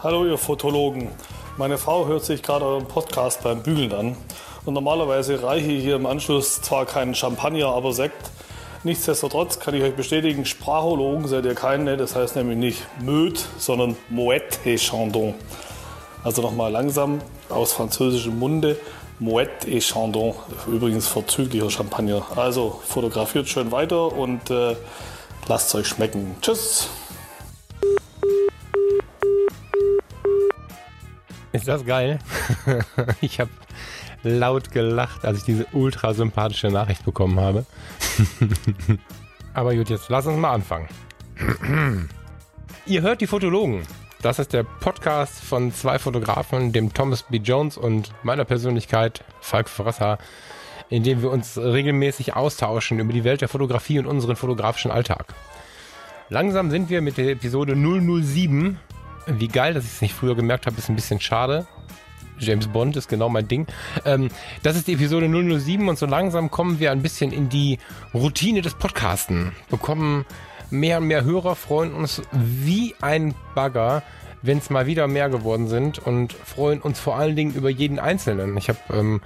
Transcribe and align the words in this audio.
Hallo 0.00 0.24
ihr 0.24 0.38
Fotologen. 0.38 1.08
Meine 1.56 1.76
Frau 1.76 2.06
hört 2.06 2.24
sich 2.24 2.42
gerade 2.42 2.64
euren 2.64 2.86
Podcast 2.86 3.42
beim 3.42 3.62
Bügeln 3.62 3.92
an. 3.92 4.16
Und 4.64 4.74
normalerweise 4.74 5.42
reiche 5.42 5.72
ich 5.72 5.82
hier 5.82 5.96
im 5.96 6.06
Anschluss 6.06 6.62
zwar 6.62 6.86
keinen 6.86 7.14
Champagner, 7.14 7.66
aber 7.68 7.92
Sekt. 7.92 8.30
Nichtsdestotrotz 8.84 9.58
kann 9.58 9.74
ich 9.74 9.82
euch 9.82 9.94
bestätigen, 9.94 10.44
Sprachologen 10.44 11.26
seid 11.26 11.44
ihr 11.44 11.54
keine. 11.54 11.96
Das 11.96 12.14
heißt 12.14 12.36
nämlich 12.36 12.56
nicht 12.56 12.86
Möd, 13.00 13.44
sondern 13.58 13.96
Moët 14.10 14.64
et 14.64 14.80
Chandon. 14.80 15.34
Also 16.22 16.42
nochmal 16.42 16.70
langsam 16.70 17.20
aus 17.48 17.72
französischem 17.72 18.38
Munde. 18.38 18.78
Moët 19.20 19.66
et 19.66 19.82
Chandon. 19.82 20.34
Übrigens 20.68 21.08
vorzüglicher 21.08 21.70
Champagner. 21.70 22.24
Also 22.36 22.80
fotografiert 22.86 23.48
schön 23.48 23.72
weiter 23.72 24.12
und 24.12 24.48
äh, 24.50 24.76
lasst 25.48 25.68
es 25.68 25.74
euch 25.74 25.86
schmecken. 25.88 26.36
Tschüss. 26.40 26.88
Ist 31.50 31.66
das 31.66 31.84
geil? 31.84 32.20
ich 33.20 33.40
habe 33.40 33.50
laut 34.22 34.70
gelacht, 34.70 35.24
als 35.24 35.38
ich 35.38 35.44
diese 35.44 35.66
ultra 35.72 36.14
sympathische 36.14 36.68
Nachricht 36.68 37.04
bekommen 37.04 37.38
habe. 37.38 37.64
Aber 39.54 39.74
gut, 39.74 39.88
jetzt 39.88 40.08
lass 40.08 40.26
uns 40.26 40.38
mal 40.38 40.52
anfangen. 40.52 40.88
Ihr 42.86 43.02
hört 43.02 43.20
die 43.20 43.26
Fotologen. 43.26 43.82
Das 44.22 44.38
ist 44.38 44.52
der 44.52 44.64
Podcast 44.64 45.40
von 45.40 45.72
zwei 45.72 45.98
Fotografen, 45.98 46.72
dem 46.72 46.92
Thomas 46.92 47.22
B. 47.22 47.36
Jones 47.36 47.76
und 47.76 48.12
meiner 48.24 48.44
Persönlichkeit, 48.44 49.22
Falk 49.40 49.68
Frasser, 49.68 50.18
in 50.88 51.04
dem 51.04 51.22
wir 51.22 51.30
uns 51.30 51.56
regelmäßig 51.56 52.34
austauschen 52.34 52.98
über 52.98 53.12
die 53.12 53.22
Welt 53.22 53.40
der 53.42 53.48
Fotografie 53.48 54.00
und 54.00 54.06
unseren 54.06 54.34
fotografischen 54.34 54.90
Alltag. 54.90 55.34
Langsam 56.30 56.70
sind 56.70 56.90
wir 56.90 57.00
mit 57.00 57.16
der 57.16 57.30
Episode 57.30 57.76
007 57.76 58.78
wie 59.28 59.48
geil, 59.48 59.74
dass 59.74 59.84
ich 59.84 59.92
es 59.92 60.00
nicht 60.00 60.14
früher 60.14 60.34
gemerkt 60.34 60.66
habe, 60.66 60.76
ist 60.78 60.88
ein 60.88 60.96
bisschen 60.96 61.20
schade. 61.20 61.66
James 62.38 62.68
Bond 62.68 62.96
ist 62.96 63.08
genau 63.08 63.28
mein 63.28 63.48
Ding. 63.48 63.66
Ähm, 64.04 64.28
das 64.62 64.76
ist 64.76 64.88
die 64.88 64.94
Episode 64.94 65.28
007 65.28 65.88
und 65.88 65.98
so 65.98 66.06
langsam 66.06 66.50
kommen 66.50 66.80
wir 66.80 66.92
ein 66.92 67.02
bisschen 67.02 67.32
in 67.32 67.48
die 67.48 67.78
Routine 68.14 68.62
des 68.62 68.74
Podcasten. 68.74 69.52
Bekommen 69.70 70.24
mehr 70.70 70.98
und 70.98 71.06
mehr 71.06 71.24
Hörer, 71.24 71.56
freuen 71.56 71.92
uns 71.92 72.22
wie 72.32 72.94
ein 73.00 73.34
Bagger, 73.54 74.02
wenn 74.42 74.58
es 74.58 74.70
mal 74.70 74.86
wieder 74.86 75.06
mehr 75.08 75.28
geworden 75.28 75.68
sind 75.68 75.98
und 75.98 76.32
freuen 76.32 76.80
uns 76.80 77.00
vor 77.00 77.16
allen 77.16 77.36
Dingen 77.36 77.54
über 77.54 77.70
jeden 77.70 77.98
Einzelnen. 77.98 78.56
Ich 78.56 78.68
habe 78.68 78.78
ähm, 78.92 79.20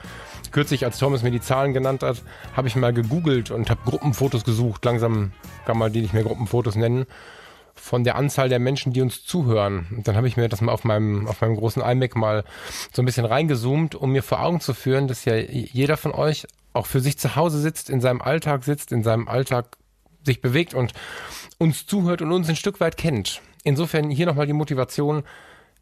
kürzlich, 0.50 0.84
als 0.84 0.98
Thomas 0.98 1.22
mir 1.22 1.30
die 1.30 1.40
Zahlen 1.40 1.74
genannt 1.74 2.02
hat, 2.02 2.22
habe 2.56 2.68
ich 2.68 2.76
mal 2.76 2.92
gegoogelt 2.92 3.50
und 3.50 3.70
habe 3.70 3.80
Gruppenfotos 3.84 4.44
gesucht. 4.44 4.84
Langsam 4.84 5.32
kann 5.66 5.78
man 5.78 5.92
die 5.92 6.00
nicht 6.00 6.14
mehr 6.14 6.24
Gruppenfotos 6.24 6.76
nennen 6.76 7.06
von 7.74 8.04
der 8.04 8.16
Anzahl 8.16 8.48
der 8.48 8.58
Menschen, 8.58 8.92
die 8.92 9.00
uns 9.00 9.24
zuhören. 9.24 9.86
Und 9.90 10.08
dann 10.08 10.16
habe 10.16 10.28
ich 10.28 10.36
mir 10.36 10.48
das 10.48 10.60
mal 10.60 10.72
auf 10.72 10.84
meinem, 10.84 11.26
auf 11.26 11.40
meinem 11.40 11.56
großen 11.56 11.82
iMac 11.82 12.16
mal 12.16 12.44
so 12.92 13.02
ein 13.02 13.06
bisschen 13.06 13.24
reingezoomt, 13.24 13.94
um 13.94 14.12
mir 14.12 14.22
vor 14.22 14.42
Augen 14.42 14.60
zu 14.60 14.74
führen, 14.74 15.08
dass 15.08 15.24
ja 15.24 15.36
jeder 15.36 15.96
von 15.96 16.12
euch 16.12 16.46
auch 16.72 16.86
für 16.86 17.00
sich 17.00 17.18
zu 17.18 17.36
Hause 17.36 17.58
sitzt, 17.58 17.90
in 17.90 18.00
seinem 18.00 18.22
Alltag 18.22 18.64
sitzt, 18.64 18.92
in 18.92 19.02
seinem 19.02 19.28
Alltag 19.28 19.76
sich 20.24 20.40
bewegt 20.40 20.74
und 20.74 20.92
uns 21.58 21.86
zuhört 21.86 22.22
und 22.22 22.32
uns 22.32 22.48
ein 22.48 22.56
Stück 22.56 22.80
weit 22.80 22.96
kennt. 22.96 23.40
Insofern 23.64 24.10
hier 24.10 24.26
nochmal 24.26 24.46
die 24.46 24.52
Motivation, 24.52 25.24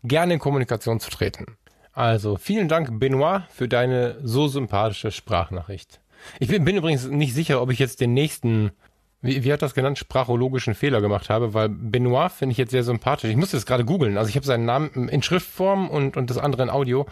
gerne 0.03 0.35
in 0.35 0.41
Kommunikation 0.41 1.01
zu 1.01 1.11
treten. 1.11 1.57
Also 1.93 2.37
vielen 2.37 2.69
Dank, 2.69 2.99
Benoit, 2.99 3.43
für 3.51 3.69
deine 3.69 4.19
so 4.23 4.49
sympathische 4.49 5.11
Sprachnachricht. 5.11 6.01
Ich 6.39 6.49
bin, 6.49 6.65
bin 6.65 6.77
übrigens 6.77 7.07
nicht 7.07 7.35
sicher, 7.35 7.61
ob 7.61 7.71
ich 7.71 7.79
jetzt 7.79 8.01
den 8.01 8.15
nächsten 8.15 8.73
wie, 9.23 9.45
wie 9.45 9.53
hat 9.53 9.63
das 9.63 9.75
genannt, 9.75 9.99
sprachologischen 9.99 10.75
Fehler 10.75 11.01
gemacht 11.01 11.29
habe, 11.29 11.53
weil 11.53 11.69
Benoit 11.69 12.33
finde 12.33 12.53
ich 12.53 12.59
jetzt 12.59 12.71
sehr 12.71 12.85
sympathisch. 12.85 13.31
Ich 13.31 13.37
musste 13.37 13.57
das 13.57 13.67
gerade 13.67 13.85
googeln. 13.85 14.17
Also 14.17 14.31
ich 14.31 14.37
habe 14.37 14.47
seinen 14.47 14.65
Namen 14.65 15.09
in 15.09 15.23
Schriftform 15.23 15.91
und, 15.91 16.17
und 16.17 16.31
das 16.31 16.39
andere 16.39 16.63
in 16.63 16.71
Audio. 16.71 17.07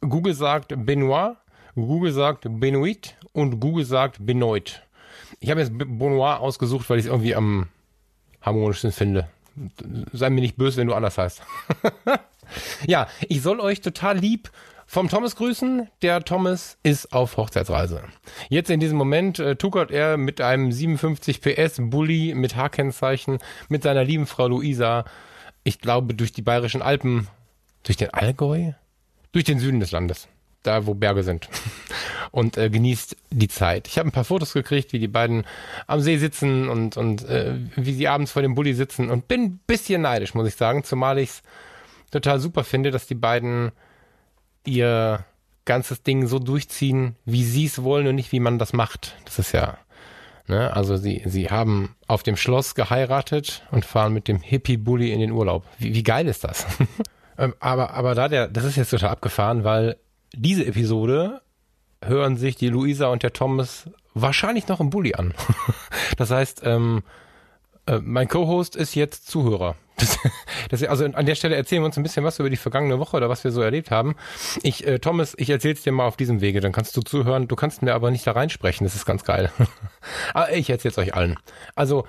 Google 0.00 0.34
sagt 0.34 0.74
Benoit, 0.76 1.36
Google 1.74 2.12
sagt 2.12 2.46
Benoit 2.48 3.16
und 3.32 3.58
Google 3.58 3.84
sagt 3.84 4.24
Benoit. 4.24 4.82
Ich 5.40 5.50
habe 5.50 5.60
jetzt 5.60 5.76
Benoit 5.76 6.38
ausgesucht, 6.38 6.88
weil 6.88 6.98
ich 6.98 7.06
es 7.06 7.10
irgendwie 7.10 7.34
am 7.34 7.68
harmonischsten 8.40 8.92
finde. 8.92 9.28
Sei 10.12 10.30
mir 10.30 10.40
nicht 10.40 10.56
böse, 10.56 10.76
wenn 10.78 10.88
du 10.88 10.94
anders 10.94 11.18
heißt. 11.18 11.42
ja, 12.86 13.08
ich 13.28 13.42
soll 13.42 13.60
euch 13.60 13.80
total 13.80 14.18
lieb 14.18 14.50
vom 14.86 15.08
Thomas 15.08 15.36
grüßen. 15.36 15.88
Der 16.02 16.24
Thomas 16.24 16.78
ist 16.82 17.12
auf 17.12 17.36
Hochzeitsreise. 17.36 18.02
Jetzt 18.48 18.70
in 18.70 18.80
diesem 18.80 18.98
Moment 18.98 19.38
äh, 19.38 19.56
tuckert 19.56 19.90
er 19.90 20.16
mit 20.16 20.40
einem 20.40 20.72
57 20.72 21.40
PS 21.40 21.76
Bulli 21.78 22.34
mit 22.34 22.56
H-Kennzeichen 22.56 23.38
mit 23.68 23.82
seiner 23.82 24.04
lieben 24.04 24.26
Frau 24.26 24.48
Luisa, 24.48 25.04
ich 25.64 25.80
glaube, 25.80 26.14
durch 26.14 26.32
die 26.32 26.42
bayerischen 26.42 26.82
Alpen, 26.82 27.26
durch 27.82 27.96
den 27.96 28.12
Allgäu, 28.12 28.72
durch 29.32 29.44
den 29.44 29.58
Süden 29.58 29.80
des 29.80 29.90
Landes, 29.90 30.28
da 30.62 30.86
wo 30.86 30.94
Berge 30.94 31.22
sind. 31.22 31.48
Und 32.30 32.58
äh, 32.58 32.68
genießt 32.68 33.16
die 33.30 33.48
Zeit. 33.48 33.86
Ich 33.86 33.96
habe 33.98 34.08
ein 34.08 34.12
paar 34.12 34.24
Fotos 34.24 34.52
gekriegt, 34.52 34.92
wie 34.92 34.98
die 34.98 35.08
beiden 35.08 35.44
am 35.86 36.00
See 36.00 36.18
sitzen 36.18 36.68
und, 36.68 36.96
und 36.96 37.24
äh, 37.28 37.54
wie 37.76 37.92
sie 37.92 38.08
abends 38.08 38.32
vor 38.32 38.42
dem 38.42 38.56
Bulli 38.56 38.74
sitzen 38.74 39.08
und 39.08 39.28
bin 39.28 39.42
ein 39.42 39.60
bisschen 39.68 40.02
neidisch, 40.02 40.34
muss 40.34 40.48
ich 40.48 40.56
sagen, 40.56 40.82
zumal 40.82 41.20
ich 41.20 41.28
es 41.28 41.42
total 42.10 42.40
super 42.40 42.64
finde, 42.64 42.90
dass 42.90 43.06
die 43.06 43.14
beiden 43.14 43.70
ihr 44.64 45.24
ganzes 45.64 46.02
Ding 46.02 46.26
so 46.26 46.38
durchziehen, 46.38 47.16
wie 47.24 47.44
sie 47.44 47.66
es 47.66 47.82
wollen 47.82 48.06
und 48.06 48.16
nicht 48.16 48.32
wie 48.32 48.40
man 48.40 48.58
das 48.58 48.72
macht. 48.72 49.16
Das 49.24 49.38
ist 49.38 49.52
ja, 49.52 49.78
ne, 50.46 50.74
also 50.74 50.96
sie, 50.96 51.22
sie 51.24 51.50
haben 51.50 51.94
auf 52.06 52.22
dem 52.22 52.36
Schloss 52.36 52.74
geheiratet 52.74 53.62
und 53.70 53.84
fahren 53.84 54.12
mit 54.12 54.28
dem 54.28 54.40
Hippie-Bully 54.40 55.12
in 55.12 55.20
den 55.20 55.32
Urlaub. 55.32 55.64
Wie, 55.78 55.94
wie 55.94 56.02
geil 56.02 56.28
ist 56.28 56.44
das? 56.44 56.66
Ähm, 57.36 57.52
aber, 57.58 57.94
aber 57.94 58.14
da 58.14 58.28
der, 58.28 58.46
das 58.46 58.62
ist 58.62 58.76
jetzt 58.76 58.90
total 58.90 59.10
abgefahren, 59.10 59.64
weil 59.64 59.96
diese 60.36 60.64
Episode 60.66 61.40
hören 62.00 62.36
sich 62.36 62.56
die 62.56 62.68
Luisa 62.68 63.08
und 63.08 63.24
der 63.24 63.32
Thomas 63.32 63.90
wahrscheinlich 64.14 64.68
noch 64.68 64.80
im 64.80 64.90
Bulli 64.90 65.14
an. 65.14 65.34
das 66.16 66.30
heißt, 66.30 66.62
ähm, 66.64 67.02
äh, 67.86 67.98
mein 67.98 68.28
Co-Host 68.28 68.76
ist 68.76 68.94
jetzt 68.94 69.26
Zuhörer. 69.28 69.76
Das, 69.96 70.18
das, 70.70 70.82
also 70.84 71.04
an 71.04 71.26
der 71.26 71.34
Stelle 71.34 71.54
erzählen 71.54 71.82
wir 71.82 71.86
uns 71.86 71.96
ein 71.96 72.02
bisschen 72.02 72.24
was 72.24 72.38
über 72.38 72.50
die 72.50 72.56
vergangene 72.56 72.98
Woche 72.98 73.16
oder 73.16 73.28
was 73.28 73.44
wir 73.44 73.52
so 73.52 73.60
erlebt 73.60 73.90
haben. 73.90 74.16
Ich, 74.62 74.86
äh, 74.86 74.98
Thomas, 74.98 75.34
ich 75.38 75.50
erzähl's 75.50 75.82
dir 75.82 75.92
mal 75.92 76.06
auf 76.06 76.16
diesem 76.16 76.40
Wege, 76.40 76.60
dann 76.60 76.72
kannst 76.72 76.96
du 76.96 77.02
zuhören. 77.02 77.48
Du 77.48 77.56
kannst 77.56 77.82
mir 77.82 77.94
aber 77.94 78.10
nicht 78.10 78.26
da 78.26 78.32
reinsprechen, 78.32 78.84
das 78.84 78.94
ist 78.94 79.06
ganz 79.06 79.24
geil. 79.24 79.52
aber 80.32 80.46
ah, 80.48 80.52
ich 80.52 80.70
erzähl's 80.70 80.98
euch 80.98 81.14
allen. 81.14 81.38
Also, 81.74 82.06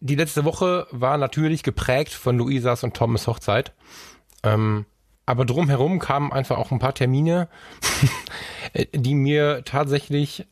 die 0.00 0.14
letzte 0.16 0.44
Woche 0.44 0.86
war 0.90 1.16
natürlich 1.16 1.62
geprägt 1.62 2.12
von 2.12 2.36
Luisas 2.36 2.84
und 2.84 2.94
Thomas 2.94 3.26
Hochzeit. 3.26 3.72
Ähm, 4.42 4.84
aber 5.26 5.46
drumherum 5.46 5.98
kamen 5.98 6.32
einfach 6.32 6.58
auch 6.58 6.70
ein 6.70 6.78
paar 6.78 6.94
Termine, 6.94 7.48
die 8.94 9.14
mir 9.14 9.62
tatsächlich 9.64 10.46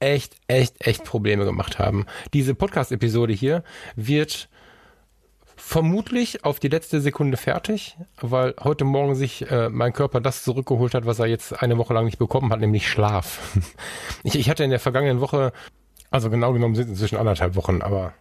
echt, 0.00 0.36
echt, 0.48 0.86
echt 0.86 1.04
Probleme 1.04 1.44
gemacht 1.44 1.78
haben. 1.78 2.04
Diese 2.34 2.54
Podcast-Episode 2.54 3.32
hier 3.32 3.64
wird 3.94 4.48
vermutlich 5.66 6.44
auf 6.44 6.60
die 6.60 6.68
letzte 6.68 7.00
Sekunde 7.00 7.36
fertig, 7.36 7.96
weil 8.20 8.54
heute 8.62 8.84
Morgen 8.84 9.16
sich 9.16 9.50
äh, 9.50 9.68
mein 9.68 9.92
Körper 9.92 10.20
das 10.20 10.44
zurückgeholt 10.44 10.94
hat, 10.94 11.06
was 11.06 11.18
er 11.18 11.26
jetzt 11.26 11.60
eine 11.60 11.76
Woche 11.76 11.92
lang 11.92 12.04
nicht 12.04 12.18
bekommen 12.18 12.52
hat, 12.52 12.60
nämlich 12.60 12.88
Schlaf. 12.88 13.40
ich, 14.22 14.36
ich 14.36 14.48
hatte 14.48 14.62
in 14.62 14.70
der 14.70 14.78
vergangenen 14.78 15.20
Woche, 15.20 15.52
also 16.12 16.30
genau 16.30 16.52
genommen 16.52 16.76
sind 16.76 16.84
es 16.84 16.90
inzwischen 16.90 17.16
anderthalb 17.16 17.56
Wochen, 17.56 17.82
aber 17.82 18.14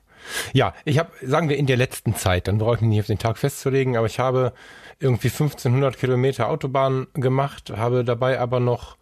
ja, 0.54 0.74
ich 0.86 0.98
habe, 0.98 1.12
sagen 1.22 1.48
wir 1.48 1.58
in 1.58 1.68
der 1.68 1.78
letzten 1.78 2.16
Zeit, 2.16 2.48
dann 2.48 2.58
brauche 2.58 2.78
ich 2.78 2.82
mich 2.82 2.90
nicht 2.90 3.00
auf 3.02 3.06
den 3.06 3.20
Tag 3.20 3.38
festzulegen, 3.38 3.96
aber 3.96 4.08
ich 4.08 4.18
habe 4.18 4.52
irgendwie 5.00 5.28
1500 5.28 6.00
Kilometer 6.00 6.50
Autobahn 6.50 7.06
gemacht, 7.14 7.72
habe 7.78 8.04
dabei 8.04 8.40
aber 8.40 8.60
noch 8.60 8.98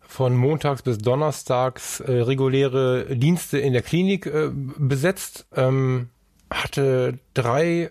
von 0.00 0.36
montags 0.36 0.82
bis 0.82 0.98
donnerstags 0.98 2.00
äh, 2.00 2.12
reguläre 2.12 3.16
Dienste 3.16 3.58
in 3.58 3.72
der 3.72 3.80
Klinik 3.80 4.26
äh, 4.26 4.50
besetzt. 4.52 5.46
Ähm, 5.56 6.10
hatte 6.52 7.18
drei 7.34 7.90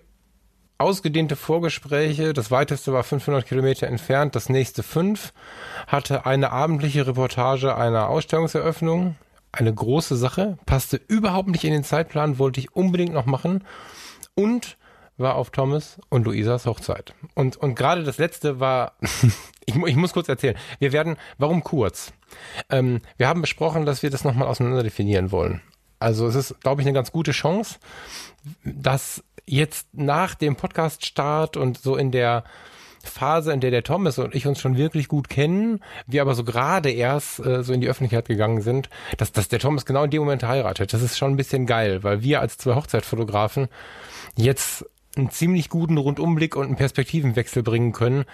ausgedehnte 0.77 1.35
Vorgespräche. 1.35 2.33
Das 2.33 2.51
weiteste 2.51 2.91
war 2.91 3.03
500 3.03 3.45
Kilometer 3.45 3.87
entfernt, 3.87 4.35
das 4.35 4.49
nächste 4.49 4.83
fünf. 4.83 5.33
Hatte 5.87 6.25
eine 6.25 6.51
abendliche 6.51 7.07
Reportage 7.07 7.75
einer 7.75 8.09
Ausstellungseröffnung. 8.09 9.15
Eine 9.53 9.73
große 9.73 10.15
Sache, 10.15 10.57
passte 10.65 10.99
überhaupt 11.07 11.49
nicht 11.49 11.65
in 11.65 11.73
den 11.73 11.83
Zeitplan, 11.83 12.39
wollte 12.39 12.61
ich 12.61 12.73
unbedingt 12.73 13.13
noch 13.13 13.25
machen. 13.25 13.65
Und 14.33 14.77
war 15.17 15.35
auf 15.35 15.51
Thomas 15.51 15.99
und 16.09 16.25
Luisas 16.25 16.65
Hochzeit. 16.65 17.13
Und, 17.35 17.57
und 17.57 17.75
gerade 17.75 18.03
das 18.03 18.17
letzte 18.17 18.59
war, 18.59 18.93
ich, 19.65 19.75
ich 19.75 19.95
muss 19.95 20.13
kurz 20.13 20.29
erzählen, 20.29 20.57
wir 20.79 20.93
werden, 20.93 21.17
warum 21.37 21.63
kurz? 21.63 22.13
Ähm, 22.69 23.01
wir 23.17 23.27
haben 23.27 23.41
besprochen, 23.41 23.85
dass 23.85 24.03
wir 24.03 24.09
das 24.09 24.23
nochmal 24.23 24.47
auseinander 24.47 24.83
definieren 24.83 25.31
wollen. 25.31 25.61
Also 26.01 26.27
es 26.27 26.36
ist, 26.36 26.62
glaube 26.62 26.81
ich, 26.81 26.88
eine 26.88 26.95
ganz 26.95 27.12
gute 27.12 27.31
Chance, 27.31 27.77
dass 28.63 29.24
jetzt 29.45 29.88
nach 29.94 30.36
dem 30.36 30.56
Podcast-Start 30.56 31.57
und 31.57 31.77
so 31.77 31.95
in 31.95 32.12
der 32.12 32.44
Phase, 33.03 33.51
in 33.51 33.62
der 33.62 33.71
der 33.71 33.83
Thomas 33.83 34.19
und 34.19 34.36
ich 34.36 34.45
uns 34.48 34.59
schon 34.59 34.77
wirklich 34.77 35.07
gut 35.07 35.30
kennen, 35.30 35.80
wir 36.06 36.21
aber 36.21 36.36
so 36.36 36.44
gerade 36.44 36.92
erst 36.92 37.39
äh, 37.39 37.63
so 37.63 37.74
in 37.74 37.81
die 37.81 37.89
Öffentlichkeit 37.89 38.27
gegangen 38.27 38.62
sind, 38.62 38.89
dass, 39.18 39.31
dass 39.31 39.48
der 39.48 39.59
Thomas 39.59 39.86
genau 39.86 40.03
in 40.03 40.12
dem 40.12 40.21
Moment 40.21 40.44
heiratet. 40.44 40.94
Das 40.94 41.01
ist 41.01 41.18
schon 41.18 41.31
ein 41.33 41.38
bisschen 41.38 41.65
geil, 41.65 42.04
weil 42.04 42.21
wir 42.21 42.42
als 42.42 42.57
zwei 42.57 42.75
Hochzeitfotografen 42.75 43.69
jetzt 44.36 44.86
einen 45.15 45.31
ziemlich 45.31 45.69
guten 45.69 45.97
Rundumblick 45.97 46.56
und 46.56 46.68
einen 46.68 46.75
Perspektivenwechsel 46.75 47.63
bringen 47.63 47.92
können. 47.92 48.25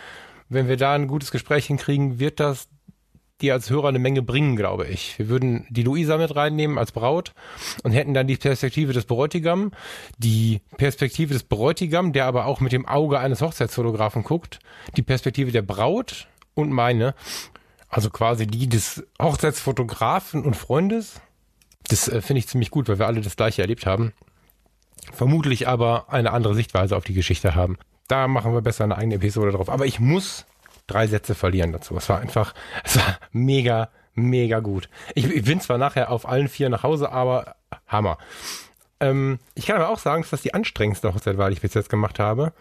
Wenn 0.49 0.67
wir 0.67 0.77
da 0.77 0.93
ein 0.93 1.07
gutes 1.07 1.31
Gespräch 1.31 1.65
hinkriegen, 1.67 2.19
wird 2.19 2.39
das 2.39 2.67
dir 3.41 3.53
als 3.53 3.69
Hörer 3.69 3.89
eine 3.89 3.99
Menge 3.99 4.21
bringen, 4.21 4.55
glaube 4.55 4.87
ich. 4.87 5.17
Wir 5.19 5.29
würden 5.29 5.67
die 5.69 5.83
Luisa 5.83 6.17
mit 6.17 6.35
reinnehmen 6.35 6.77
als 6.77 6.91
Braut 6.91 7.33
und 7.83 7.91
hätten 7.91 8.13
dann 8.13 8.27
die 8.27 8.37
Perspektive 8.37 8.93
des 8.93 9.05
Bräutigam, 9.05 9.71
die 10.17 10.61
Perspektive 10.77 11.33
des 11.33 11.43
Bräutigam, 11.43 12.13
der 12.13 12.25
aber 12.25 12.45
auch 12.45 12.59
mit 12.61 12.71
dem 12.71 12.87
Auge 12.87 13.19
eines 13.19 13.41
Hochzeitsfotografen 13.41 14.23
guckt, 14.23 14.59
die 14.95 15.03
Perspektive 15.03 15.51
der 15.51 15.61
Braut 15.61 16.27
und 16.55 16.71
meine, 16.71 17.13
also 17.89 18.09
quasi 18.09 18.47
die 18.47 18.67
des 18.67 19.05
Hochzeitsfotografen 19.21 20.43
und 20.43 20.55
Freundes. 20.55 21.21
Das 21.87 22.07
äh, 22.07 22.21
finde 22.21 22.39
ich 22.39 22.47
ziemlich 22.47 22.71
gut, 22.71 22.89
weil 22.89 22.99
wir 22.99 23.07
alle 23.07 23.21
das 23.21 23.35
gleiche 23.35 23.61
erlebt 23.61 23.85
haben. 23.85 24.13
Vermutlich 25.13 25.67
aber 25.67 26.11
eine 26.11 26.31
andere 26.31 26.55
Sichtweise 26.55 26.97
auf 26.97 27.03
die 27.03 27.13
Geschichte 27.13 27.55
haben. 27.55 27.77
Da 28.07 28.27
machen 28.27 28.53
wir 28.53 28.61
besser 28.61 28.83
eine 28.83 28.97
eigene 28.97 29.15
Episode 29.15 29.51
drauf. 29.51 29.69
Aber 29.69 29.85
ich 29.85 29.99
muss 29.99 30.45
drei 30.87 31.07
Sätze 31.07 31.35
verlieren 31.35 31.71
dazu. 31.71 31.95
Es 31.95 32.09
war 32.09 32.19
einfach, 32.19 32.53
es 32.83 32.97
war 32.97 33.19
mega, 33.31 33.89
mega 34.15 34.59
gut. 34.59 34.89
Ich, 35.15 35.25
ich 35.25 35.43
bin 35.43 35.61
zwar 35.61 35.77
nachher 35.77 36.11
auf 36.11 36.27
allen 36.27 36.47
vier 36.47 36.69
nach 36.69 36.83
Hause, 36.83 37.11
aber 37.11 37.55
Hammer. 37.87 38.17
Ähm, 38.99 39.39
ich 39.53 39.67
kann 39.67 39.75
aber 39.75 39.89
auch 39.89 39.99
sagen, 39.99 40.23
dass 40.23 40.31
das 40.31 40.41
die 40.41 40.53
anstrengendste 40.53 41.13
Hochzeit 41.13 41.37
war, 41.37 41.49
die 41.49 41.53
ich 41.53 41.61
bis 41.61 41.73
jetzt 41.73 41.89
gemacht 41.89 42.19
habe. 42.19 42.53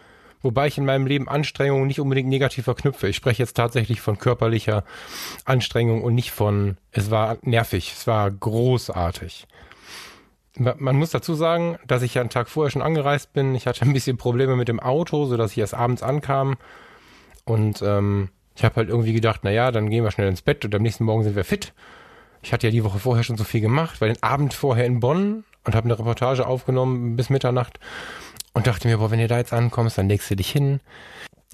Wobei 0.42 0.66
ich 0.66 0.78
in 0.78 0.84
meinem 0.84 1.06
Leben 1.06 1.28
Anstrengungen 1.28 1.86
nicht 1.86 2.00
unbedingt 2.00 2.28
negativ 2.28 2.64
verknüpfe. 2.66 3.08
Ich 3.08 3.16
spreche 3.16 3.42
jetzt 3.42 3.56
tatsächlich 3.56 4.00
von 4.00 4.18
körperlicher 4.18 4.84
Anstrengung 5.44 6.04
und 6.04 6.14
nicht 6.14 6.30
von, 6.30 6.76
es 6.92 7.10
war 7.10 7.38
nervig, 7.42 7.94
es 7.96 8.06
war 8.06 8.30
großartig. 8.30 9.46
Man 10.58 10.96
muss 10.96 11.10
dazu 11.10 11.34
sagen, 11.34 11.78
dass 11.86 12.02
ich 12.02 12.14
ja 12.14 12.22
einen 12.22 12.30
Tag 12.30 12.48
vorher 12.48 12.70
schon 12.70 12.80
angereist 12.80 13.32
bin. 13.32 13.54
Ich 13.54 13.66
hatte 13.66 13.82
ein 13.82 13.92
bisschen 13.92 14.16
Probleme 14.16 14.56
mit 14.56 14.68
dem 14.68 14.80
Auto, 14.80 15.26
sodass 15.26 15.52
ich 15.52 15.58
erst 15.58 15.74
abends 15.74 16.02
ankam 16.02 16.56
und 17.46 17.80
ähm, 17.82 18.28
ich 18.54 18.64
habe 18.64 18.76
halt 18.76 18.88
irgendwie 18.88 19.12
gedacht, 19.12 19.40
na 19.42 19.50
ja, 19.50 19.70
dann 19.70 19.88
gehen 19.88 20.04
wir 20.04 20.10
schnell 20.10 20.28
ins 20.28 20.42
Bett 20.42 20.64
und 20.64 20.74
am 20.74 20.82
nächsten 20.82 21.04
Morgen 21.04 21.22
sind 21.22 21.36
wir 21.36 21.44
fit. 21.44 21.72
Ich 22.42 22.52
hatte 22.52 22.66
ja 22.66 22.70
die 22.70 22.84
Woche 22.84 22.98
vorher 22.98 23.24
schon 23.24 23.36
so 23.36 23.44
viel 23.44 23.60
gemacht, 23.60 24.00
weil 24.00 24.12
den 24.12 24.22
Abend 24.22 24.54
vorher 24.54 24.84
in 24.84 25.00
Bonn 25.00 25.44
und 25.64 25.74
habe 25.74 25.84
eine 25.86 25.98
Reportage 25.98 26.46
aufgenommen 26.46 27.16
bis 27.16 27.30
Mitternacht 27.30 27.78
und 28.52 28.66
dachte 28.66 28.88
mir, 28.88 28.98
boah, 28.98 29.10
wenn 29.10 29.20
ihr 29.20 29.28
da 29.28 29.38
jetzt 29.38 29.52
ankommst, 29.52 29.98
dann 29.98 30.08
legst 30.08 30.30
du 30.30 30.36
dich 30.36 30.50
hin. 30.50 30.80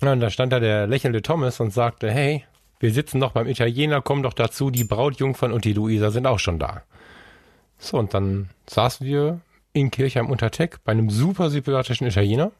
Und 0.00 0.20
da 0.20 0.30
stand 0.30 0.52
da 0.52 0.60
der 0.60 0.86
lächelnde 0.86 1.22
Thomas 1.22 1.60
und 1.60 1.72
sagte, 1.72 2.10
hey, 2.10 2.44
wir 2.80 2.92
sitzen 2.92 3.18
noch 3.18 3.32
beim 3.32 3.46
Italiener, 3.46 4.02
komm 4.02 4.22
doch 4.22 4.32
dazu, 4.32 4.70
die 4.70 4.84
Brautjungfern 4.84 5.52
und 5.52 5.64
die 5.64 5.72
Luisa 5.72 6.10
sind 6.10 6.26
auch 6.26 6.38
schon 6.38 6.58
da. 6.58 6.82
So, 7.78 7.98
und 7.98 8.14
dann 8.14 8.50
saßen 8.68 9.06
wir 9.06 9.40
in 9.72 9.90
Kirchheim 9.90 10.30
unter 10.30 10.50
Teck 10.50 10.78
bei 10.84 10.92
einem 10.92 11.10
super 11.10 11.50
sympathischen 11.50 12.06
Italiener 12.06 12.52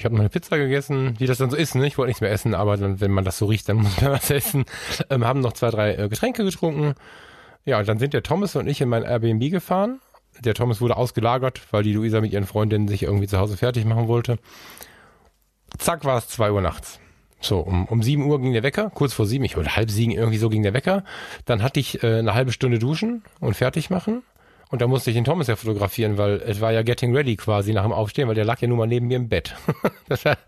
ich 0.00 0.06
habe 0.06 0.14
noch 0.14 0.20
eine 0.20 0.30
Pizza 0.30 0.56
gegessen, 0.56 1.14
wie 1.18 1.26
das 1.26 1.36
dann 1.36 1.50
so 1.50 1.56
ist. 1.56 1.74
Ne? 1.74 1.86
Ich 1.86 1.98
wollte 1.98 2.08
nichts 2.08 2.22
mehr 2.22 2.30
essen, 2.30 2.54
aber 2.54 2.78
dann, 2.78 3.02
wenn 3.02 3.10
man 3.10 3.22
das 3.22 3.36
so 3.36 3.44
riecht, 3.44 3.68
dann 3.68 3.76
muss 3.76 4.00
man 4.00 4.12
was 4.12 4.30
essen. 4.30 4.64
Ähm, 5.10 5.26
haben 5.26 5.40
noch 5.40 5.52
zwei, 5.52 5.68
drei 5.70 5.94
äh, 5.94 6.08
Getränke 6.08 6.42
getrunken. 6.42 6.94
Ja, 7.66 7.78
und 7.78 7.86
dann 7.86 7.98
sind 7.98 8.14
der 8.14 8.22
Thomas 8.22 8.56
und 8.56 8.66
ich 8.66 8.80
in 8.80 8.88
mein 8.88 9.02
Airbnb 9.02 9.50
gefahren. 9.50 10.00
Der 10.38 10.54
Thomas 10.54 10.80
wurde 10.80 10.96
ausgelagert, 10.96 11.60
weil 11.70 11.82
die 11.82 11.92
Luisa 11.92 12.22
mit 12.22 12.32
ihren 12.32 12.46
Freundinnen 12.46 12.88
sich 12.88 13.02
irgendwie 13.02 13.26
zu 13.26 13.38
Hause 13.38 13.58
fertig 13.58 13.84
machen 13.84 14.08
wollte. 14.08 14.38
Zack, 15.76 16.06
war 16.06 16.16
es 16.16 16.28
zwei 16.28 16.50
Uhr 16.50 16.62
nachts. 16.62 16.98
So, 17.42 17.58
um, 17.58 17.84
um 17.84 18.02
sieben 18.02 18.24
Uhr 18.24 18.40
ging 18.40 18.54
der 18.54 18.62
Wecker, 18.62 18.88
kurz 18.88 19.12
vor 19.12 19.26
sieben, 19.26 19.44
ich 19.44 19.56
wollte 19.58 19.76
halb 19.76 19.90
sieben, 19.90 20.12
irgendwie 20.12 20.38
so 20.38 20.48
ging 20.48 20.62
der 20.62 20.72
Wecker. 20.72 21.04
Dann 21.44 21.62
hatte 21.62 21.78
ich 21.78 22.02
äh, 22.02 22.20
eine 22.20 22.32
halbe 22.32 22.52
Stunde 22.52 22.78
duschen 22.78 23.22
und 23.38 23.54
fertig 23.54 23.90
machen. 23.90 24.22
Und 24.70 24.80
da 24.82 24.86
musste 24.86 25.10
ich 25.10 25.16
den 25.16 25.24
Thomas 25.24 25.48
ja 25.48 25.56
fotografieren, 25.56 26.16
weil 26.16 26.40
es 26.46 26.60
war 26.60 26.72
ja 26.72 26.82
Getting 26.82 27.14
Ready 27.14 27.36
quasi 27.36 27.72
nach 27.72 27.82
dem 27.82 27.92
Aufstehen, 27.92 28.28
weil 28.28 28.36
der 28.36 28.44
lag 28.44 28.60
ja 28.60 28.68
nun 28.68 28.78
mal 28.78 28.86
neben 28.86 29.08
mir 29.08 29.16
im 29.16 29.28
Bett. 29.28 29.56
das 30.08 30.24
war 30.24 30.38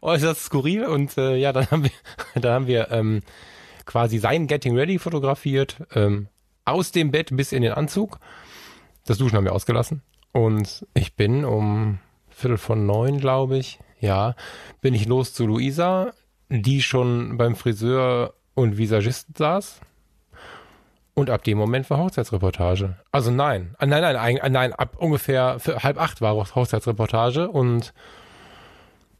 äußerst 0.00 0.44
skurril 0.44 0.86
und 0.86 1.16
äh, 1.18 1.36
ja, 1.36 1.52
dann 1.52 1.70
haben 1.70 1.84
wir, 1.84 1.90
dann 2.40 2.52
haben 2.52 2.66
wir 2.66 2.90
ähm, 2.90 3.22
quasi 3.84 4.18
sein 4.18 4.46
Getting 4.46 4.76
Ready 4.76 4.98
fotografiert, 4.98 5.76
ähm, 5.94 6.28
aus 6.64 6.90
dem 6.90 7.10
Bett 7.10 7.28
bis 7.36 7.52
in 7.52 7.62
den 7.62 7.72
Anzug. 7.72 8.18
Das 9.04 9.18
Duschen 9.18 9.36
haben 9.36 9.44
wir 9.44 9.54
ausgelassen. 9.54 10.02
Und 10.32 10.86
ich 10.94 11.14
bin 11.14 11.44
um 11.44 11.98
Viertel 12.30 12.58
von 12.58 12.86
neun, 12.86 13.20
glaube 13.20 13.58
ich, 13.58 13.78
ja, 14.00 14.34
bin 14.80 14.94
ich 14.94 15.06
los 15.06 15.32
zu 15.32 15.46
Luisa, 15.46 16.12
die 16.48 16.82
schon 16.82 17.36
beim 17.36 17.56
Friseur 17.56 18.34
und 18.54 18.78
Visagisten 18.78 19.34
saß. 19.36 19.80
Und 21.18 21.30
ab 21.30 21.44
dem 21.44 21.56
Moment 21.56 21.88
war 21.88 21.96
Hochzeitsreportage. 21.96 22.96
Also 23.10 23.30
nein, 23.30 23.74
ah, 23.78 23.86
nein, 23.86 24.02
nein, 24.02 24.14
nein, 24.14 24.52
nein, 24.52 24.72
ab 24.74 24.96
ungefähr 24.98 25.56
halb 25.64 25.98
acht 25.98 26.20
war 26.20 26.36
Hochzeitsreportage 26.54 27.48
und 27.48 27.94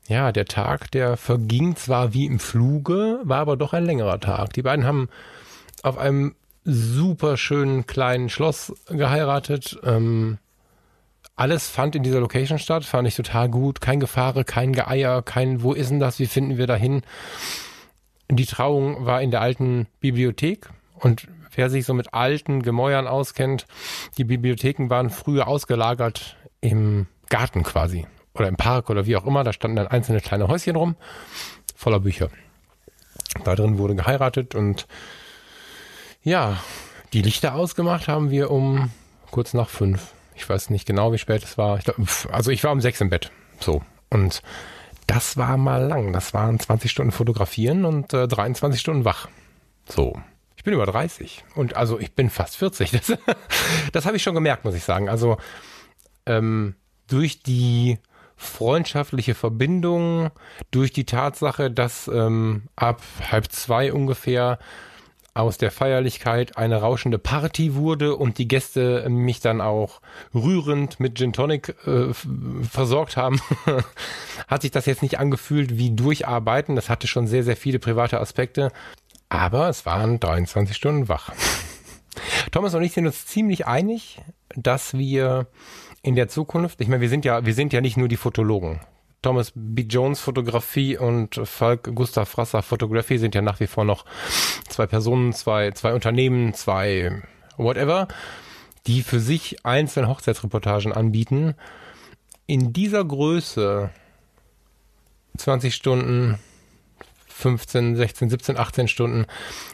ja, 0.07 0.31
der 0.31 0.45
Tag, 0.45 0.91
der 0.91 1.17
verging 1.17 1.75
zwar 1.75 2.13
wie 2.13 2.27
im 2.27 2.39
Fluge, 2.39 3.21
war 3.25 3.39
aber 3.39 3.57
doch 3.57 3.73
ein 3.73 3.87
längerer 3.87 4.21
Tag. 4.21 4.53
Die 4.53 4.61
beiden 4.61 4.85
haben 4.85 5.09
auf 5.83 5.97
einem 5.97 6.35
super 6.65 7.39
schönen 7.39 7.87
kleinen 7.87 8.29
Schloss 8.29 8.75
geheiratet. 8.89 9.79
Ähm, 9.83 10.37
alles 11.35 11.71
fand 11.71 11.97
in 11.97 12.03
dieser 12.03 12.21
Location 12.21 12.59
statt, 12.59 12.85
fand 12.85 13.09
ich 13.09 13.17
total 13.17 13.49
gut. 13.49 13.81
Kein 13.81 14.01
Gefahre, 14.01 14.45
kein 14.45 14.75
Geeier, 14.75 15.23
kein, 15.23 15.63
wo 15.63 15.73
ist 15.73 15.91
denn 15.91 16.01
das, 16.01 16.19
wie 16.19 16.27
finden 16.27 16.59
wir 16.59 16.67
da 16.67 16.77
hin? 16.77 17.01
Die 18.31 18.47
Trauung 18.47 19.07
war 19.07 19.23
in 19.23 19.31
der 19.31 19.41
alten 19.41 19.87
Bibliothek 20.01 20.69
und 20.99 21.27
wer 21.57 21.71
sich 21.71 21.85
so 21.85 21.95
mit 21.95 22.15
alten 22.15 22.63
Gemäuern 22.63 23.07
auskennt, 23.07 23.67
die 24.19 24.25
Bibliotheken 24.25 24.89
waren 24.89 25.11
früher 25.11 25.49
ausgelagert 25.49 26.37
im 26.61 27.07
Garten 27.29 27.63
quasi 27.63 28.07
oder 28.35 28.49
im 28.49 28.57
Park 28.57 28.91
oder 28.91 29.07
wie 29.07 29.17
auch 29.17 29.27
immer. 29.27 29.45
Da 29.45 29.53
standen 29.53 29.77
dann 29.77 29.89
einzelne 29.89 30.21
kleine 30.21 30.49
Häuschen 30.49 30.77
rum, 30.77 30.97
voller 31.75 32.01
Bücher. 32.01 32.29
Da 33.45 33.55
drin 33.55 33.79
wurde 33.79 33.95
geheiratet 33.95 34.55
und 34.55 34.87
ja, 36.23 36.59
die 37.13 37.23
Lichter 37.23 37.55
ausgemacht 37.55 38.09
haben 38.09 38.31
wir 38.31 38.51
um 38.51 38.91
kurz 39.31 39.55
nach 39.55 39.69
fünf. 39.69 40.13
Ich 40.35 40.49
weiß 40.49 40.71
nicht 40.71 40.87
genau, 40.87 41.13
wie 41.13 41.19
spät 41.19 41.43
es 41.43 41.57
war. 41.57 41.79
Ich 41.79 41.85
glaub, 41.85 41.97
also 42.31 42.51
ich 42.51 42.63
war 42.65 42.73
um 42.73 42.81
sechs 42.81 43.01
im 43.01 43.11
Bett. 43.11 43.31
So. 43.61 43.83
Und 44.11 44.43
das 45.07 45.37
war 45.37 45.57
mal 45.57 45.87
lang. 45.87 46.13
Das 46.13 46.35
waren 46.35 46.59
20 46.59 46.91
Stunden 46.91 47.13
fotografieren 47.13 47.85
und 47.85 48.13
äh, 48.13 48.29
23 48.29 48.81
Stunden 48.81 49.05
wach. 49.05 49.29
So 49.89 50.21
bin 50.67 50.75
über 50.75 50.85
30 50.85 51.45
und 51.55 51.77
also 51.77 51.99
ich 51.99 52.13
bin 52.13 52.29
fast 52.29 52.57
40. 52.59 52.91
Das, 53.07 53.19
das 53.93 54.05
habe 54.05 54.17
ich 54.17 54.23
schon 54.23 54.35
gemerkt, 54.35 54.65
muss 54.65 54.75
ich 54.75 54.85
sagen. 54.85 55.09
Also 55.09 55.39
ähm, 56.27 56.75
durch 57.07 57.43
die 57.43 57.99
freundschaftliche 58.37 59.35
Verbindung, 59.35 60.31
durch 60.71 60.93
die 60.93 61.07
Tatsache, 61.07 61.71
dass 61.71 62.09
ähm, 62.09 62.65
ab 62.77 63.01
halb 63.31 63.51
zwei 63.51 63.93
ungefähr 63.93 64.59
aus 65.37 65.59
der 65.59 65.71
Feierlichkeit 65.71 66.57
eine 66.57 66.77
rauschende 66.77 67.19
Party 67.19 67.75
wurde 67.75 68.17
und 68.17 68.39
die 68.39 68.49
Gäste 68.49 69.07
mich 69.09 69.41
dann 69.41 69.61
auch 69.61 70.01
rührend 70.35 70.99
mit 70.99 71.19
Gin 71.19 71.33
Tonic 71.33 71.75
äh, 71.87 72.13
versorgt 72.63 73.17
haben, 73.17 73.41
hat 74.49 74.63
sich 74.63 74.71
das 74.71 74.87
jetzt 74.87 75.03
nicht 75.03 75.19
angefühlt 75.19 75.77
wie 75.77 75.95
Durcharbeiten. 75.95 76.75
Das 76.75 76.89
hatte 76.89 77.07
schon 77.07 77.27
sehr, 77.27 77.45
sehr 77.45 77.57
viele 77.57 77.79
private 77.79 78.19
Aspekte. 78.19 78.73
Aber 79.29 79.69
es 79.69 79.87
waren 79.87 80.21
23 80.21 80.77
Stunden 80.77 81.09
wach. 81.09 81.33
Thomas 82.53 82.75
und 82.75 82.83
ich 82.83 82.93
sind 82.93 83.07
uns 83.07 83.27
ziemlich 83.27 83.67
einig, 83.67 84.23
dass 84.55 84.95
wir 84.97 85.49
in 86.03 86.15
der 86.15 86.29
Zukunft, 86.29 86.81
ich 86.81 86.89
meine, 86.89 87.01
wir 87.01 87.09
sind 87.09 87.25
ja, 87.25 87.45
wir 87.45 87.55
sind 87.55 87.73
ja 87.73 87.81
nicht 87.81 87.97
nur 87.97 88.09
die 88.09 88.17
Fotologen. 88.17 88.81
Thomas 89.23 89.53
B. 89.55 89.83
Jones 89.83 90.21
Fotografie 90.21 90.97
und 90.97 91.41
Falk 91.45 91.95
Gustav 91.95 92.29
Frasser 92.29 92.63
Fotografie 92.63 93.19
sind 93.19 93.35
ja 93.35 93.43
nach 93.43 93.59
wie 93.59 93.67
vor 93.67 93.85
noch 93.85 94.05
zwei 94.69 94.87
Personen, 94.87 95.33
zwei, 95.33 95.73
zwei 95.73 95.95
Unternehmen, 95.95 96.55
zwei 96.55 97.23
whatever, 97.57 98.07
die 98.87 99.03
für 99.03 99.19
sich 99.19 99.65
einzelne 99.65 100.09
Hochzeitsreportagen 100.09 100.93
anbieten. 100.93 101.55
In 102.47 102.73
dieser 102.73 103.05
Größe 103.05 103.91
20 105.37 105.75
Stunden 105.75 106.39
15, 107.37 107.97
16, 107.97 108.31
17, 108.31 108.57
18 108.57 108.89
Stunden 108.89 109.27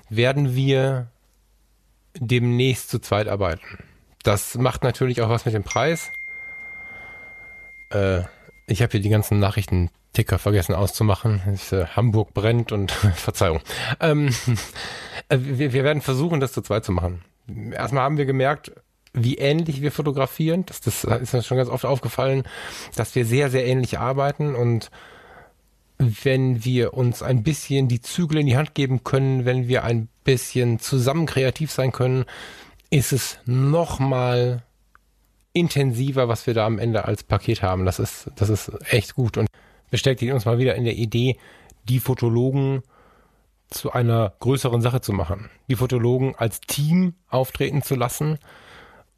werden 0.09 0.57
wir 0.57 1.11
demnächst 2.19 2.91
zu 2.91 2.99
zweit 2.99 3.29
arbeiten. 3.29 3.85
Das 4.25 4.57
macht 4.57 4.83
natürlich 4.83 5.23
auch 5.23 5.29
was 5.29 5.45
mit 5.45 5.55
dem 5.55 5.63
Preis. 5.63 6.11
Äh, 7.91 8.23
ich 8.67 8.83
habe 8.83 8.93
hier 8.93 9.01
die 9.01 9.09
ganzen 9.09 9.39
Nachrichtenticker 9.39 10.39
vergessen 10.39 10.75
auszumachen. 10.75 11.41
Ist, 11.53 11.73
äh, 11.73 11.87
Hamburg 11.87 12.35
brennt 12.35 12.73
und 12.73 12.91
Verzeihung. 13.15 13.61
Ähm, 14.01 14.35
äh, 15.29 15.39
wir, 15.41 15.73
wir 15.73 15.85
werden 15.85 16.03
versuchen, 16.03 16.41
das 16.41 16.53
zu 16.53 16.63
zweit 16.63 16.85
zu 16.85 16.93
machen. 16.93 17.23
Erstmal 17.73 18.03
haben 18.03 18.19
wir 18.19 18.27
gemerkt, 18.27 18.73
wie 19.13 19.37
ähnlich 19.37 19.83
wir 19.83 19.93
fotografieren. 19.93 20.67
Das, 20.67 20.81
das 20.81 21.05
ist 21.05 21.33
mir 21.33 21.43
schon 21.43 21.59
ganz 21.59 21.69
oft 21.69 21.85
aufgefallen, 21.85 22.43
dass 22.97 23.15
wir 23.15 23.25
sehr, 23.25 23.51
sehr 23.51 23.67
ähnlich 23.67 23.99
arbeiten 23.99 24.55
und 24.57 24.91
wenn 26.23 26.65
wir 26.65 26.95
uns 26.95 27.23
ein 27.23 27.43
bisschen 27.43 27.89
die 27.89 28.01
Zügel 28.01 28.39
in 28.39 28.47
die 28.47 28.57
Hand 28.57 28.75
geben 28.75 29.05
können, 29.05 29.45
wenn 29.45 29.69
wir 29.69 29.85
ein 29.85 30.09
bisschen 30.25 30.79
zusammen 30.79 31.27
kreativ 31.27 31.71
sein 31.71 31.93
können, 31.93 32.25
ist 32.91 33.13
es 33.13 33.39
nochmal 33.47 34.63
intensiver, 35.53 36.29
was 36.29 36.47
wir 36.47 36.55
da 36.55 36.67
am 36.67 36.79
Ende 36.79 37.05
als 37.05 37.25
Paket 37.25 37.63
haben. 37.63 37.85
Das 37.85 37.99
ist, 37.99 38.31
das 38.37 38.49
ist 38.49 38.73
echt 38.91 39.15
gut 39.15 39.37
und 39.37 39.49
bestätigt 39.91 40.33
uns 40.33 40.45
mal 40.45 40.59
wieder 40.59 40.75
in 40.75 40.85
der 40.85 40.97
Idee, 40.97 41.37
die 41.89 42.01
Fotologen 42.01 42.83
zu 43.71 43.93
einer 43.93 44.35
größeren 44.41 44.83
Sache 44.83 45.01
zu 45.01 45.13
machen. 45.13 45.51
Die 45.69 45.77
Fotologen 45.77 46.35
als 46.37 46.61
Team 46.61 47.15
auftreten 47.29 47.83
zu 47.83 47.95
lassen 47.95 48.39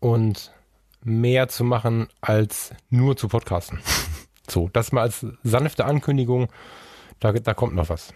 und 0.00 0.52
mehr 1.02 1.48
zu 1.48 1.64
machen 1.64 2.08
als 2.20 2.72
nur 2.90 3.16
zu 3.16 3.28
podcasten. 3.28 3.80
So, 4.48 4.68
das 4.72 4.92
mal 4.92 5.02
als 5.02 5.26
sanfte 5.42 5.84
Ankündigung. 5.84 6.48
Da, 7.20 7.32
da 7.32 7.54
kommt 7.54 7.74
noch 7.74 7.88
was. 7.88 8.12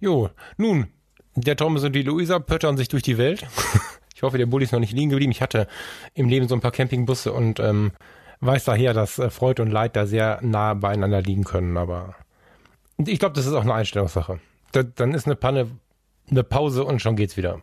Jo, 0.00 0.30
nun, 0.56 0.88
der 1.34 1.56
Thomas 1.56 1.84
und 1.84 1.92
die 1.94 2.02
Luisa 2.02 2.38
pöttern 2.38 2.76
sich 2.76 2.88
durch 2.88 3.02
die 3.02 3.18
Welt. 3.18 3.46
ich 4.14 4.22
hoffe, 4.22 4.38
der 4.38 4.46
Bulli 4.46 4.64
ist 4.64 4.72
noch 4.72 4.80
nicht 4.80 4.92
liegen 4.92 5.10
geblieben. 5.10 5.32
Ich 5.32 5.42
hatte 5.42 5.66
im 6.14 6.28
Leben 6.28 6.48
so 6.48 6.54
ein 6.54 6.60
paar 6.60 6.70
Campingbusse 6.70 7.32
und 7.32 7.58
ähm, 7.60 7.92
weiß 8.40 8.64
daher, 8.64 8.92
dass 8.94 9.18
äh, 9.18 9.30
Freude 9.30 9.62
und 9.62 9.70
Leid 9.70 9.96
da 9.96 10.06
sehr 10.06 10.38
nah 10.42 10.74
beieinander 10.74 11.22
liegen 11.22 11.44
können. 11.44 11.76
Aber 11.76 12.14
ich 12.98 13.18
glaube, 13.18 13.34
das 13.34 13.46
ist 13.46 13.54
auch 13.54 13.62
eine 13.62 13.74
Einstellungssache. 13.74 14.38
Da, 14.72 14.82
dann 14.82 15.14
ist 15.14 15.26
eine 15.26 15.36
Panne 15.36 15.70
eine 16.30 16.42
Pause 16.42 16.84
und 16.84 17.00
schon 17.00 17.16
geht's 17.16 17.36
wieder. 17.36 17.60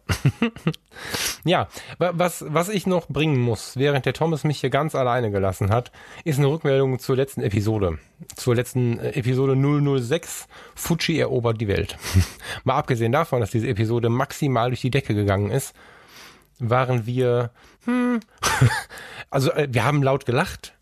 ja, 1.46 1.68
was, 1.98 2.46
was 2.48 2.70
ich 2.70 2.86
noch 2.86 3.08
bringen 3.08 3.40
muss, 3.40 3.76
während 3.76 4.06
der 4.06 4.14
Thomas 4.14 4.44
mich 4.44 4.60
hier 4.60 4.70
ganz 4.70 4.94
alleine 4.94 5.32
gelassen 5.32 5.72
hat, 5.72 5.92
ist 6.24 6.38
eine 6.38 6.48
Rückmeldung 6.48 7.00
zur 7.00 7.16
letzten 7.16 7.42
Episode. 7.42 7.98
Zur 8.36 8.56
letzten 8.56 9.00
äh, 9.00 9.12
Episode 9.12 9.56
006, 9.56 10.48
Fuji 10.76 11.20
erobert 11.20 11.60
die 11.60 11.68
Welt. 11.68 11.98
Mal 12.64 12.76
abgesehen 12.76 13.12
davon, 13.12 13.40
dass 13.40 13.52
diese 13.52 13.68
Episode 13.68 14.10
maximal 14.10 14.70
durch 14.70 14.82
die 14.82 14.92
Decke 14.92 15.16
gegangen 15.16 15.50
ist, 15.50 15.74
waren 16.60 17.08
wir, 17.08 17.50
hm, 17.86 18.20
also 19.32 19.52
äh, 19.52 19.68
wir 19.72 19.84
haben 19.84 20.04
laut 20.04 20.26
gelacht, 20.26 20.74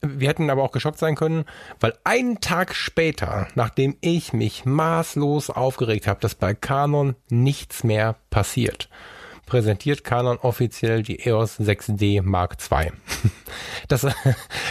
wir 0.00 0.28
hätten 0.28 0.50
aber 0.50 0.62
auch 0.62 0.72
geschockt 0.72 0.98
sein 0.98 1.16
können, 1.16 1.44
weil 1.80 1.94
einen 2.04 2.40
Tag 2.40 2.74
später, 2.74 3.48
nachdem 3.54 3.96
ich 4.00 4.32
mich 4.32 4.64
maßlos 4.64 5.50
aufgeregt 5.50 6.06
habe, 6.06 6.20
dass 6.20 6.34
bei 6.34 6.54
Canon 6.54 7.16
nichts 7.28 7.84
mehr 7.84 8.16
passiert, 8.30 8.88
präsentiert 9.46 10.04
Canon 10.04 10.38
offiziell 10.38 11.02
die 11.02 11.20
EOS 11.26 11.58
6D 11.60 12.22
Mark 12.22 12.56
II. 12.70 12.92
Das, 13.88 14.06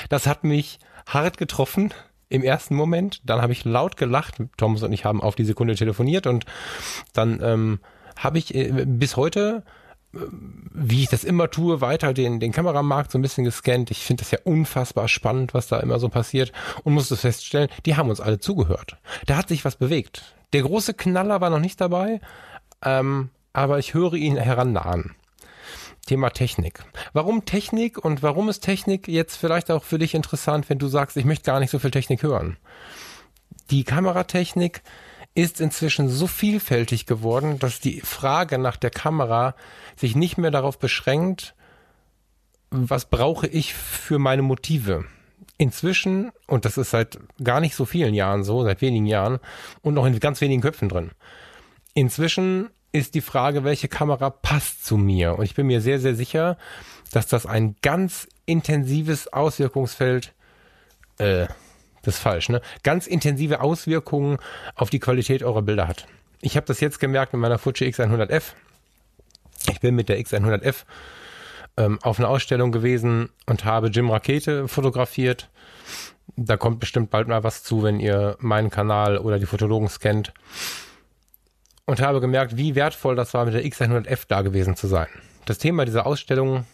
das 0.10 0.28
hat 0.28 0.44
mich 0.44 0.80
hart 1.08 1.38
getroffen 1.38 1.94
im 2.30 2.44
ersten 2.44 2.76
Moment. 2.76 3.22
Dann 3.26 3.42
habe 3.42 3.54
ich 3.54 3.66
laut 3.66 3.98
gelacht. 3.98 4.36
Thomas 4.58 4.84
und 4.84 4.94
ich 4.94 5.06
haben 5.06 5.22
auf 5.22 5.36
die 5.36 5.46
Sekunde 5.46 5.76
telefoniert 5.76 6.28
und 6.28 6.46
dann 7.14 7.42
ähm, 7.42 7.80
habe 8.18 8.38
ich 8.38 8.54
äh, 8.54 8.86
bis 8.86 9.16
heute 9.16 9.64
wie 10.14 11.04
ich 11.04 11.10
das 11.10 11.24
immer 11.24 11.50
tue, 11.50 11.82
weiter 11.82 12.14
den, 12.14 12.40
den 12.40 12.52
Kameramarkt 12.52 13.12
so 13.12 13.18
ein 13.18 13.22
bisschen 13.22 13.44
gescannt. 13.44 13.92
Ich 13.92 14.04
finde 14.04 14.24
das 14.24 14.32
ja 14.32 14.40
unfassbar 14.44 15.08
spannend, 15.08 15.54
was 15.54 15.68
da 15.68 15.80
immer 15.80 16.00
so 16.00 16.10
passiert 16.10 16.52
und 16.84 16.94
musste 16.94 17.18
feststellen, 17.18 17.70
die 17.86 17.96
haben 17.96 18.10
uns 18.10 18.22
alle 18.22 18.40
zugehört. 18.40 18.98
Da 19.26 19.38
hat 19.38 19.50
sich 19.50 19.66
was 19.66 19.76
bewegt. 19.76 20.36
Der 20.54 20.62
große 20.62 20.94
Knaller 20.94 21.42
war 21.42 21.50
noch 21.50 21.60
nicht 21.60 21.82
dabei, 21.82 22.22
ähm, 22.84 23.30
aber 23.54 23.80
ich 23.80 23.94
höre 23.94 24.14
ihn 24.14 24.38
herannahen. 24.38 25.16
Thema 26.06 26.30
Technik. 26.30 26.86
Warum 27.12 27.44
Technik 27.44 28.04
und 28.04 28.24
warum 28.24 28.48
ist 28.48 28.62
Technik 28.62 29.10
jetzt 29.10 29.36
vielleicht 29.36 29.70
auch 29.70 29.84
für 29.84 30.00
dich 30.00 30.16
interessant, 30.16 30.70
wenn 30.70 30.80
du 30.80 30.88
sagst, 30.88 31.18
ich 31.18 31.26
möchte 31.26 31.52
gar 31.52 31.60
nicht 31.60 31.70
so 31.70 31.80
viel 31.80 31.92
Technik 31.92 32.24
hören? 32.24 32.56
Die 33.72 33.84
Kameratechnik 33.84 34.84
ist 35.38 35.62
inzwischen 35.62 36.10
so 36.10 36.26
vielfältig 36.26 37.06
geworden, 37.06 37.60
dass 37.60 37.80
die 37.80 38.02
Frage 38.02 38.58
nach 38.58 38.76
der 38.76 38.90
Kamera 38.90 39.54
sich 39.96 40.16
nicht 40.16 40.40
mehr 40.40 40.50
darauf 40.50 40.80
beschränkt, 40.80 41.54
was 42.72 43.06
brauche 43.06 43.46
ich 43.46 43.76
für 43.76 44.18
meine 44.18 44.42
Motive. 44.42 45.06
Inzwischen, 45.60 46.32
und 46.48 46.66
das 46.66 46.80
ist 46.80 46.90
seit 46.90 47.20
gar 47.44 47.60
nicht 47.60 47.76
so 47.76 47.86
vielen 47.86 48.16
Jahren 48.16 48.44
so, 48.44 48.64
seit 48.64 48.82
wenigen 48.82 49.06
Jahren 49.06 49.38
und 49.84 49.94
noch 49.94 50.08
in 50.08 50.20
ganz 50.20 50.42
wenigen 50.42 50.64
Köpfen 50.64 50.90
drin. 50.90 51.12
Inzwischen 51.94 52.72
ist 52.92 53.14
die 53.14 53.22
Frage, 53.22 53.64
welche 53.64 53.88
Kamera 53.88 54.32
passt 54.32 54.88
zu 54.88 54.98
mir. 54.98 55.38
Und 55.38 55.46
ich 55.46 55.54
bin 55.54 55.68
mir 55.68 55.82
sehr, 55.82 56.00
sehr 56.00 56.16
sicher, 56.16 56.58
dass 57.12 57.28
das 57.28 57.46
ein 57.46 57.76
ganz 57.84 58.28
intensives 58.48 59.32
Auswirkungsfeld, 59.32 60.34
äh, 61.20 61.46
das 62.08 62.16
ist 62.16 62.22
falsch, 62.22 62.48
ne? 62.48 62.62
Ganz 62.84 63.06
intensive 63.06 63.60
Auswirkungen 63.60 64.38
auf 64.76 64.90
die 64.90 65.00
Qualität 65.00 65.44
eurer 65.44 65.62
Bilder 65.62 65.90
hat. 65.90 66.08
Ich 66.40 66.56
habe 66.56 66.66
das 66.66 66.80
jetzt 66.80 67.02
gemerkt 67.02 67.34
mit 67.34 67.42
meiner 67.42 67.58
Fuji 67.58 67.86
X100F. 67.90 68.54
Ich 69.70 69.82
bin 69.82 69.94
mit 69.94 70.08
der 70.08 70.18
X100F 70.18 70.86
ähm, 71.76 72.00
auf 72.02 72.18
einer 72.18 72.30
Ausstellung 72.30 72.72
gewesen 72.72 73.28
und 73.46 73.66
habe 73.66 73.90
Jim 73.90 74.10
Rakete 74.10 74.70
fotografiert. 74.70 75.50
Da 76.38 76.56
kommt 76.56 76.80
bestimmt 76.80 77.10
bald 77.10 77.28
mal 77.28 77.44
was 77.44 77.64
zu, 77.64 77.84
wenn 77.84 78.00
ihr 78.00 78.38
meinen 78.40 78.70
Kanal 78.70 79.18
oder 79.18 79.38
die 79.38 79.46
Fotologen 79.46 79.90
scannt. 79.90 80.34
Und 81.88 82.00
habe 82.00 82.22
gemerkt, 82.22 82.56
wie 82.56 82.76
wertvoll 82.76 83.18
das 83.18 83.34
war, 83.34 83.44
mit 83.44 83.54
der 83.54 83.66
X100F 83.66 84.20
da 84.30 84.44
gewesen 84.44 84.78
zu 84.78 84.88
sein. 84.88 85.08
Das 85.44 85.58
Thema 85.58 85.84
dieser 85.84 86.06
Ausstellung 86.06 86.66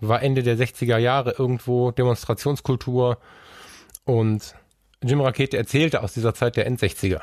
war 0.00 0.20
Ende 0.20 0.42
der 0.42 0.58
60er 0.58 0.98
Jahre 0.98 1.36
irgendwo 1.38 1.92
Demonstrationskultur 1.92 3.18
und 4.04 4.56
Jim 5.02 5.20
Rakete 5.20 5.56
erzählte 5.56 6.02
aus 6.02 6.12
dieser 6.12 6.34
Zeit 6.34 6.56
der 6.56 6.66
End-60er. 6.66 7.20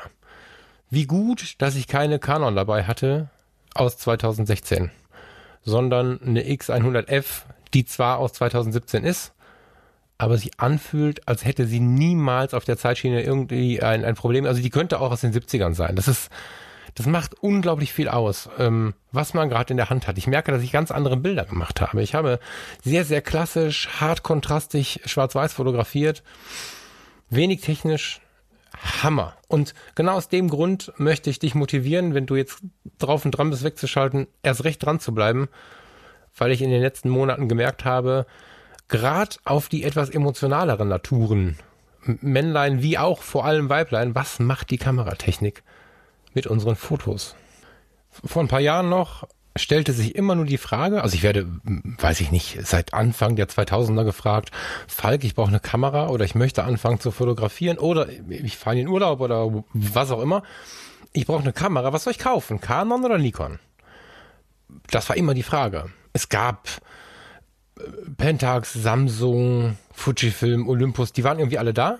Wie 0.90 1.06
gut, 1.06 1.54
dass 1.58 1.76
ich 1.76 1.86
keine 1.86 2.18
Canon 2.18 2.56
dabei 2.56 2.84
hatte 2.84 3.28
aus 3.74 3.98
2016, 3.98 4.90
sondern 5.62 6.20
eine 6.22 6.42
X100F, 6.42 7.42
die 7.74 7.84
zwar 7.84 8.18
aus 8.18 8.32
2017 8.32 9.04
ist, 9.04 9.32
aber 10.16 10.38
sich 10.38 10.58
anfühlt, 10.58 11.28
als 11.28 11.44
hätte 11.44 11.66
sie 11.66 11.78
niemals 11.78 12.52
auf 12.52 12.64
der 12.64 12.78
Zeitschiene 12.78 13.22
irgendwie 13.22 13.80
ein, 13.80 14.04
ein 14.04 14.16
Problem. 14.16 14.46
Also 14.46 14.60
die 14.60 14.70
könnte 14.70 15.00
auch 15.00 15.12
aus 15.12 15.20
den 15.20 15.32
70ern 15.32 15.74
sein. 15.74 15.94
Das 15.94 16.08
ist, 16.08 16.30
das 16.96 17.06
macht 17.06 17.34
unglaublich 17.40 17.92
viel 17.92 18.08
aus, 18.08 18.48
ähm, 18.58 18.94
was 19.12 19.34
man 19.34 19.48
gerade 19.48 19.72
in 19.72 19.76
der 19.76 19.90
Hand 19.90 20.08
hat. 20.08 20.18
Ich 20.18 20.26
merke, 20.26 20.50
dass 20.50 20.62
ich 20.62 20.72
ganz 20.72 20.90
andere 20.90 21.16
Bilder 21.16 21.44
gemacht 21.44 21.80
habe. 21.80 22.02
Ich 22.02 22.16
habe 22.16 22.40
sehr, 22.82 23.04
sehr 23.04 23.22
klassisch, 23.22 23.88
hart 24.00 24.24
kontrastig 24.24 25.02
schwarz-weiß 25.04 25.52
fotografiert 25.52 26.24
wenig 27.30 27.60
technisch, 27.60 28.20
Hammer. 29.02 29.34
Und 29.48 29.74
genau 29.94 30.12
aus 30.12 30.28
dem 30.28 30.48
Grund 30.48 30.92
möchte 30.96 31.30
ich 31.30 31.38
dich 31.38 31.54
motivieren, 31.54 32.14
wenn 32.14 32.26
du 32.26 32.36
jetzt 32.36 32.62
drauf 32.98 33.24
und 33.24 33.32
dran 33.32 33.50
bist, 33.50 33.64
wegzuschalten, 33.64 34.26
erst 34.42 34.64
recht 34.64 34.84
dran 34.84 35.00
zu 35.00 35.12
bleiben, 35.14 35.48
weil 36.36 36.52
ich 36.52 36.62
in 36.62 36.70
den 36.70 36.82
letzten 36.82 37.08
Monaten 37.08 37.48
gemerkt 37.48 37.84
habe, 37.84 38.26
gerade 38.88 39.36
auf 39.44 39.68
die 39.68 39.84
etwas 39.84 40.10
emotionaleren 40.10 40.88
Naturen, 40.88 41.58
Männlein 42.04 42.82
wie 42.82 42.98
auch 42.98 43.22
vor 43.22 43.44
allem 43.44 43.68
Weiblein, 43.68 44.14
was 44.14 44.38
macht 44.38 44.70
die 44.70 44.78
Kameratechnik 44.78 45.62
mit 46.34 46.46
unseren 46.46 46.76
Fotos? 46.76 47.34
Vor 48.10 48.42
ein 48.42 48.48
paar 48.48 48.60
Jahren 48.60 48.88
noch 48.88 49.28
stellte 49.58 49.92
sich 49.92 50.14
immer 50.14 50.34
nur 50.34 50.44
die 50.44 50.58
Frage, 50.58 51.02
also 51.02 51.14
ich 51.14 51.22
werde, 51.22 51.46
weiß 51.64 52.20
ich 52.20 52.30
nicht, 52.30 52.58
seit 52.62 52.94
Anfang 52.94 53.36
der 53.36 53.48
2000er 53.48 54.04
gefragt, 54.04 54.50
Falk, 54.86 55.24
ich 55.24 55.34
brauche 55.34 55.48
eine 55.48 55.60
Kamera 55.60 56.08
oder 56.08 56.24
ich 56.24 56.34
möchte 56.34 56.64
anfangen 56.64 57.00
zu 57.00 57.10
fotografieren 57.10 57.78
oder 57.78 58.08
ich 58.28 58.56
fahre 58.56 58.76
in 58.76 58.86
den 58.86 58.88
Urlaub 58.88 59.20
oder 59.20 59.64
was 59.72 60.10
auch 60.10 60.22
immer. 60.22 60.42
Ich 61.12 61.26
brauche 61.26 61.42
eine 61.42 61.52
Kamera, 61.52 61.92
was 61.92 62.04
soll 62.04 62.12
ich 62.12 62.18
kaufen? 62.18 62.60
Canon 62.60 63.04
oder 63.04 63.18
Nikon? 63.18 63.58
Das 64.90 65.08
war 65.08 65.16
immer 65.16 65.34
die 65.34 65.42
Frage. 65.42 65.90
Es 66.12 66.28
gab 66.28 66.68
äh, 67.78 67.82
Pentax, 68.16 68.72
Samsung, 68.72 69.76
Fujifilm, 69.92 70.68
Olympus, 70.68 71.12
die 71.12 71.24
waren 71.24 71.38
irgendwie 71.38 71.58
alle 71.58 71.74
da. 71.74 71.98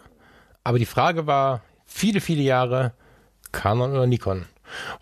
Aber 0.65 0.79
die 0.79 0.87
Frage 0.87 1.27
war 1.27 1.63
viele, 1.87 2.21
viele 2.21 2.43
Jahre 2.43 2.93
Canon 3.53 3.93
oder 3.93 4.07
Nikon. 4.07 4.47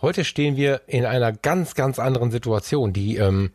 Heute 0.00 0.24
stehen 0.24 0.56
wir 0.56 0.82
in 0.86 1.04
einer 1.04 1.32
ganz, 1.32 1.74
ganz 1.74 1.98
anderen 1.98 2.30
Situation, 2.30 2.92
die, 2.92 3.16
ähm, 3.16 3.50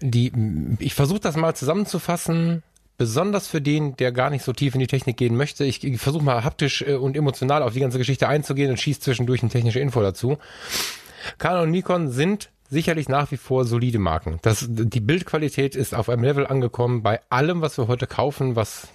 die, 0.00 0.32
ich 0.78 0.94
versuche 0.94 1.20
das 1.20 1.36
mal 1.36 1.54
zusammenzufassen, 1.54 2.62
besonders 2.96 3.48
für 3.48 3.62
den, 3.62 3.96
der 3.96 4.12
gar 4.12 4.28
nicht 4.28 4.44
so 4.44 4.52
tief 4.52 4.74
in 4.74 4.80
die 4.80 4.86
Technik 4.86 5.16
gehen 5.16 5.36
möchte. 5.36 5.64
Ich, 5.64 5.82
ich 5.82 6.00
versuche 6.00 6.22
mal 6.22 6.44
haptisch 6.44 6.82
äh, 6.82 6.94
und 6.94 7.16
emotional 7.16 7.62
auf 7.62 7.72
die 7.72 7.80
ganze 7.80 7.98
Geschichte 7.98 8.28
einzugehen 8.28 8.70
und 8.70 8.78
schieße 8.78 9.00
zwischendurch 9.00 9.42
eine 9.42 9.50
technische 9.50 9.80
Info 9.80 10.02
dazu. 10.02 10.38
Canon 11.38 11.62
und 11.62 11.70
Nikon 11.70 12.10
sind 12.10 12.50
sicherlich 12.68 13.08
nach 13.08 13.30
wie 13.30 13.36
vor 13.36 13.64
solide 13.64 13.98
Marken. 13.98 14.38
Das, 14.42 14.66
die 14.68 15.00
Bildqualität 15.00 15.74
ist 15.74 15.94
auf 15.94 16.08
einem 16.08 16.22
Level 16.22 16.46
angekommen 16.46 17.02
bei 17.02 17.20
allem, 17.30 17.62
was 17.62 17.78
wir 17.78 17.88
heute 17.88 18.06
kaufen, 18.06 18.54
was 18.54 18.88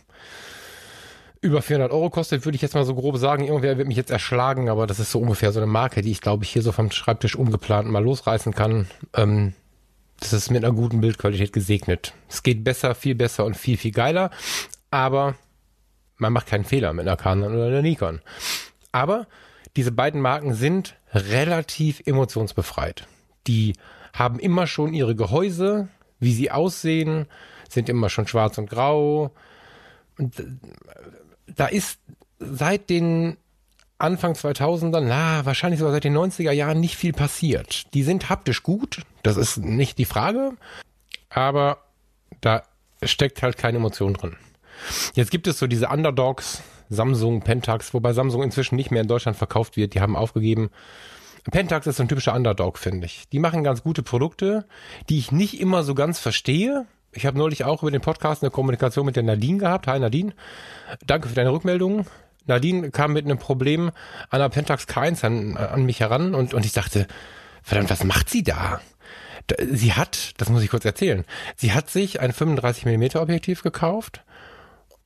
über 1.46 1.62
400 1.62 1.92
Euro 1.92 2.10
kostet, 2.10 2.44
würde 2.46 2.56
ich 2.56 2.62
jetzt 2.62 2.74
mal 2.74 2.86
so 2.86 2.96
grob 2.96 3.18
sagen. 3.18 3.46
Irgendwer 3.46 3.78
wird 3.78 3.88
mich 3.88 3.98
jetzt 3.98 4.12
erschlagen, 4.12 4.70
aber 4.70 4.88
das 4.88 5.00
ist 5.00 5.12
so 5.12 5.20
ungefähr 5.20 5.52
so 5.52 5.60
eine 5.60 5.68
Marke, 5.68 6.02
die 6.02 6.12
ich 6.12 6.22
glaube 6.22 6.44
ich 6.44 6.50
hier 6.50 6.62
so 6.62 6.72
vom 6.72 6.92
Schreibtisch 6.92 7.36
ungeplant 7.36 7.88
mal 7.90 8.04
losreißen 8.04 8.54
kann. 8.54 8.88
Ähm, 9.14 9.54
das 10.20 10.34
ist 10.34 10.50
mit 10.50 10.64
einer 10.64 10.74
guten 10.74 11.02
Bildqualität 11.02 11.54
gesegnet. 11.54 12.14
Es 12.30 12.42
geht 12.42 12.64
besser, 12.64 12.96
viel 12.96 13.16
besser 13.16 13.46
und 13.46 13.56
viel, 13.56 13.78
viel 13.78 13.92
geiler, 13.92 14.32
aber 14.90 15.36
man 16.18 16.34
macht 16.34 16.48
keinen 16.48 16.66
Fehler 16.66 16.94
mit 16.94 17.08
einer 17.08 17.18
Canon 17.18 17.54
oder 17.54 17.68
einer 17.68 17.82
Nikon. 17.82 18.22
Aber 18.92 19.28
diese 19.76 19.92
beiden 19.92 20.22
Marken 20.22 20.54
sind 20.54 20.96
relativ 21.14 22.02
emotionsbefreit. 22.06 23.08
Die 23.46 23.74
haben 24.14 24.40
immer 24.40 24.68
schon 24.68 24.94
ihre 24.94 25.16
Gehäuse, 25.16 25.90
wie 26.20 26.34
sie 26.34 26.50
aussehen, 26.50 27.28
sind 27.70 27.90
immer 27.90 28.10
schon 28.10 28.28
schwarz 28.28 28.58
und 28.58 28.70
grau. 28.70 29.32
Und 30.18 30.40
äh, 30.40 30.46
da 31.48 31.68
ist 31.68 32.00
seit 32.40 32.90
den 32.90 33.38
Anfang 33.98 34.34
2000er, 34.34 35.00
na, 35.00 35.46
wahrscheinlich 35.46 35.80
sogar 35.80 35.94
seit 35.94 36.04
den 36.04 36.18
90er 36.18 36.52
Jahren 36.52 36.80
nicht 36.80 36.98
viel 36.98 37.14
passiert. 37.14 37.94
Die 37.94 38.04
sind 38.04 38.30
haptisch 38.30 38.62
gut, 38.62 39.02
das 39.24 39.38
ist 39.38 39.58
nicht 39.58 39.98
die 39.98 40.06
Frage, 40.06 40.52
aber 41.30 41.78
da 42.42 42.64
steckt 43.04 43.42
halt 43.42 43.58
keine 43.58 43.78
Emotion 43.78 44.14
drin. 44.14 44.36
Jetzt 45.14 45.32
gibt 45.32 45.48
es 45.48 45.58
so 45.58 45.68
diese 45.68 45.88
Underdogs, 45.88 46.62
Samsung, 46.90 47.42
Pentax, 47.42 47.94
wobei 47.94 48.14
Samsung 48.14 48.44
inzwischen 48.44 48.76
nicht 48.76 48.92
mehr 48.92 49.02
in 49.02 49.08
Deutschland 49.08 49.38
verkauft 49.38 49.78
wird, 49.78 49.94
die 49.94 50.02
haben 50.02 50.16
aufgegeben. 50.16 50.70
Pentax 51.52 51.88
ist 51.88 51.98
so 51.98 52.04
ein 52.04 52.10
typischer 52.10 52.34
Underdog, 52.34 52.78
finde 52.78 53.06
ich. 53.06 53.30
Die 53.30 53.40
machen 53.40 53.64
ganz 53.64 53.84
gute 53.84 54.04
Produkte, 54.04 54.66
die 55.10 55.20
ich 55.20 55.32
nicht 55.32 55.60
immer 55.60 55.84
so 55.84 55.94
ganz 55.94 56.20
verstehe. 56.20 56.86
Ich 57.16 57.26
habe 57.26 57.38
neulich 57.38 57.64
auch 57.64 57.82
über 57.82 57.92
den 57.92 58.02
Podcast 58.02 58.44
eine 58.44 58.52
Kommunikation 58.52 59.06
mit 59.06 59.16
der 59.16 59.24
Nadine 59.24 59.58
gehabt. 59.58 59.88
Hi 59.88 60.00
Nadine, 60.00 60.34
danke 61.08 61.30
für 61.30 61.36
deine 61.36 61.54
Rückmeldung. 61.54 62.06
Nadine 62.46 62.92
kam 62.92 63.14
mit 63.14 63.24
einem 63.24 63.38
Problem 63.38 63.92
an 64.30 64.40
der 64.40 64.50
Pentax 64.50 64.84
K1 64.86 65.26
an, 65.26 65.56
an 65.56 65.86
mich 65.86 66.02
heran 66.02 66.36
und, 66.36 66.54
und 66.54 66.66
ich 66.66 66.74
dachte, 66.74 67.08
verdammt, 67.64 67.90
was 67.90 68.04
macht 68.04 68.30
sie 68.30 68.44
da? 68.44 68.82
Sie 69.72 69.94
hat, 69.94 70.34
das 70.42 70.50
muss 70.50 70.62
ich 70.62 70.70
kurz 70.70 70.84
erzählen, 70.84 71.24
sie 71.56 71.72
hat 71.72 71.90
sich 71.90 72.20
ein 72.20 72.34
35 72.34 72.86
mm 72.86 73.18
Objektiv 73.18 73.64
gekauft 73.64 74.24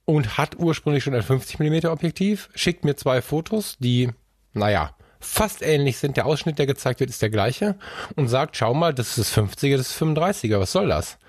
und 0.05 0.37
hat 0.39 0.57
ursprünglich 0.57 1.03
schon 1.03 1.13
ein 1.13 1.21
50 1.21 1.59
mm 1.59 1.87
Objektiv, 1.87 2.49
schickt 2.55 2.85
mir 2.85 2.95
zwei 2.95 3.21
Fotos, 3.21 3.77
die, 3.77 4.09
naja, 4.53 4.95
fast 5.19 5.61
ähnlich 5.61 5.97
sind. 5.97 6.17
Der 6.17 6.25
Ausschnitt, 6.25 6.57
der 6.57 6.65
gezeigt 6.65 7.01
wird, 7.01 7.11
ist 7.11 7.21
der 7.21 7.29
gleiche 7.29 7.75
und 8.15 8.29
sagt, 8.29 8.57
schau 8.57 8.73
mal, 8.73 8.93
das 8.95 9.17
ist 9.17 9.37
das 9.37 9.37
50er, 9.37 9.77
das 9.77 9.91
ist 9.91 10.01
35er, 10.01 10.59
was 10.59 10.71
soll 10.71 10.87
das? 10.87 11.19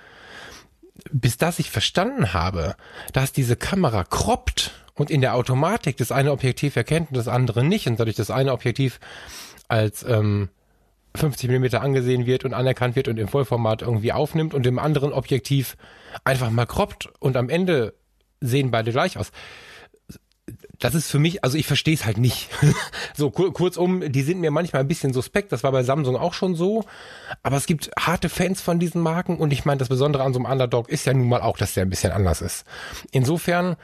Bis 1.12 1.36
das 1.36 1.58
ich 1.58 1.70
verstanden 1.70 2.32
habe, 2.32 2.76
dass 3.12 3.32
diese 3.32 3.56
Kamera 3.56 4.04
kroppt 4.04 4.72
und 4.94 5.10
in 5.10 5.20
der 5.20 5.34
Automatik 5.34 5.96
das 5.96 6.12
eine 6.12 6.32
Objektiv 6.32 6.76
erkennt 6.76 7.10
und 7.10 7.16
das 7.16 7.28
andere 7.28 7.64
nicht 7.64 7.86
und 7.86 7.98
dadurch 7.98 8.16
das 8.16 8.30
eine 8.30 8.52
Objektiv 8.52 9.00
als 9.68 10.02
ähm, 10.02 10.48
50 11.16 11.50
mm 11.50 11.76
angesehen 11.76 12.26
wird 12.26 12.44
und 12.44 12.54
anerkannt 12.54 12.96
wird 12.96 13.08
und 13.08 13.18
im 13.18 13.28
Vollformat 13.28 13.82
irgendwie 13.82 14.12
aufnimmt 14.12 14.54
und 14.54 14.66
im 14.66 14.78
anderen 14.78 15.12
Objektiv 15.12 15.76
einfach 16.24 16.50
mal 16.50 16.66
kroppt 16.66 17.08
und 17.18 17.36
am 17.36 17.48
Ende 17.48 17.94
sehen 18.40 18.70
beide 18.70 18.92
gleich 18.92 19.18
aus 19.18 19.32
das 20.80 20.94
ist 20.94 21.10
für 21.10 21.18
mich, 21.18 21.44
also 21.44 21.56
ich 21.56 21.66
verstehe 21.66 21.94
es 21.94 22.04
halt 22.04 22.18
nicht. 22.18 22.48
so 23.16 23.30
kur 23.30 23.52
kurzum, 23.52 24.10
die 24.10 24.22
sind 24.22 24.40
mir 24.40 24.50
manchmal 24.50 24.80
ein 24.80 24.88
bisschen 24.88 25.12
suspekt. 25.12 25.52
Das 25.52 25.62
war 25.62 25.72
bei 25.72 25.82
Samsung 25.82 26.16
auch 26.16 26.34
schon 26.34 26.54
so. 26.54 26.84
Aber 27.42 27.56
es 27.56 27.66
gibt 27.66 27.90
harte 27.98 28.28
Fans 28.28 28.60
von 28.60 28.80
diesen 28.80 29.00
Marken 29.00 29.36
und 29.36 29.52
ich 29.52 29.64
meine, 29.64 29.78
das 29.78 29.88
Besondere 29.88 30.24
an 30.24 30.32
so 30.32 30.40
einem 30.40 30.50
Underdog 30.50 30.88
ist 30.88 31.04
ja 31.04 31.14
nun 31.14 31.28
mal 31.28 31.42
auch, 31.42 31.58
dass 31.58 31.74
der 31.74 31.84
ein 31.84 31.90
bisschen 31.90 32.12
anders 32.12 32.40
ist. 32.40 32.64
Insofern 33.12 33.76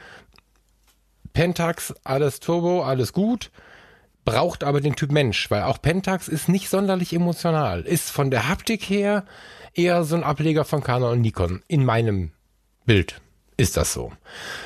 Pentax, 1.33 1.93
alles 2.03 2.39
Turbo, 2.39 2.83
alles 2.83 3.13
gut 3.13 3.51
braucht 4.27 4.65
aber 4.65 4.81
den 4.81 4.97
Typ 4.97 5.09
Mensch, 5.09 5.49
weil 5.49 5.63
auch 5.63 5.81
Pentax 5.81 6.27
ist 6.27 6.49
nicht 6.49 6.67
sonderlich 6.67 7.13
emotional, 7.13 7.83
ist 7.83 8.11
von 8.11 8.29
der 8.29 8.49
Haptik 8.49 8.83
her 8.83 9.23
eher 9.73 10.03
so 10.03 10.17
ein 10.17 10.23
Ableger 10.25 10.65
von 10.65 10.83
Canon 10.83 11.13
und 11.13 11.21
Nikon 11.21 11.63
in 11.69 11.85
meinem 11.85 12.33
Bild 12.85 13.21
ist 13.57 13.75
das 13.75 13.91
so. 13.91 14.11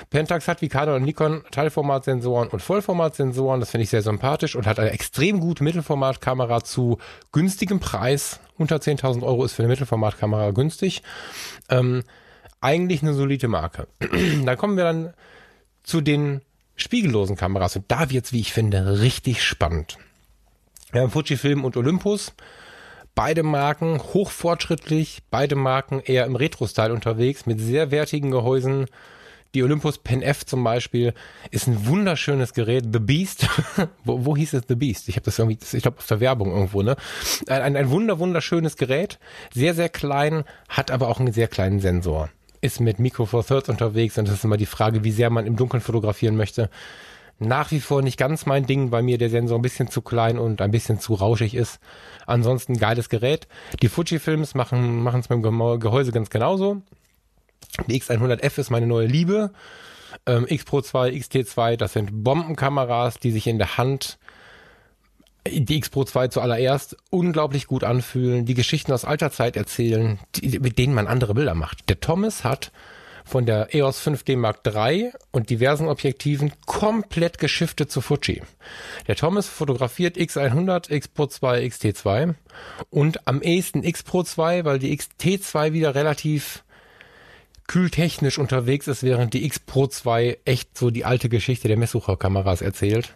Pentax 0.09 0.49
hat 0.49 0.61
wie 0.61 0.67
Canon 0.67 0.95
und 0.95 1.03
Nikon 1.03 1.43
Teilformatsensoren 1.49 2.49
und 2.49 2.61
Vollformatsensoren. 2.61 3.61
Das 3.61 3.71
finde 3.71 3.83
ich 3.83 3.89
sehr 3.89 4.01
sympathisch 4.01 4.55
und 4.55 4.67
hat 4.67 4.79
eine 4.79 4.91
extrem 4.91 5.39
gute 5.39 5.63
Mittelformatkamera 5.63 6.63
zu 6.63 6.97
günstigem 7.31 7.79
Preis. 7.79 8.41
Unter 8.57 8.77
10.000 8.77 9.23
Euro 9.23 9.45
ist 9.45 9.53
für 9.53 9.63
eine 9.63 9.69
Mittelformatkamera 9.69 10.51
günstig. 10.51 11.03
Ähm, 11.69 12.03
eigentlich 12.59 13.01
eine 13.01 13.13
solide 13.13 13.47
Marke. 13.47 13.87
dann 14.45 14.57
kommen 14.57 14.75
wir 14.75 14.83
dann 14.83 15.13
zu 15.83 16.01
den 16.01 16.41
spiegellosen 16.75 17.37
Kameras 17.37 17.77
und 17.77 17.85
da 17.87 18.09
wird's, 18.09 18.33
wie 18.33 18.41
ich 18.41 18.51
finde, 18.51 18.99
richtig 18.99 19.41
spannend. 19.43 19.97
Wir 20.91 21.01
haben 21.01 21.11
Fujifilm 21.11 21.63
und 21.63 21.77
Olympus. 21.77 22.33
Beide 23.13 23.43
Marken 23.43 23.99
hochfortschrittlich, 23.99 25.23
beide 25.29 25.55
Marken 25.55 25.99
eher 25.99 26.25
im 26.25 26.35
Retro-Style 26.35 26.93
unterwegs 26.93 27.45
mit 27.45 27.59
sehr 27.59 27.91
wertigen 27.91 28.31
Gehäusen. 28.31 28.85
Die 29.53 29.63
Olympus 29.63 29.97
Pen 29.97 30.21
F 30.21 30.45
zum 30.45 30.63
Beispiel 30.63 31.13
ist 31.51 31.67
ein 31.67 31.85
wunderschönes 31.85 32.53
Gerät. 32.53 32.85
The 32.93 32.99
Beast. 32.99 33.47
wo, 34.05 34.25
wo 34.25 34.37
hieß 34.37 34.53
es 34.53 34.63
The 34.69 34.75
Beast? 34.75 35.09
Ich 35.09 35.17
habe 35.17 35.25
das 35.25 35.39
irgendwie, 35.39 35.59
ich 35.61 35.81
glaube 35.81 35.97
auf 35.97 36.07
der 36.07 36.21
Werbung 36.21 36.51
irgendwo, 36.51 36.83
ne? 36.83 36.95
Ein, 37.47 37.75
ein 37.75 37.89
wunder, 37.89 38.19
wunderschönes 38.19 38.77
Gerät. 38.77 39.19
Sehr, 39.53 39.73
sehr 39.73 39.89
klein, 39.89 40.45
hat 40.69 40.89
aber 40.89 41.09
auch 41.09 41.19
einen 41.19 41.33
sehr 41.33 41.49
kleinen 41.49 41.81
Sensor. 41.81 42.29
Ist 42.61 42.79
mit 42.79 42.99
Micro 42.99 43.25
Four 43.25 43.45
Thirds 43.45 43.67
unterwegs 43.67 44.17
und 44.17 44.27
das 44.27 44.35
ist 44.35 44.45
immer 44.45 44.57
die 44.57 44.65
Frage, 44.65 45.03
wie 45.03 45.11
sehr 45.11 45.29
man 45.29 45.45
im 45.45 45.57
Dunkeln 45.57 45.81
fotografieren 45.81 46.37
möchte 46.37 46.69
nach 47.41 47.71
wie 47.71 47.79
vor 47.79 48.01
nicht 48.01 48.17
ganz 48.17 48.45
mein 48.45 48.65
Ding, 48.65 48.91
weil 48.91 49.03
mir 49.03 49.17
der 49.17 49.29
Sensor 49.29 49.57
ein 49.59 49.63
bisschen 49.63 49.89
zu 49.89 50.01
klein 50.01 50.37
und 50.37 50.61
ein 50.61 50.71
bisschen 50.71 50.99
zu 50.99 51.15
rauschig 51.15 51.55
ist. 51.55 51.79
Ansonsten 52.25 52.77
geiles 52.77 53.09
Gerät. 53.09 53.47
Die 53.81 53.89
Fujifilms 53.89 54.53
machen 54.53 55.01
machen 55.01 55.21
es 55.21 55.29
mit 55.29 55.43
dem 55.43 55.79
Gehäuse 55.79 56.11
ganz 56.11 56.29
genauso. 56.29 56.81
Die 57.87 58.01
X100F 58.01 58.59
ist 58.59 58.69
meine 58.69 58.87
neue 58.87 59.07
Liebe. 59.07 59.51
Ähm, 60.25 60.45
X 60.47 60.65
Pro 60.65 60.81
2, 60.81 61.09
XT2, 61.11 61.77
das 61.77 61.93
sind 61.93 62.23
Bombenkameras, 62.23 63.17
die 63.17 63.31
sich 63.31 63.47
in 63.47 63.57
der 63.57 63.77
Hand 63.77 64.19
die 65.47 65.77
X 65.77 65.89
Pro 65.89 66.03
2 66.03 66.27
zuallererst 66.27 66.97
unglaublich 67.09 67.65
gut 67.65 67.83
anfühlen, 67.83 68.45
die 68.45 68.53
Geschichten 68.53 68.91
aus 68.91 69.05
alter 69.05 69.31
Zeit 69.31 69.55
erzählen, 69.55 70.19
die, 70.35 70.59
mit 70.59 70.77
denen 70.77 70.93
man 70.93 71.07
andere 71.07 71.33
Bilder 71.33 71.55
macht. 71.55 71.89
Der 71.89 71.99
Thomas 71.99 72.43
hat 72.43 72.71
von 73.31 73.45
der 73.45 73.73
EOS 73.73 74.05
5D 74.05 74.35
Mark 74.35 74.59
III 74.67 75.13
und 75.31 75.49
diversen 75.49 75.87
Objektiven 75.87 76.51
komplett 76.65 77.37
geschiftet 77.37 77.89
zu 77.89 78.01
Fuji. 78.01 78.41
Der 79.07 79.15
Thomas 79.15 79.47
fotografiert 79.47 80.17
X100, 80.17 80.91
X 80.91 81.07
Pro 81.07 81.27
2, 81.27 81.63
XT2 81.63 82.35
und 82.89 83.25
am 83.29 83.41
ehesten 83.41 83.83
X 83.83 84.03
Pro 84.03 84.23
2, 84.23 84.65
weil 84.65 84.79
die 84.79 84.93
XT2 84.97 85.71
wieder 85.71 85.95
relativ 85.95 86.65
kühltechnisch 87.67 88.37
unterwegs 88.37 88.89
ist, 88.89 89.01
während 89.01 89.33
die 89.33 89.45
X 89.45 89.59
Pro 89.59 89.87
2 89.87 90.39
echt 90.43 90.77
so 90.77 90.89
die 90.89 91.05
alte 91.05 91.29
Geschichte 91.29 91.69
der 91.69 91.77
Messsucherkameras 91.77 92.61
erzählt. 92.61 93.15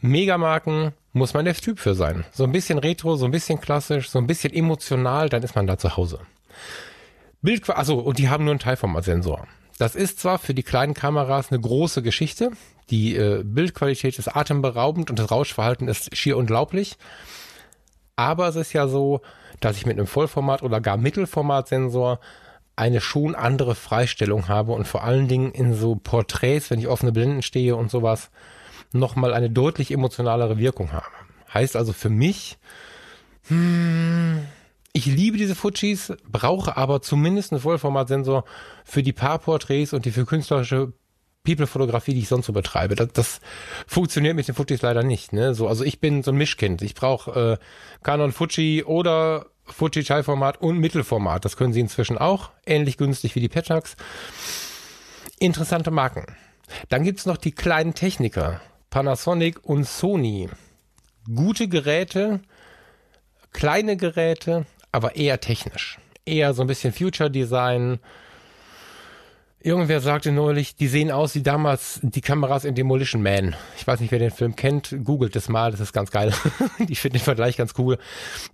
Megamarken 0.00 0.94
muss 1.12 1.32
man 1.32 1.44
der 1.44 1.54
Typ 1.54 1.78
für 1.78 1.94
sein. 1.94 2.24
So 2.32 2.42
ein 2.42 2.50
bisschen 2.50 2.80
retro, 2.80 3.14
so 3.14 3.26
ein 3.26 3.30
bisschen 3.30 3.60
klassisch, 3.60 4.10
so 4.10 4.18
ein 4.18 4.26
bisschen 4.26 4.52
emotional, 4.52 5.28
dann 5.28 5.44
ist 5.44 5.54
man 5.54 5.68
da 5.68 5.78
zu 5.78 5.96
Hause. 5.96 6.18
Bild, 7.42 7.68
also 7.70 7.98
und 7.98 8.18
die 8.18 8.28
haben 8.28 8.44
nur 8.44 8.52
einen 8.52 8.60
Teilformatsensor. 8.60 9.46
Das 9.78 9.94
ist 9.94 10.20
zwar 10.20 10.38
für 10.38 10.54
die 10.54 10.62
kleinen 10.62 10.94
Kameras 10.94 11.50
eine 11.50 11.60
große 11.60 12.02
Geschichte. 12.02 12.50
Die 12.90 13.16
äh, 13.16 13.42
Bildqualität 13.44 14.18
ist 14.18 14.34
atemberaubend 14.34 15.10
und 15.10 15.18
das 15.18 15.30
Rauschverhalten 15.30 15.88
ist 15.88 16.16
schier 16.16 16.36
unglaublich. 16.36 16.96
Aber 18.16 18.48
es 18.48 18.56
ist 18.56 18.72
ja 18.72 18.88
so, 18.88 19.20
dass 19.60 19.76
ich 19.76 19.84
mit 19.84 19.98
einem 19.98 20.06
Vollformat 20.06 20.62
oder 20.62 20.80
gar 20.80 20.96
Mittelformatsensor 20.96 22.20
eine 22.74 23.00
schon 23.00 23.34
andere 23.34 23.74
Freistellung 23.74 24.48
habe 24.48 24.72
und 24.72 24.86
vor 24.86 25.02
allen 25.02 25.28
Dingen 25.28 25.52
in 25.52 25.74
so 25.74 25.96
Porträts, 25.96 26.70
wenn 26.70 26.78
ich 26.78 26.88
offene 26.88 27.12
Blenden 27.12 27.42
stehe 27.42 27.76
und 27.76 27.90
sowas, 27.90 28.30
nochmal 28.92 29.34
eine 29.34 29.50
deutlich 29.50 29.90
emotionalere 29.90 30.58
Wirkung 30.58 30.92
habe. 30.92 31.06
Heißt 31.52 31.76
also 31.76 31.92
für 31.92 32.10
mich, 32.10 32.58
hm, 33.48 34.46
ich 34.96 35.04
liebe 35.04 35.36
diese 35.36 35.54
Fujis, 35.54 36.14
brauche 36.26 36.78
aber 36.78 37.02
zumindest 37.02 37.52
einen 37.52 37.60
Vollformatsensor 37.60 38.44
für 38.82 39.02
die 39.02 39.12
Paarporträts 39.12 39.92
und 39.92 40.06
die 40.06 40.10
für 40.10 40.24
künstlerische 40.24 40.94
People-Fotografie, 41.44 42.14
die 42.14 42.20
ich 42.20 42.28
sonst 42.28 42.46
so 42.46 42.54
betreibe. 42.54 42.96
Das, 42.96 43.12
das 43.12 43.40
funktioniert 43.86 44.36
mit 44.36 44.48
den 44.48 44.54
Fujis 44.54 44.80
leider 44.80 45.02
nicht. 45.02 45.34
Ne? 45.34 45.54
So, 45.54 45.68
also 45.68 45.84
ich 45.84 46.00
bin 46.00 46.22
so 46.22 46.30
ein 46.30 46.38
Mischkind. 46.38 46.80
Ich 46.80 46.94
brauche 46.94 47.58
äh, 47.60 47.64
Canon 48.02 48.32
Fuji 48.32 48.84
oder 48.84 49.44
Fuji 49.66 50.02
Teilformat 50.02 50.62
und 50.62 50.78
Mittelformat. 50.78 51.44
Das 51.44 51.58
können 51.58 51.74
sie 51.74 51.80
inzwischen 51.80 52.16
auch. 52.16 52.50
Ähnlich 52.64 52.96
günstig 52.96 53.34
wie 53.34 53.40
die 53.40 53.50
Petax. 53.50 53.96
Interessante 55.38 55.90
Marken. 55.90 56.24
Dann 56.88 57.04
gibt's 57.04 57.26
noch 57.26 57.36
die 57.36 57.52
kleinen 57.52 57.92
Techniker. 57.92 58.62
Panasonic 58.88 59.62
und 59.62 59.84
Sony. 59.84 60.48
Gute 61.26 61.68
Geräte, 61.68 62.40
kleine 63.52 63.98
Geräte, 63.98 64.64
aber 64.92 65.16
eher 65.16 65.40
technisch. 65.40 65.98
Eher 66.24 66.54
so 66.54 66.62
ein 66.62 66.66
bisschen 66.66 66.92
Future 66.92 67.30
Design. 67.30 67.98
Irgendwer 69.60 70.00
sagte 70.00 70.32
neulich, 70.32 70.76
die 70.76 70.86
sehen 70.86 71.10
aus 71.10 71.34
wie 71.34 71.42
damals 71.42 72.00
die 72.02 72.20
Kameras 72.20 72.64
in 72.64 72.74
Demolition 72.74 73.22
Man. 73.22 73.56
Ich 73.76 73.86
weiß 73.86 74.00
nicht, 74.00 74.12
wer 74.12 74.18
den 74.18 74.30
Film 74.30 74.54
kennt. 74.54 74.94
Googelt 75.04 75.34
es 75.34 75.48
mal, 75.48 75.70
das 75.70 75.80
ist 75.80 75.92
ganz 75.92 76.10
geil. 76.10 76.32
ich 76.88 77.00
finde 77.00 77.18
den 77.18 77.24
Vergleich 77.24 77.56
ganz 77.56 77.74
cool. 77.78 77.98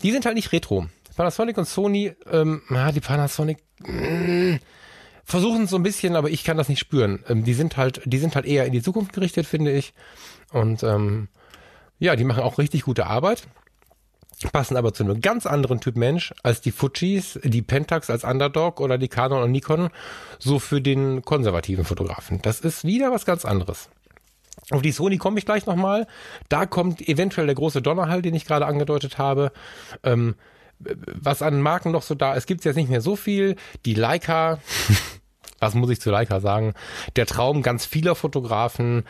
Die 0.03 0.11
sind 0.11 0.25
halt 0.25 0.37
nicht 0.37 0.53
retro. 0.53 0.87
Panasonic 1.17 1.59
und 1.59 1.69
Sony, 1.69 2.15
ähm, 2.31 2.63
ja, 2.71 2.91
die 2.91 3.01
Panasonic 3.01 3.59
mh, 3.81 3.93
mm, 3.93 4.61
versuchen 5.25 5.65
es 5.65 5.71
so 5.71 5.77
ein 5.77 5.83
bisschen, 5.83 6.17
aber 6.17 6.31
ich 6.31 6.45
kann 6.45 6.57
das 6.57 6.71
nicht 6.71 6.79
spüren. 6.79 7.23
Ähm, 7.29 7.45
die 7.45 7.55
sind 7.55 7.77
halt, 7.77 8.01
die 8.07 8.19
sind 8.19 8.35
halt 8.35 8.47
eher 8.47 8.65
in 8.65 8.73
die 8.73 8.83
Zukunft 8.83 9.13
gerichtet, 9.13 9.47
finde 9.47 9.73
ich. 9.73 9.93
Und 10.51 10.83
ähm, 10.83 11.29
ja, 11.99 12.17
die 12.17 12.25
machen 12.25 12.43
auch 12.43 12.59
richtig 12.59 12.83
gute 12.83 13.07
Arbeit 13.07 13.47
passen 14.51 14.77
aber 14.77 14.93
zu 14.93 15.05
einem 15.05 15.21
ganz 15.21 15.47
anderen 15.47 15.81
Typ 15.81 15.97
Mensch 15.97 16.35
als 16.43 16.61
die 16.61 16.73
Fujis, 16.73 17.39
die 17.45 17.63
Pentax 17.63 18.11
als 18.11 18.25
Underdog 18.25 18.81
oder 18.81 18.99
die 18.99 19.09
Canon 19.09 19.43
und 19.43 19.53
Nikon, 19.53 19.91
so 20.39 20.59
für 20.59 20.81
den 20.81 21.23
konservativen 21.23 21.85
Fotografen. 21.85 22.41
Das 22.43 22.61
ist 22.61 22.85
wieder 22.85 23.13
was 23.13 23.25
ganz 23.25 23.45
anderes. 23.45 23.89
Auf 24.71 24.83
die 24.83 24.93
Sony 24.93 25.19
komme 25.19 25.39
ich 25.39 25.45
gleich 25.45 25.67
nochmal. 25.67 26.07
Da 26.49 26.67
kommt 26.67 27.07
eventuell 27.09 27.47
der 27.47 27.55
große 27.55 27.83
Donnerhall, 27.83 28.23
den 28.23 28.35
ich 28.35 28.47
gerade 28.47 28.67
angedeutet 28.67 29.19
habe. 29.19 29.53
Ähm, 30.03 30.35
was 30.79 31.43
an 31.43 31.61
Marken 31.61 31.93
noch 31.93 32.03
so 32.03 32.15
da 32.15 32.35
ist, 32.35 32.47
gibt 32.47 32.61
es 32.61 32.65
jetzt 32.65 32.77
nicht 32.77 32.91
mehr 32.91 33.01
so 33.01 33.17
viel. 33.17 33.57
Die 33.85 33.95
Leica, 33.95 34.59
was 35.59 35.75
muss 35.75 35.91
ich 35.91 36.01
zu 36.01 36.11
Leica 36.11 36.41
sagen? 36.41 36.75
Der 37.17 37.27
Traum 37.27 37.63
ganz 37.63 37.87
vieler 37.87 38.15
Fotografen. 38.15 39.05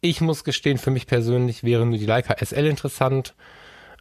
Ich 0.00 0.20
muss 0.20 0.44
gestehen, 0.44 0.78
für 0.78 0.90
mich 0.90 1.06
persönlich 1.06 1.62
wäre 1.62 1.84
nur 1.84 1.98
die 1.98 2.06
Leica 2.06 2.34
SL 2.42 2.66
interessant 2.66 3.34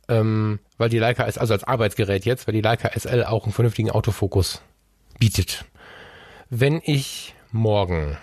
ähm, 0.10 0.60
weil 0.78 0.90
die 0.90 1.00
Leica 1.00 1.24
ist 1.24 1.38
also 1.38 1.54
als 1.54 1.64
Arbeitsgerät 1.64 2.26
jetzt, 2.26 2.48
weil 2.48 2.54
die 2.54 2.62
Leica 2.62 2.90
SL 2.90 3.24
auch 3.24 3.46
einen 3.46 3.54
vernünftigen 3.54 3.92
Autofokus 3.92 4.62
bietet. 5.20 5.66
Wenn 6.50 6.82
ich 6.84 7.36
morgen 7.52 8.18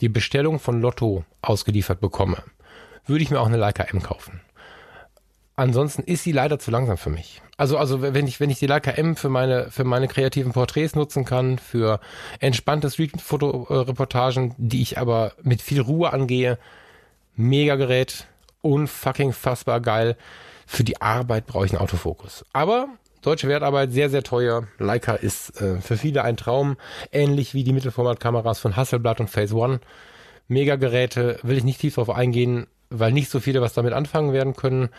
die 0.00 0.08
Bestellung 0.08 0.58
von 0.58 0.80
Lotto 0.80 1.24
ausgeliefert 1.40 2.00
bekomme, 2.00 2.42
würde 3.06 3.22
ich 3.22 3.30
mir 3.30 3.40
auch 3.40 3.46
eine 3.46 3.56
Leica 3.56 3.84
M 3.84 4.02
kaufen. 4.02 4.40
Ansonsten 5.54 6.02
ist 6.02 6.24
sie 6.24 6.32
leider 6.32 6.58
zu 6.58 6.70
langsam 6.70 6.96
für 6.96 7.10
mich. 7.10 7.42
Also, 7.56 7.76
also 7.76 8.02
wenn 8.02 8.26
ich, 8.26 8.40
wenn 8.40 8.50
ich 8.50 8.58
die 8.58 8.66
Leica 8.66 8.90
M 8.90 9.16
für 9.16 9.28
meine, 9.28 9.70
für 9.70 9.84
meine 9.84 10.08
kreativen 10.08 10.52
Porträts 10.52 10.96
nutzen 10.96 11.24
kann, 11.24 11.58
für 11.58 12.00
entspannte 12.40 12.90
Street-Fotoreportagen, 12.90 14.54
die 14.56 14.82
ich 14.82 14.98
aber 14.98 15.34
mit 15.42 15.62
viel 15.62 15.80
Ruhe 15.80 16.12
angehe, 16.12 16.58
mega 17.36 17.76
Gerät, 17.76 18.26
unfucking 18.62 19.32
fassbar 19.32 19.80
geil. 19.80 20.16
Für 20.66 20.84
die 20.84 21.00
Arbeit 21.00 21.46
brauche 21.46 21.66
ich 21.66 21.72
einen 21.72 21.80
Autofokus. 21.80 22.44
Aber 22.52 22.88
deutsche 23.22 23.48
Wertarbeit 23.48 23.92
sehr, 23.92 24.10
sehr 24.10 24.22
teuer. 24.22 24.66
Leica 24.78 25.14
ist 25.14 25.60
äh, 25.60 25.80
für 25.80 25.96
viele 25.96 26.24
ein 26.24 26.36
Traum. 26.36 26.76
Ähnlich 27.12 27.54
wie 27.54 27.64
die 27.64 27.72
Mittelformatkameras 27.72 28.58
von 28.58 28.76
Hasselblad 28.76 29.20
und 29.20 29.30
Phase 29.30 29.54
One. 29.54 29.80
Mega-Geräte, 30.48 31.38
will 31.42 31.56
ich 31.56 31.64
nicht 31.64 31.80
tief 31.80 31.94
drauf 31.94 32.10
eingehen, 32.10 32.66
weil 32.90 33.12
nicht 33.12 33.30
so 33.30 33.40
viele 33.40 33.60
was 33.60 33.72
damit 33.72 33.92
anfangen 33.92 34.32
werden 34.32 34.54
können. 34.54 34.90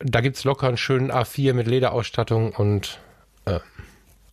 Da 0.00 0.20
gibt 0.20 0.36
es 0.36 0.44
locker 0.44 0.68
einen 0.68 0.76
schönen 0.76 1.12
A4 1.12 1.54
mit 1.54 1.66
Lederausstattung 1.66 2.52
und 2.52 2.98
äh, 3.44 3.60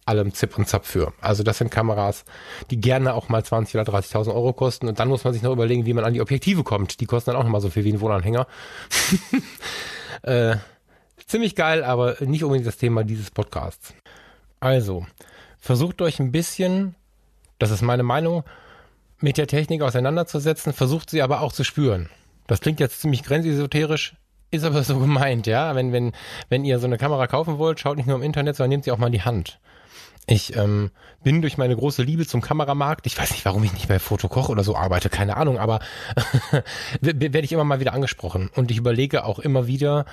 allem 0.06 0.34
Zip 0.34 0.58
und 0.58 0.68
Zap 0.68 0.86
für. 0.86 1.14
Also 1.20 1.44
das 1.44 1.58
sind 1.58 1.72
Kameras, 1.72 2.26
die 2.70 2.80
gerne 2.80 3.14
auch 3.14 3.30
mal 3.30 3.44
20 3.44 3.80
oder 3.80 3.92
30.000 3.92 4.34
Euro 4.34 4.54
kosten 4.54 4.88
und 4.88 5.00
dann 5.00 5.08
muss 5.08 5.24
man 5.24 5.34
sich 5.34 5.42
noch 5.42 5.52
überlegen, 5.52 5.86
wie 5.86 5.94
man 5.94 6.06
an 6.06 6.14
die 6.14 6.22
Objektive 6.22 6.64
kommt. 6.64 7.00
Die 7.02 7.06
kosten 7.06 7.32
dann 7.32 7.40
auch 7.40 7.44
noch 7.44 7.52
mal 7.52 7.62
so 7.62 7.70
viel 7.70 7.84
wie 7.84 7.94
ein 7.94 8.02
Wohnanhänger. 8.02 8.48
Äh, 10.22 10.58
ziemlich 11.26 11.56
geil, 11.56 11.84
aber 11.84 12.16
nicht 12.22 12.44
unbedingt 12.44 12.68
das 12.68 12.78
Thema 12.78 13.04
dieses 13.04 13.32
Podcasts. 13.32 13.94
Also, 14.60 15.06
versucht 15.60 16.02
euch 16.02 16.20
ein 16.20 16.32
bisschen, 16.32 16.96
das 17.60 17.72
ist 17.72 17.82
meine 17.82 18.04
Meinung, 18.04 18.44
mit 19.20 19.38
der 19.38 19.48
Technik 19.48 19.82
auseinanderzusetzen, 19.82 20.74
versucht 20.74 21.10
sie 21.10 21.22
aber 21.22 21.42
auch 21.42 21.54
zu 21.54 21.64
spüren. 21.64 22.10
Das 22.48 22.62
klingt 22.62 22.80
jetzt 22.80 23.02
ziemlich 23.02 23.24
grenzesoterisch, 23.24 24.16
ist 24.52 24.64
aber 24.64 24.84
so 24.84 25.00
gemeint, 25.00 25.48
ja. 25.48 25.76
Wenn, 25.76 25.92
wenn, 25.92 26.12
wenn 26.50 26.66
ihr 26.66 26.80
so 26.80 26.86
eine 26.86 26.98
Kamera 26.98 27.28
kaufen 27.28 27.58
wollt, 27.58 27.80
schaut 27.80 27.98
nicht 27.98 28.08
nur 28.08 28.18
im 28.18 28.24
Internet, 28.24 28.56
sondern 28.56 28.70
nehmt 28.70 28.84
sie 28.84 28.92
auch 28.92 28.98
mal 28.98 29.08
in 29.08 29.14
die 29.14 29.24
Hand. 29.24 29.60
Ich 30.28 30.56
ähm, 30.56 30.90
bin 31.24 31.42
durch 31.42 31.58
meine 31.58 31.76
große 31.76 32.02
Liebe 32.02 32.26
zum 32.26 32.42
Kameramarkt, 32.42 33.06
ich 33.06 33.18
weiß 33.18 33.32
nicht, 33.32 33.46
warum 33.46 33.64
ich 33.64 33.74
nicht 33.74 33.88
bei 33.88 34.00
Fotokoch 34.00 34.50
oder 34.50 34.64
so 34.64 34.76
arbeite, 34.76 35.10
keine 35.10 35.38
Ahnung, 35.38 35.60
aber 35.60 35.80
werde 37.02 37.42
ich 37.42 37.52
immer 37.52 37.64
mal 37.64 37.80
wieder 37.80 37.94
angesprochen. 37.94 38.50
Und 38.56 38.72
ich 38.72 38.78
überlege 38.78 39.26
auch 39.26 39.38
immer 39.38 39.68
wieder, 39.68 40.06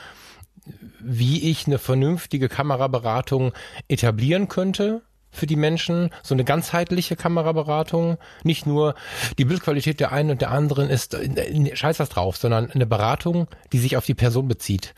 wie 1.01 1.51
ich 1.51 1.67
eine 1.67 1.79
vernünftige 1.79 2.49
Kameraberatung 2.49 3.53
etablieren 3.89 4.49
könnte 4.49 5.03
für 5.31 5.47
die 5.47 5.57
Menschen, 5.57 6.11
so 6.23 6.35
eine 6.35 6.45
ganzheitliche 6.45 7.17
Kameraberatung, 7.17 8.19
nicht 8.45 8.67
nur 8.67 8.95
die 9.39 9.47
Bildqualität 9.47 9.99
der 9.99 10.13
einen 10.13 10.31
und 10.31 10.43
der 10.43 10.51
anderen 10.51 10.91
ist 10.91 11.15
äh, 11.15 11.75
scheiß 11.75 11.99
was 11.99 12.11
drauf, 12.11 12.37
sondern 12.37 12.71
eine 12.71 12.85
Beratung, 12.85 13.49
die 13.73 13.79
sich 13.79 13.97
auf 13.97 14.05
die 14.05 14.15
Person 14.15 14.47
bezieht 14.47 14.95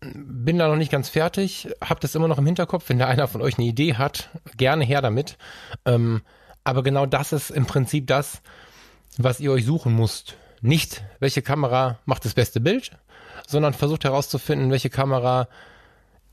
bin 0.00 0.58
da 0.58 0.68
noch 0.68 0.76
nicht 0.76 0.92
ganz 0.92 1.08
fertig, 1.08 1.68
hab 1.80 2.00
das 2.00 2.14
immer 2.14 2.28
noch 2.28 2.38
im 2.38 2.46
Hinterkopf. 2.46 2.88
Wenn 2.88 2.98
da 2.98 3.06
einer 3.06 3.28
von 3.28 3.42
euch 3.42 3.58
eine 3.58 3.66
Idee 3.66 3.94
hat, 3.94 4.30
gerne 4.56 4.84
her 4.84 5.02
damit. 5.02 5.36
Ähm, 5.84 6.22
aber 6.64 6.82
genau 6.82 7.06
das 7.06 7.32
ist 7.32 7.50
im 7.50 7.66
Prinzip 7.66 8.06
das, 8.06 8.42
was 9.18 9.40
ihr 9.40 9.52
euch 9.52 9.64
suchen 9.64 9.94
müsst. 9.94 10.36
Nicht, 10.62 11.02
welche 11.18 11.42
Kamera 11.42 11.98
macht 12.04 12.24
das 12.24 12.34
beste 12.34 12.60
Bild, 12.60 12.90
sondern 13.46 13.74
versucht 13.74 14.04
herauszufinden, 14.04 14.70
welche 14.70 14.90
Kamera 14.90 15.48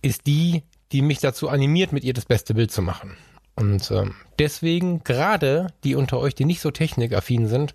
ist 0.02 0.28
die, 0.28 0.64
die 0.92 1.02
mich 1.02 1.20
dazu 1.20 1.50
animiert, 1.50 1.92
mit 1.92 2.04
ihr 2.04 2.14
das 2.14 2.26
beste 2.26 2.54
Bild 2.54 2.72
zu 2.72 2.82
machen. 2.82 3.18
Und 3.56 3.90
ähm, 3.92 4.16
deswegen, 4.38 5.04
gerade 5.04 5.68
die 5.84 5.96
unter 5.96 6.20
euch, 6.20 6.36
die 6.36 6.46
nicht 6.46 6.62
so 6.62 6.72
technikaffin 6.72 7.48
sind, 7.48 7.74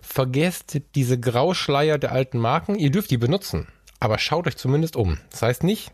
vergesst 0.00 0.80
diese 0.94 1.20
Grauschleier 1.20 1.98
der 1.98 2.12
alten 2.12 2.38
Marken. 2.38 2.76
Ihr 2.76 2.90
dürft 2.90 3.10
die 3.10 3.18
benutzen. 3.18 3.68
Aber 4.00 4.18
schaut 4.18 4.46
euch 4.46 4.56
zumindest 4.56 4.96
um. 4.96 5.18
Das 5.30 5.42
heißt 5.42 5.64
nicht, 5.64 5.90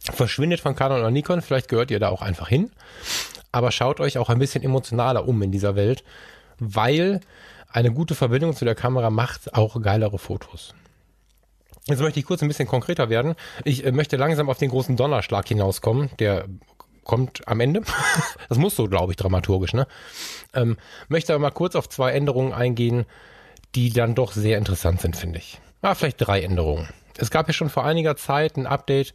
verschwindet 0.00 0.60
von 0.60 0.74
Canon 0.74 1.00
oder 1.00 1.10
Nikon, 1.10 1.42
vielleicht 1.42 1.68
gehört 1.68 1.90
ihr 1.90 2.00
da 2.00 2.08
auch 2.08 2.22
einfach 2.22 2.48
hin. 2.48 2.70
Aber 3.52 3.72
schaut 3.72 4.00
euch 4.00 4.18
auch 4.18 4.28
ein 4.28 4.38
bisschen 4.38 4.62
emotionaler 4.62 5.26
um 5.26 5.40
in 5.42 5.52
dieser 5.52 5.74
Welt, 5.74 6.04
weil 6.58 7.20
eine 7.70 7.92
gute 7.92 8.14
Verbindung 8.14 8.54
zu 8.54 8.64
der 8.64 8.74
Kamera 8.74 9.10
macht 9.10 9.54
auch 9.54 9.80
geilere 9.80 10.18
Fotos. 10.18 10.74
Jetzt 11.86 12.00
möchte 12.00 12.20
ich 12.20 12.26
kurz 12.26 12.42
ein 12.42 12.48
bisschen 12.48 12.68
konkreter 12.68 13.08
werden. 13.08 13.34
Ich 13.64 13.84
äh, 13.84 13.92
möchte 13.92 14.16
langsam 14.16 14.50
auf 14.50 14.58
den 14.58 14.68
großen 14.68 14.96
Donnerschlag 14.96 15.48
hinauskommen, 15.48 16.10
der 16.18 16.46
kommt 17.04 17.48
am 17.48 17.60
Ende. 17.60 17.82
das 18.50 18.58
muss 18.58 18.76
so, 18.76 18.88
glaube 18.88 19.12
ich, 19.12 19.16
dramaturgisch, 19.16 19.72
ne? 19.72 19.86
Ähm, 20.52 20.76
möchte 21.08 21.32
aber 21.32 21.40
mal 21.40 21.50
kurz 21.50 21.74
auf 21.76 21.88
zwei 21.88 22.12
Änderungen 22.12 22.52
eingehen, 22.52 23.06
die 23.74 23.90
dann 23.90 24.14
doch 24.14 24.32
sehr 24.32 24.58
interessant 24.58 25.00
sind, 25.00 25.16
finde 25.16 25.38
ich. 25.38 25.60
Ah, 25.80 25.94
vielleicht 25.94 26.20
drei 26.20 26.42
Änderungen 26.42 26.88
es 27.18 27.30
gab 27.30 27.48
ja 27.48 27.52
schon 27.52 27.68
vor 27.68 27.84
einiger 27.84 28.16
Zeit 28.16 28.56
ein 28.56 28.66
Update 28.66 29.12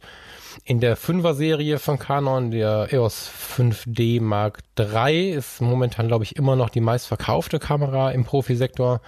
in 0.64 0.80
der 0.80 0.96
5er-Serie 0.96 1.78
von 1.78 1.98
Canon, 1.98 2.50
der 2.50 2.92
EOS 2.92 3.30
5D 3.58 4.20
Mark 4.20 4.60
III 4.78 5.30
ist 5.30 5.60
momentan, 5.60 6.06
glaube 6.06 6.24
ich, 6.24 6.36
immer 6.36 6.54
noch 6.54 6.70
die 6.70 6.80
meistverkaufte 6.80 7.58
Kamera 7.58 8.12
im 8.12 8.24
Profisektor. 8.24 9.00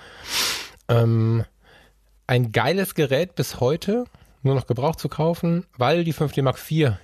Ähm, 0.88 1.44
ein 2.26 2.52
geiles 2.52 2.94
Gerät 2.94 3.36
bis 3.36 3.60
heute, 3.60 4.04
nur 4.42 4.54
noch 4.54 4.66
gebraucht 4.66 4.98
zu 4.98 5.08
kaufen, 5.08 5.66
weil 5.76 6.02
die 6.02 6.14
5D 6.14 6.42
Mark 6.42 6.58
IV 6.68 6.94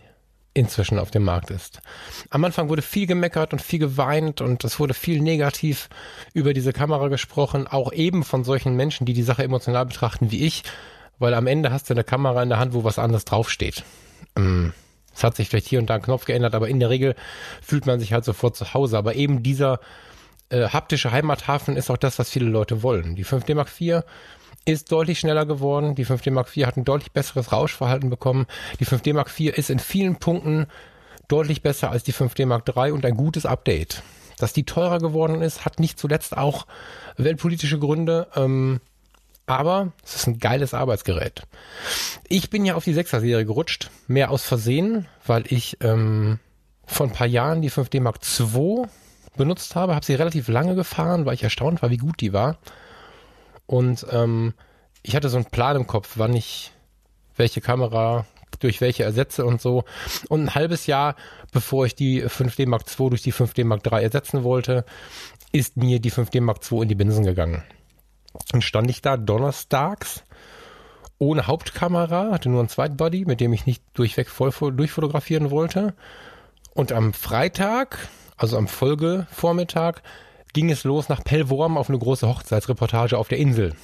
inzwischen 0.55 0.99
auf 0.99 1.11
dem 1.11 1.25
Markt 1.25 1.51
ist. 1.51 1.81
Am 2.31 2.45
Anfang 2.45 2.69
wurde 2.69 2.83
viel 2.83 3.07
gemeckert 3.07 3.53
und 3.53 3.63
viel 3.63 3.79
geweint 3.79 4.41
und 4.41 4.65
es 4.65 4.79
wurde 4.79 4.95
viel 4.95 5.21
negativ 5.21 5.89
über 6.35 6.53
diese 6.53 6.73
Kamera 6.73 7.09
gesprochen, 7.09 7.67
auch 7.67 7.93
eben 7.93 8.23
von 8.23 8.45
solchen 8.45 8.77
Menschen, 8.77 9.07
die 9.07 9.15
die 9.15 9.23
Sache 9.23 9.45
emotional 9.45 9.87
betrachten 9.87 10.31
wie 10.31 10.45
ich 10.45 10.63
weil 11.19 11.35
am 11.35 11.47
Ende 11.47 11.71
hast 11.71 11.89
du 11.89 11.95
eine 11.95 12.05
Kamera 12.05 12.43
in 12.43 12.49
der 12.49 12.59
Hand, 12.59 12.75
wo 12.75 12.85
was 12.85 12.99
anderes 12.99 13.25
draufsteht. 13.25 13.85
Ähm, 14.37 14.73
es 15.15 15.25
hat 15.25 15.37
sich 15.37 15.49
vielleicht 15.49 15.69
hier 15.69 15.79
und 15.79 15.91
da 15.91 15.95
ein 15.95 16.03
Knopf 16.03 16.25
geändert, 16.25 16.55
aber 16.55 16.69
in 16.69 16.81
der 16.81 16.91
Regel 16.91 17.15
fühlt 17.61 17.87
man 17.87 18.01
sich 18.01 18.13
halt 18.13 18.25
sofort 18.25 18.57
zu 18.57 18.75
Hause. 18.75 18.97
Aber 18.99 19.15
eben 19.15 19.43
dieser 19.43 19.81
äh, 20.49 20.69
haptische 20.69 21.13
Heimathafen 21.13 21.77
ist 21.77 21.91
auch 21.91 21.97
das, 21.97 22.19
was 22.19 22.31
viele 22.31 22.47
Leute 22.47 22.83
wollen. 22.83 23.15
Die 23.17 23.25
5D 23.25 23.55
Mark 23.55 23.69
IV 23.79 24.03
ist 24.65 24.93
deutlich 24.93 25.19
schneller 25.19 25.47
geworden. 25.47 25.95
Die 25.95 26.07
5D 26.07 26.31
Mark 26.31 26.57
IV 26.57 26.67
hat 26.67 26.77
ein 26.77 26.85
deutlich 26.85 27.13
besseres 27.13 27.53
Rauschverhalten 27.53 28.11
bekommen. 28.11 28.47
Die 28.81 28.87
5D 28.87 29.15
Mark 29.15 29.29
IV 29.39 29.57
ist 29.57 29.71
in 29.71 29.79
vielen 29.79 30.17
Punkten 30.17 30.67
deutlich 31.29 31.63
besser 31.63 31.91
als 31.91 32.05
die 32.05 32.13
5D 32.13 32.47
Mark 32.47 32.69
III 32.69 32.93
und 32.93 33.05
ein 33.05 33.17
gutes 33.17 33.47
Update. 33.47 34.03
Dass 34.39 34.53
die 34.53 34.65
teurer 34.65 34.99
geworden 34.99 35.43
ist, 35.43 35.65
hat 35.65 35.79
nicht 35.79 35.99
zuletzt 35.99 36.37
auch 36.37 36.67
weltpolitische 37.17 37.79
Gründe. 37.79 38.29
Ähm, 38.35 38.81
aber 39.47 39.93
es 40.05 40.17
ist 40.17 40.27
ein 40.27 40.39
geiles 40.39 40.75
Arbeitsgerät. 40.75 41.43
Ich 42.29 42.51
bin 42.51 42.65
ja 42.65 42.75
auf 42.75 42.85
die 42.85 42.95
6er-Serie 42.95 43.45
gerutscht, 43.45 43.91
mehr 44.07 44.31
aus 44.31 44.45
Versehen, 44.45 45.07
weil 45.27 45.45
ich 45.49 45.79
ähm, 45.81 46.39
vor 46.87 47.07
ein 47.07 47.13
paar 47.13 47.27
Jahren 47.27 47.63
die 47.63 47.71
5D 47.71 48.01
Mark 48.01 48.19
II 48.39 48.85
benutzt 49.37 49.75
habe, 49.75 49.95
habe 49.95 50.05
sie 50.05 50.15
relativ 50.15 50.49
lange 50.49 50.75
gefahren, 50.75 51.27
weil 51.27 51.35
ich 51.35 51.43
erstaunt 51.43 51.83
war, 51.83 51.91
wie 51.91 51.97
gut 51.97 52.21
die 52.21 52.33
war. 52.33 52.59
Und 53.67 54.07
ähm, 54.11 54.55
ich 55.03 55.17
hatte 55.17 55.29
so 55.29 55.37
einen 55.37 55.47
Plan 55.47 55.77
im 55.77 55.87
Kopf, 55.87 56.13
wann 56.17 56.35
ich 56.35 56.73
welche 57.37 57.61
Kamera 57.61 58.27
durch 58.61 58.81
welche 58.81 59.03
ersetze 59.03 59.45
und 59.45 59.61
so. 59.61 59.85
Und 60.29 60.45
ein 60.45 60.55
halbes 60.55 60.87
Jahr, 60.87 61.17
bevor 61.51 61.87
ich 61.87 61.95
die 61.95 62.23
5D 62.25 62.69
Mark 62.69 62.85
II 62.89 63.11
durch 63.11 63.23
die 63.23 63.33
5D 63.33 63.65
Mark 63.65 63.85
III 63.91 64.03
ersetzen 64.03 64.45
wollte, 64.45 64.85
ist 65.51 65.77
mir 65.77 66.01
die 66.01 66.13
5D 66.13 66.41
Mark 66.41 66.61
II 66.71 66.83
in 66.83 66.89
die 66.89 66.95
Binsen 66.95 67.25
gegangen. 67.25 67.63
Dann 68.51 68.63
stand 68.63 68.91
ich 68.91 69.03
da 69.03 69.17
donnerstags 69.17 70.25
ohne 71.23 71.47
Hauptkamera, 71.47 72.33
hatte 72.33 72.49
nur 72.49 72.59
einen 72.59 72.69
Zweitbody, 72.69 73.25
mit 73.25 73.41
dem 73.41 73.53
ich 73.53 73.65
nicht 73.65 73.83
durchweg 73.95 74.29
voll 74.29 74.51
durchfotografieren 74.73 75.53
wollte. 75.53 75.95
Und 76.75 76.91
am 76.91 77.13
Freitag, 77.13 78.09
also 78.37 78.57
am 78.57 78.67
Folgevormittag, 78.67 80.03
ging 80.53 80.71
es 80.71 80.83
los 80.83 81.09
nach 81.09 81.23
Pellworm 81.23 81.77
auf 81.79 81.89
eine 81.89 81.99
große 81.99 82.27
Hochzeitsreportage 82.27 83.17
auf 83.17 83.29
der 83.29 83.39
Insel. 83.39 83.75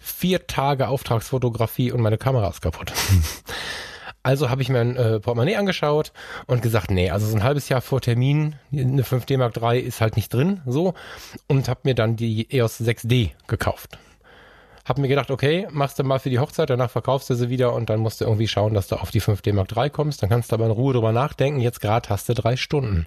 Vier 0.00 0.46
Tage 0.46 0.88
Auftragsfotografie 0.88 1.92
und 1.92 2.00
meine 2.00 2.18
Kamera 2.18 2.48
ist 2.48 2.62
kaputt. 2.62 2.92
Also 4.26 4.50
habe 4.50 4.60
ich 4.60 4.68
mir 4.68 4.80
ein 4.80 4.96
äh, 4.96 5.20
Portemonnaie 5.20 5.54
angeschaut 5.54 6.10
und 6.48 6.60
gesagt, 6.60 6.90
nee, 6.90 7.10
also 7.10 7.28
so 7.28 7.36
ein 7.36 7.44
halbes 7.44 7.68
Jahr 7.68 7.80
vor 7.80 8.00
Termin, 8.00 8.56
eine 8.72 9.04
5D 9.04 9.38
Mark 9.38 9.56
III 9.56 9.78
ist 9.78 10.00
halt 10.00 10.16
nicht 10.16 10.34
drin, 10.34 10.62
so. 10.66 10.94
Und 11.46 11.68
habe 11.68 11.82
mir 11.84 11.94
dann 11.94 12.16
die 12.16 12.50
EOS 12.50 12.80
6D 12.80 13.30
gekauft. 13.46 13.98
Hab 14.84 14.98
mir 14.98 15.06
gedacht, 15.06 15.30
okay, 15.30 15.68
machst 15.70 16.00
du 16.00 16.02
mal 16.02 16.18
für 16.18 16.30
die 16.30 16.40
Hochzeit, 16.40 16.70
danach 16.70 16.90
verkaufst 16.90 17.30
du 17.30 17.34
sie 17.34 17.50
wieder 17.50 17.72
und 17.72 17.88
dann 17.88 18.00
musst 18.00 18.20
du 18.20 18.24
irgendwie 18.24 18.48
schauen, 18.48 18.74
dass 18.74 18.88
du 18.88 18.96
auf 18.96 19.12
die 19.12 19.22
5D 19.22 19.52
Mark 19.52 19.68
III 19.76 19.90
kommst. 19.90 20.24
Dann 20.24 20.28
kannst 20.28 20.50
du 20.50 20.56
aber 20.56 20.64
in 20.64 20.72
Ruhe 20.72 20.94
drüber 20.94 21.12
nachdenken. 21.12 21.60
Jetzt 21.60 21.80
gerade 21.80 22.08
hast 22.08 22.28
du 22.28 22.34
drei 22.34 22.56
Stunden. 22.56 23.06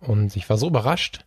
Und 0.00 0.34
ich 0.34 0.48
war 0.48 0.56
so 0.56 0.68
überrascht, 0.68 1.25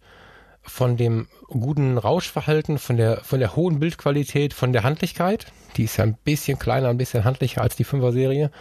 von 0.69 0.97
dem 0.97 1.27
guten 1.47 1.97
Rauschverhalten, 1.97 2.77
von 2.77 2.97
der, 2.97 3.21
von 3.23 3.39
der 3.39 3.55
hohen 3.55 3.79
Bildqualität, 3.79 4.53
von 4.53 4.71
der 4.71 4.83
Handlichkeit, 4.83 5.47
die 5.75 5.83
ist 5.83 5.97
ja 5.97 6.03
ein 6.03 6.17
bisschen 6.23 6.59
kleiner, 6.59 6.89
ein 6.89 6.97
bisschen 6.97 7.23
handlicher 7.23 7.61
als 7.61 7.75
die 7.75 7.85
5er 7.85 8.11
Serie, 8.11 8.51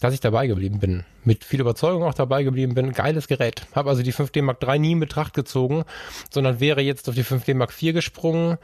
dass 0.00 0.12
ich 0.12 0.20
dabei 0.20 0.46
geblieben 0.46 0.78
bin. 0.78 1.04
Mit 1.24 1.44
viel 1.44 1.60
Überzeugung 1.60 2.02
auch 2.02 2.14
dabei 2.14 2.42
geblieben 2.42 2.74
bin. 2.74 2.92
Geiles 2.92 3.28
Gerät. 3.28 3.62
Habe 3.74 3.90
also 3.90 4.02
die 4.02 4.12
5D 4.12 4.42
Mark 4.42 4.62
III 4.62 4.78
nie 4.78 4.92
in 4.92 5.00
Betracht 5.00 5.34
gezogen, 5.34 5.84
sondern 6.30 6.60
wäre 6.60 6.82
jetzt 6.82 7.08
auf 7.08 7.14
die 7.14 7.24
5D 7.24 7.54
Mark 7.54 7.72
IV 7.80 7.94
gesprungen. 7.94 8.58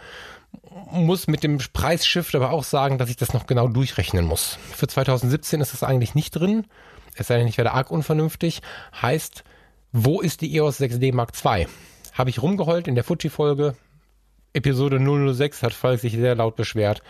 Muss 0.90 1.28
mit 1.28 1.42
dem 1.42 1.58
Preisshift 1.72 2.34
aber 2.34 2.50
auch 2.50 2.64
sagen, 2.64 2.98
dass 2.98 3.08
ich 3.08 3.16
das 3.16 3.32
noch 3.32 3.46
genau 3.46 3.68
durchrechnen 3.68 4.26
muss. 4.26 4.58
Für 4.74 4.86
2017 4.86 5.60
ist 5.60 5.72
es 5.72 5.82
eigentlich 5.82 6.14
nicht 6.14 6.32
drin. 6.32 6.66
Es 7.14 7.28
sei 7.28 7.38
denn, 7.38 7.48
ich 7.48 7.56
werde 7.56 7.72
arg 7.72 7.90
unvernünftig. 7.90 8.60
Heißt, 9.00 9.44
wo 9.92 10.20
ist 10.20 10.40
die 10.40 10.54
EOS 10.56 10.80
6D 10.80 11.14
Mark 11.14 11.32
II? 11.44 11.66
Habe 12.12 12.30
ich 12.30 12.42
rumgeheult 12.42 12.88
in 12.88 12.94
der 12.94 13.04
Fuji-Folge. 13.04 13.74
Episode 14.52 14.98
006 15.34 15.62
hat 15.62 15.72
Falk 15.72 16.00
sich 16.00 16.12
sehr 16.12 16.34
laut 16.34 16.56
beschwert. 16.56 17.02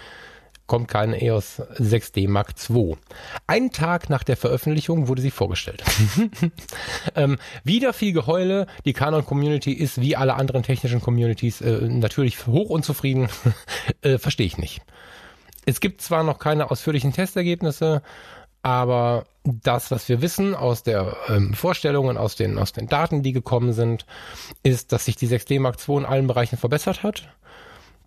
Kommt 0.67 0.89
keine 0.89 1.21
EOS 1.21 1.61
6D 1.61 2.29
Mark 2.29 2.55
II. 2.71 2.97
Einen 3.47 3.73
Tag 3.73 4.09
nach 4.09 4.23
der 4.23 4.37
Veröffentlichung 4.37 5.09
wurde 5.09 5.21
sie 5.21 5.33
vorgestellt. 5.33 5.83
ähm, 7.17 7.39
wieder 7.65 7.93
viel 7.93 8.13
Geheule. 8.13 8.67
Die 8.85 8.93
Canon-Community 8.93 9.73
ist 9.73 10.01
wie 10.01 10.17
alle 10.17 10.35
anderen 10.35 10.63
technischen 10.63 11.01
Communities 11.01 11.61
äh, 11.61 11.89
natürlich 11.89 12.47
hoch 12.47 12.71
unzufrieden. 12.71 13.29
äh, 14.03 14.19
Verstehe 14.19 14.47
ich 14.47 14.57
nicht. 14.57 14.83
Es 15.67 15.81
gibt 15.81 16.01
zwar 16.01 16.23
noch 16.23 16.39
keine 16.39 16.71
ausführlichen 16.71 17.13
Testergebnisse, 17.13 18.03
aber 18.63 19.25
das, 19.45 19.91
was 19.91 20.09
wir 20.09 20.23
wissen 20.23 20.55
aus 20.55 20.83
der 20.83 21.17
ähm, 21.29 21.55
Vorstellungen, 21.55 22.17
aus 22.17 22.37
den, 22.37 22.59
aus 22.59 22.73
den 22.73 22.87
Daten, 22.87 23.23
die 23.23 23.33
gekommen 23.33 23.73
sind, 23.73 24.07
ist, 24.63 24.93
dass 24.93 25.07
sich 25.07 25.17
die 25.17 25.29
6D 25.29 25.61
Mark 25.61 25.77
II 25.87 25.97
in 25.97 26.05
allen 26.05 26.29
Bereichen 26.29 26.57
verbessert 26.57 27.03
hat. 27.03 27.29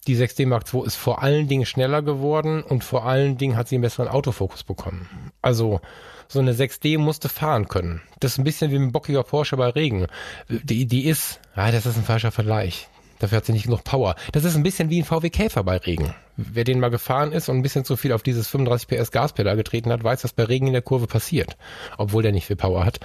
Die 0.08 0.15
6D 0.15 0.46
Mark 0.46 0.72
II 0.74 0.86
ist 0.86 0.96
vor 0.96 1.24
allen 1.24 1.48
Dingen 1.48 1.65
schneller 1.65 2.02
geworden 2.02 2.63
und 2.63 2.84
vor 2.84 3.06
allen 3.06 3.38
Dingen 3.38 3.58
hat 3.58 3.68
sie 3.68 3.76
einen 3.76 3.82
besseren 3.82 4.08
Autofokus 4.08 4.63
bekommen. 4.63 5.32
Also 5.41 5.82
so 6.28 6.39
eine 6.39 6.54
6D 6.54 6.98
musste 7.00 7.28
fahren 7.28 7.68
können. 7.68 8.02
Das 8.20 8.34
ist 8.34 8.38
ein 8.38 8.44
bisschen 8.44 8.72
wie 8.72 8.78
ein 8.78 8.91
bockiger 8.91 9.24
Porsche 9.24 9.58
bei 9.58 9.70
Regen. 9.70 10.08
Die, 10.48 10.86
die 10.86 11.06
ist, 11.06 11.39
ah, 11.56 11.72
das 11.72 11.86
ist 11.86 11.98
ein 11.98 12.04
falscher 12.04 12.32
Vergleich. 12.32 12.88
Dafür 13.19 13.38
hat 13.38 13.45
sie 13.45 13.54
nicht 13.54 13.65
genug 13.65 13.84
Power. 13.84 14.15
Das 14.32 14.43
ist 14.43 14.56
ein 14.56 14.63
bisschen 14.63 14.89
wie 14.89 15.01
ein 15.01 15.06
VW 15.06 15.30
Käfer 15.30 15.63
bei 15.63 15.78
Regen. 15.78 16.13
Wer 16.38 16.63
den 16.63 16.80
mal 16.80 16.89
gefahren 16.89 17.32
ist 17.32 17.47
und 17.49 17.58
ein 17.58 17.62
bisschen 17.62 17.86
zu 17.86 17.95
viel 17.95 18.12
auf 18.12 18.23
dieses 18.23 18.47
35 18.47 18.88
PS 18.88 19.12
Gaspedal 19.12 19.56
getreten 19.56 19.91
hat, 19.91 20.04
weiß, 20.04 20.23
was 20.23 20.34
bei 20.34 20.43
Regen 20.43 20.67
in 20.67 20.73
der 20.73 20.82
Kurve 20.82 21.08
passiert. 21.08 21.58
Obwohl 21.97 22.23
der 22.23 22.34
nicht 22.34 22.47
viel 22.47 22.58
Power 22.58 22.86
hat. 22.86 22.99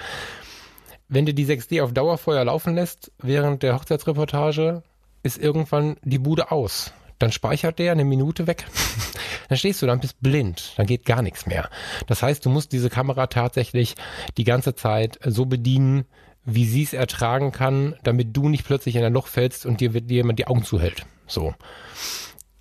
Wenn 1.09 1.27
du 1.27 1.35
die 1.35 1.47
6D 1.47 1.83
auf 1.83 1.93
Dauerfeuer 1.93 2.45
laufen 2.45 2.75
lässt, 2.75 3.13
während 3.19 3.63
der 3.63 3.75
Hochzeitsreportage, 3.75 4.83
ist 5.23 5.39
irgendwann 5.39 5.97
die 6.03 6.19
Bude 6.19 6.51
aus. 6.51 6.93
Dann 7.19 7.33
speichert 7.33 7.79
der 7.79 7.93
eine 7.93 8.05
Minute 8.05 8.47
weg. 8.47 8.65
dann 9.49 9.59
stehst 9.59 9.83
du 9.83 9.87
da 9.87 9.93
und 9.93 10.01
bist 10.01 10.21
blind. 10.21 10.73
Dann 10.77 10.87
geht 10.87 11.05
gar 11.05 11.23
nichts 11.23 11.47
mehr. 11.47 11.69
Das 12.07 12.23
heißt, 12.23 12.45
du 12.47 12.51
musst 12.51 12.73
diese 12.73 12.89
Kamera 12.89 13.27
tatsächlich 13.27 13.95
die 14.39 14.45
ganze 14.45 14.75
Zeit 14.75 15.19
so 15.25 15.47
bedienen, 15.47 16.07
wie 16.45 16.65
sie 16.65 16.83
es 16.83 16.93
ertragen 16.93 17.53
kann, 17.53 17.97
damit 18.03 18.37
du 18.37 18.49
nicht 18.49 18.65
plötzlich 18.65 18.97
in 18.97 19.05
ein 19.05 19.13
Loch 19.13 19.27
fällst 19.27 19.67
und 19.67 19.81
dir, 19.81 19.91
dir 19.91 20.17
jemand 20.17 20.39
die 20.39 20.47
Augen 20.47 20.65
zuhält. 20.65 21.07
So. 21.27 21.55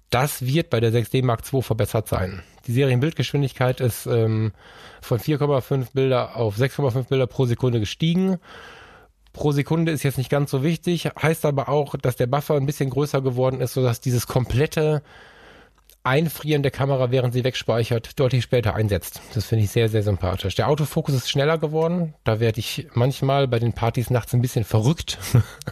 Das 0.09 0.45
wird 0.45 0.69
bei 0.69 0.79
der 0.79 0.91
6D 0.91 1.23
Mark 1.23 1.41
II 1.51 1.61
verbessert 1.61 2.07
sein. 2.07 2.41
Die 2.67 2.73
Serienbildgeschwindigkeit 2.73 3.79
ist 3.79 4.05
ähm, 4.05 4.51
von 5.01 5.19
4,5 5.19 5.93
Bilder 5.93 6.35
auf 6.35 6.57
6,5 6.57 7.09
Bilder 7.09 7.27
pro 7.27 7.45
Sekunde 7.45 7.79
gestiegen. 7.79 8.39
Pro 9.33 9.51
Sekunde 9.51 9.91
ist 9.91 10.03
jetzt 10.03 10.17
nicht 10.17 10.31
ganz 10.31 10.49
so 10.49 10.63
wichtig, 10.63 11.05
heißt 11.05 11.45
aber 11.45 11.69
auch, 11.69 11.95
dass 11.95 12.15
der 12.15 12.27
Buffer 12.27 12.55
ein 12.55 12.65
bisschen 12.65 12.89
größer 12.89 13.21
geworden 13.21 13.61
ist, 13.61 13.73
sodass 13.73 14.01
dieses 14.01 14.25
komplette 14.25 15.03
Einfrieren 16.04 16.63
der 16.63 16.71
Kamera, 16.71 17.12
während 17.12 17.34
sie 17.34 17.43
wegspeichert, 17.43 18.19
deutlich 18.19 18.43
später 18.43 18.73
einsetzt. 18.73 19.21
Das 19.34 19.45
finde 19.45 19.65
ich 19.65 19.71
sehr, 19.71 19.89
sehr 19.89 20.02
sympathisch. 20.02 20.56
Der 20.56 20.69
Autofokus 20.69 21.13
ist 21.13 21.30
schneller 21.30 21.58
geworden. 21.58 22.15
Da 22.23 22.39
werde 22.39 22.60
ich 22.60 22.88
manchmal 22.93 23.47
bei 23.47 23.60
den 23.60 23.73
Partys 23.73 24.10
nachts 24.10 24.34
ein 24.34 24.41
bisschen 24.41 24.63
verrückt. 24.63 25.17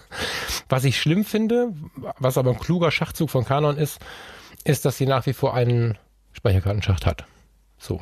was 0.69 0.83
ich 0.83 0.99
schlimm 0.99 1.23
finde, 1.23 1.73
was 2.19 2.37
aber 2.37 2.51
ein 2.51 2.59
kluger 2.59 2.91
Schachzug 2.91 3.29
von 3.29 3.45
Canon 3.45 3.77
ist, 3.77 3.99
ist, 4.65 4.85
dass 4.85 4.97
sie 4.97 5.05
nach 5.05 5.25
wie 5.25 5.33
vor 5.33 5.53
einen 5.53 5.97
Speicherkartenschacht 6.33 7.05
hat. 7.05 7.25
So. 7.77 8.01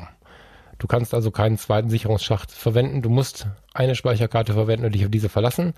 Du 0.77 0.87
kannst 0.87 1.13
also 1.13 1.31
keinen 1.31 1.57
zweiten 1.57 1.89
Sicherungsschacht 1.89 2.51
verwenden. 2.51 3.01
Du 3.01 3.09
musst 3.09 3.47
eine 3.73 3.95
Speicherkarte 3.95 4.53
verwenden 4.53 4.85
und 4.85 4.95
dich 4.95 5.05
auf 5.05 5.11
diese 5.11 5.29
verlassen. 5.29 5.73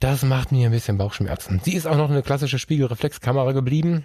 Das 0.00 0.22
macht 0.22 0.52
mir 0.52 0.66
ein 0.66 0.72
bisschen 0.72 0.98
Bauchschmerzen. 0.98 1.60
Sie 1.64 1.74
ist 1.74 1.86
auch 1.86 1.96
noch 1.96 2.10
eine 2.10 2.22
klassische 2.22 2.58
Spiegelreflexkamera 2.58 3.52
geblieben. 3.52 4.04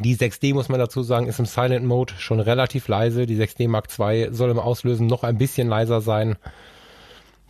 Die 0.00 0.16
6D, 0.16 0.54
muss 0.54 0.68
man 0.68 0.80
dazu 0.80 1.02
sagen, 1.02 1.26
ist 1.26 1.38
im 1.38 1.46
Silent 1.46 1.84
Mode 1.84 2.14
schon 2.18 2.40
relativ 2.40 2.88
leise. 2.88 3.26
Die 3.26 3.36
6D 3.36 3.68
Mark 3.68 3.88
II 3.98 4.28
soll 4.32 4.50
im 4.50 4.58
Auslösen 4.58 5.06
noch 5.06 5.22
ein 5.22 5.36
bisschen 5.36 5.68
leiser 5.68 6.00
sein. 6.00 6.36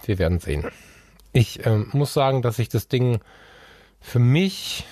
Wir 0.04 0.18
werden 0.18 0.40
sehen. 0.40 0.68
Ich 1.32 1.64
ähm, 1.64 1.88
muss 1.92 2.12
sagen, 2.12 2.42
dass 2.42 2.58
ich 2.58 2.68
das 2.68 2.88
Ding 2.88 3.20
für 4.00 4.18
mich 4.18 4.84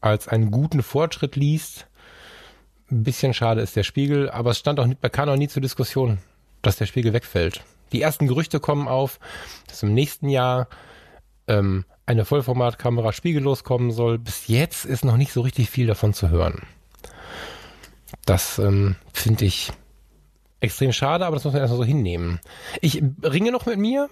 als 0.00 0.28
einen 0.28 0.50
guten 0.50 0.82
Fortschritt 0.82 1.36
liest. 1.36 1.86
Ein 2.90 3.02
bisschen 3.04 3.34
schade 3.34 3.60
ist 3.60 3.76
der 3.76 3.82
Spiegel, 3.82 4.30
aber 4.30 4.50
es 4.50 4.58
stand 4.58 4.80
auch 4.80 4.86
nicht 4.86 5.00
bei 5.00 5.10
Canon 5.10 5.38
nie 5.38 5.48
zur 5.48 5.60
Diskussion, 5.60 6.18
dass 6.62 6.76
der 6.76 6.86
Spiegel 6.86 7.12
wegfällt. 7.12 7.62
Die 7.92 8.00
ersten 8.00 8.26
Gerüchte 8.26 8.60
kommen 8.60 8.88
auf, 8.88 9.20
dass 9.66 9.82
im 9.82 9.92
nächsten 9.92 10.28
Jahr 10.30 10.68
ähm, 11.46 11.84
eine 12.08 12.24
Vollformatkamera 12.24 13.12
spiegellos 13.12 13.64
kommen 13.64 13.90
soll. 13.90 14.18
Bis 14.18 14.48
jetzt 14.48 14.86
ist 14.86 15.04
noch 15.04 15.18
nicht 15.18 15.30
so 15.30 15.42
richtig 15.42 15.68
viel 15.68 15.86
davon 15.86 16.14
zu 16.14 16.30
hören. 16.30 16.62
Das 18.24 18.58
ähm, 18.58 18.96
finde 19.12 19.44
ich 19.44 19.70
extrem 20.60 20.92
schade, 20.92 21.26
aber 21.26 21.36
das 21.36 21.44
muss 21.44 21.52
man 21.52 21.60
erstmal 21.60 21.78
so 21.78 21.84
hinnehmen. 21.84 22.40
Ich 22.80 23.02
ringe 23.22 23.52
noch 23.52 23.66
mit 23.66 23.78
mir, 23.78 24.08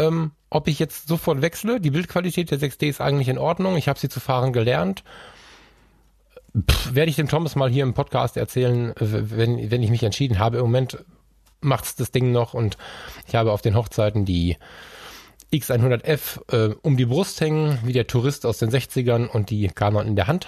ähm, 0.00 0.32
ob 0.50 0.66
ich 0.66 0.80
jetzt 0.80 1.06
sofort 1.06 1.40
wechsle. 1.40 1.80
Die 1.80 1.92
Bildqualität 1.92 2.50
der 2.50 2.58
6D 2.58 2.88
ist 2.88 3.00
eigentlich 3.00 3.28
in 3.28 3.38
Ordnung. 3.38 3.76
Ich 3.76 3.86
habe 3.86 3.98
sie 3.98 4.08
zu 4.08 4.18
fahren 4.18 4.52
gelernt. 4.52 5.04
Pff, 6.68 6.96
werde 6.96 7.10
ich 7.10 7.16
dem 7.16 7.28
Thomas 7.28 7.54
mal 7.54 7.70
hier 7.70 7.84
im 7.84 7.94
Podcast 7.94 8.36
erzählen, 8.36 8.92
wenn, 8.98 9.70
wenn 9.70 9.82
ich 9.84 9.90
mich 9.90 10.02
entschieden 10.02 10.40
habe. 10.40 10.56
Im 10.56 10.64
Moment 10.64 10.98
macht's 11.60 11.94
das 11.94 12.10
Ding 12.10 12.32
noch 12.32 12.54
und 12.54 12.76
ich 13.28 13.36
habe 13.36 13.52
auf 13.52 13.62
den 13.62 13.76
Hochzeiten 13.76 14.24
die 14.24 14.56
X100F 15.52 16.52
äh, 16.52 16.74
um 16.82 16.96
die 16.96 17.06
Brust 17.06 17.40
hängen, 17.40 17.78
wie 17.84 17.92
der 17.92 18.06
Tourist 18.06 18.46
aus 18.46 18.58
den 18.58 18.70
60ern 18.70 19.26
und 19.26 19.50
die 19.50 19.68
Canon 19.68 20.06
in 20.06 20.16
der 20.16 20.26
Hand. 20.26 20.46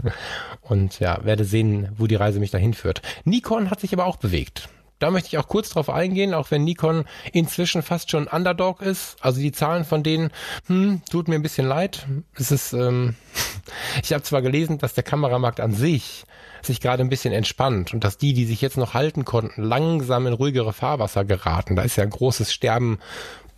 und 0.60 1.00
ja, 1.00 1.24
werde 1.24 1.44
sehen, 1.44 1.88
wo 1.96 2.06
die 2.06 2.14
Reise 2.14 2.38
mich 2.38 2.50
dahin 2.50 2.74
führt. 2.74 3.02
Nikon 3.24 3.70
hat 3.70 3.80
sich 3.80 3.92
aber 3.92 4.06
auch 4.06 4.16
bewegt. 4.16 4.68
Da 4.98 5.12
möchte 5.12 5.28
ich 5.28 5.38
auch 5.38 5.46
kurz 5.46 5.70
drauf 5.70 5.90
eingehen, 5.90 6.34
auch 6.34 6.50
wenn 6.50 6.64
Nikon 6.64 7.04
inzwischen 7.32 7.82
fast 7.82 8.10
schon 8.10 8.26
Underdog 8.26 8.82
ist. 8.82 9.16
Also 9.20 9.40
die 9.40 9.52
Zahlen 9.52 9.84
von 9.84 10.02
denen, 10.02 10.30
hm, 10.66 11.02
tut 11.08 11.28
mir 11.28 11.36
ein 11.36 11.42
bisschen 11.42 11.68
leid. 11.68 12.06
Es 12.34 12.50
ist, 12.50 12.72
ähm, 12.72 13.14
ich 14.02 14.12
habe 14.12 14.24
zwar 14.24 14.42
gelesen, 14.42 14.78
dass 14.78 14.94
der 14.94 15.04
Kameramarkt 15.04 15.60
an 15.60 15.72
sich 15.72 16.24
sich 16.62 16.80
gerade 16.80 17.04
ein 17.04 17.08
bisschen 17.08 17.32
entspannt 17.32 17.94
und 17.94 18.02
dass 18.02 18.18
die, 18.18 18.32
die 18.32 18.44
sich 18.44 18.60
jetzt 18.60 18.76
noch 18.76 18.92
halten 18.92 19.24
konnten, 19.24 19.62
langsam 19.62 20.26
in 20.26 20.32
ruhigere 20.32 20.72
Fahrwasser 20.72 21.24
geraten. 21.24 21.76
Da 21.76 21.82
ist 21.82 21.96
ja 21.96 22.02
ein 22.02 22.10
großes 22.10 22.52
Sterben 22.52 22.98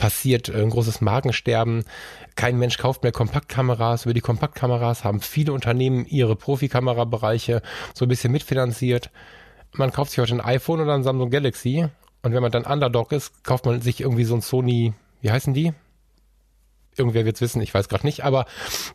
passiert 0.00 0.48
äh, 0.48 0.60
ein 0.60 0.70
großes 0.70 1.00
Markensterben. 1.00 1.84
Kein 2.34 2.58
Mensch 2.58 2.78
kauft 2.78 3.04
mehr 3.04 3.12
Kompaktkameras. 3.12 4.06
Über 4.06 4.14
die 4.14 4.20
Kompaktkameras 4.20 5.04
haben 5.04 5.20
viele 5.20 5.52
Unternehmen 5.52 6.04
ihre 6.06 6.34
Profikamerabereiche 6.34 7.62
so 7.94 8.06
ein 8.06 8.08
bisschen 8.08 8.32
mitfinanziert. 8.32 9.10
Man 9.72 9.92
kauft 9.92 10.10
sich 10.10 10.18
heute 10.18 10.34
ein 10.34 10.40
iPhone 10.40 10.80
oder 10.80 10.94
ein 10.94 11.04
Samsung 11.04 11.30
Galaxy 11.30 11.86
und 12.22 12.32
wenn 12.34 12.42
man 12.42 12.50
dann 12.50 12.64
Underdog 12.64 13.12
ist, 13.12 13.44
kauft 13.44 13.66
man 13.66 13.80
sich 13.80 14.00
irgendwie 14.00 14.24
so 14.24 14.34
ein 14.34 14.40
Sony, 14.40 14.94
wie 15.20 15.30
heißen 15.30 15.54
die? 15.54 15.72
Irgendwer 16.96 17.24
wird's 17.24 17.40
wissen, 17.40 17.62
ich 17.62 17.72
weiß 17.72 17.88
gerade 17.88 18.04
nicht, 18.04 18.24
aber 18.24 18.46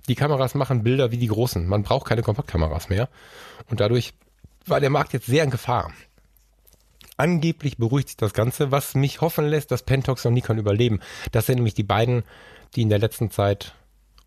die 0.10 0.16
Kameras 0.16 0.54
machen 0.54 0.84
Bilder 0.84 1.12
wie 1.12 1.18
die 1.18 1.28
großen. 1.28 1.66
Man 1.66 1.84
braucht 1.84 2.08
keine 2.08 2.24
Kompaktkameras 2.24 2.90
mehr 2.90 3.08
und 3.70 3.80
dadurch 3.80 4.14
war 4.66 4.82
der 4.82 4.90
Markt 4.90 5.14
jetzt 5.14 5.28
sehr 5.28 5.44
in 5.44 5.50
Gefahr. 5.50 5.92
Angeblich 7.18 7.78
beruhigt 7.78 8.10
sich 8.10 8.18
das 8.18 8.34
Ganze, 8.34 8.72
was 8.72 8.96
mich 8.96 9.22
hoffen 9.22 9.46
lässt, 9.46 9.72
dass 9.72 9.84
Pentox 9.84 10.26
und 10.26 10.34
Nikon 10.34 10.58
überleben. 10.58 11.00
Das 11.32 11.46
sind 11.46 11.56
nämlich 11.56 11.74
die 11.74 11.84
beiden, 11.84 12.24
die 12.76 12.82
in 12.82 12.90
der 12.90 13.00
letzten 13.00 13.32
Zeit 13.32 13.74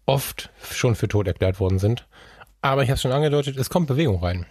oft 0.06 0.50
schon 0.72 0.94
für 0.94 1.08
tot 1.08 1.26
erklärt 1.26 1.60
worden 1.60 1.78
sind. 1.78 2.06
Aber 2.62 2.82
ich 2.82 2.88
habe 2.88 2.96
es 2.96 3.02
schon 3.02 3.12
angedeutet, 3.12 3.56
es 3.56 3.70
kommt 3.70 3.88
Bewegung 3.88 4.22
rein. 4.22 4.46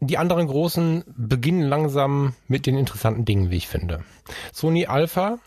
Die 0.00 0.18
anderen 0.18 0.46
großen 0.46 1.04
beginnen 1.16 1.62
langsam 1.62 2.34
mit 2.46 2.66
den 2.66 2.76
interessanten 2.76 3.24
Dingen, 3.24 3.50
wie 3.50 3.56
ich 3.56 3.68
finde. 3.68 4.04
Sony 4.52 4.84
Alpha, 4.86 5.38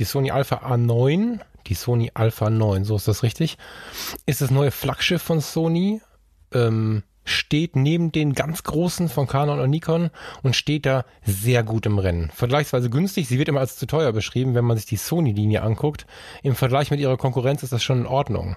die 0.00 0.04
Sony 0.04 0.32
Alpha 0.32 0.56
A9, 0.56 1.40
die 1.68 1.74
Sony 1.74 2.10
Alpha 2.14 2.50
9, 2.50 2.84
so 2.84 2.96
ist 2.96 3.06
das 3.06 3.22
richtig, 3.22 3.56
ist 4.26 4.40
das 4.40 4.50
neue 4.50 4.72
Flaggschiff 4.72 5.22
von 5.22 5.40
Sony. 5.40 6.00
Ähm, 6.52 7.04
steht 7.28 7.76
neben 7.76 8.12
den 8.12 8.32
ganz 8.32 8.62
großen 8.62 9.08
von 9.08 9.26
Canon 9.26 9.60
und 9.60 9.70
Nikon 9.70 10.10
und 10.42 10.56
steht 10.56 10.86
da 10.86 11.04
sehr 11.24 11.62
gut 11.62 11.86
im 11.86 11.98
Rennen. 11.98 12.30
Vergleichsweise 12.34 12.90
günstig. 12.90 13.28
Sie 13.28 13.38
wird 13.38 13.48
immer 13.48 13.60
als 13.60 13.76
zu 13.76 13.86
teuer 13.86 14.12
beschrieben, 14.12 14.54
wenn 14.54 14.64
man 14.64 14.76
sich 14.76 14.86
die 14.86 14.96
Sony-Linie 14.96 15.62
anguckt. 15.62 16.06
Im 16.42 16.54
Vergleich 16.54 16.90
mit 16.90 17.00
ihrer 17.00 17.16
Konkurrenz 17.16 17.62
ist 17.62 17.72
das 17.72 17.82
schon 17.82 18.00
in 18.00 18.06
Ordnung. 18.06 18.56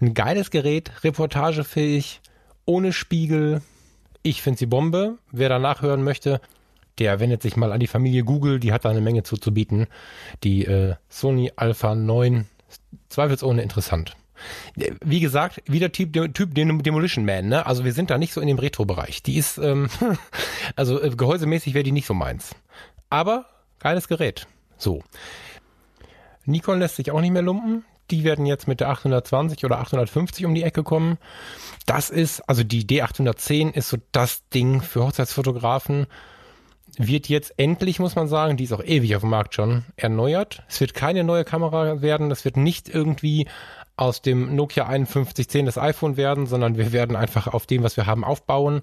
Ein 0.00 0.14
geiles 0.14 0.50
Gerät, 0.50 1.04
reportagefähig, 1.04 2.20
ohne 2.64 2.92
Spiegel. 2.92 3.62
Ich 4.22 4.42
finde 4.42 4.58
sie 4.58 4.66
Bombe. 4.66 5.18
Wer 5.30 5.48
danach 5.48 5.82
hören 5.82 6.04
möchte, 6.04 6.40
der 6.98 7.20
wendet 7.20 7.42
sich 7.42 7.56
mal 7.56 7.72
an 7.72 7.80
die 7.80 7.86
Familie 7.86 8.24
Google, 8.24 8.60
die 8.60 8.72
hat 8.72 8.84
da 8.84 8.90
eine 8.90 9.00
Menge 9.00 9.22
zu, 9.22 9.36
zu 9.36 9.52
bieten. 9.52 9.86
Die 10.44 10.64
äh, 10.64 10.94
Sony 11.08 11.52
Alpha 11.56 11.94
9, 11.94 12.46
zweifelsohne 13.08 13.62
interessant. 13.62 14.16
Wie 15.04 15.20
gesagt, 15.20 15.62
wieder 15.66 15.92
Typ, 15.92 16.12
typ 16.34 16.54
Demolition 16.54 17.24
Man, 17.24 17.48
ne? 17.48 17.66
Also 17.66 17.84
wir 17.84 17.92
sind 17.92 18.10
da 18.10 18.18
nicht 18.18 18.32
so 18.32 18.40
in 18.40 18.48
dem 18.48 18.58
Retro-Bereich. 18.58 19.22
Die 19.22 19.36
ist, 19.36 19.58
ähm, 19.58 19.88
also 20.76 21.00
äh, 21.00 21.10
gehäusemäßig 21.10 21.74
wäre 21.74 21.84
die 21.84 21.92
nicht 21.92 22.06
so 22.06 22.14
meins. 22.14 22.54
Aber 23.10 23.46
geiles 23.78 24.08
Gerät. 24.08 24.46
So. 24.78 25.02
Nikon 26.44 26.78
lässt 26.78 26.96
sich 26.96 27.10
auch 27.10 27.20
nicht 27.20 27.32
mehr 27.32 27.42
lumpen. 27.42 27.84
Die 28.10 28.24
werden 28.24 28.46
jetzt 28.46 28.68
mit 28.68 28.80
der 28.80 28.90
820 28.90 29.64
oder 29.64 29.78
850 29.78 30.44
um 30.44 30.54
die 30.54 30.64
Ecke 30.64 30.82
kommen. 30.82 31.18
Das 31.86 32.10
ist, 32.10 32.40
also 32.48 32.62
die 32.62 32.84
D810 32.84 33.72
ist 33.72 33.88
so 33.88 33.96
das 34.12 34.48
Ding 34.50 34.82
für 34.82 35.04
Hochzeitsfotografen. 35.04 36.06
Wird 36.98 37.28
jetzt 37.28 37.54
endlich, 37.56 38.00
muss 38.00 38.16
man 38.16 38.28
sagen, 38.28 38.58
die 38.58 38.64
ist 38.64 38.72
auch 38.72 38.84
ewig 38.84 39.16
auf 39.16 39.22
dem 39.22 39.30
Markt 39.30 39.54
schon, 39.54 39.84
erneuert. 39.96 40.62
Es 40.68 40.80
wird 40.80 40.92
keine 40.92 41.24
neue 41.24 41.44
Kamera 41.44 42.02
werden. 42.02 42.28
Das 42.28 42.44
wird 42.44 42.58
nicht 42.58 42.88
irgendwie 42.88 43.48
aus 43.96 44.22
dem 44.22 44.54
Nokia 44.54 44.86
5110 44.86 45.66
das 45.66 45.78
iPhone 45.78 46.16
werden, 46.16 46.46
sondern 46.46 46.76
wir 46.76 46.92
werden 46.92 47.16
einfach 47.16 47.46
auf 47.46 47.66
dem, 47.66 47.82
was 47.82 47.96
wir 47.96 48.06
haben, 48.06 48.24
aufbauen. 48.24 48.82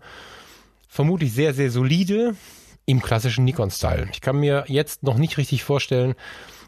Vermutlich 0.87 1.33
sehr, 1.33 1.53
sehr 1.53 1.71
solide 1.71 2.35
im 2.85 3.01
klassischen 3.01 3.45
Nikon-Style. 3.45 4.09
Ich 4.11 4.21
kann 4.21 4.39
mir 4.39 4.65
jetzt 4.67 5.03
noch 5.03 5.17
nicht 5.17 5.37
richtig 5.37 5.63
vorstellen, 5.63 6.15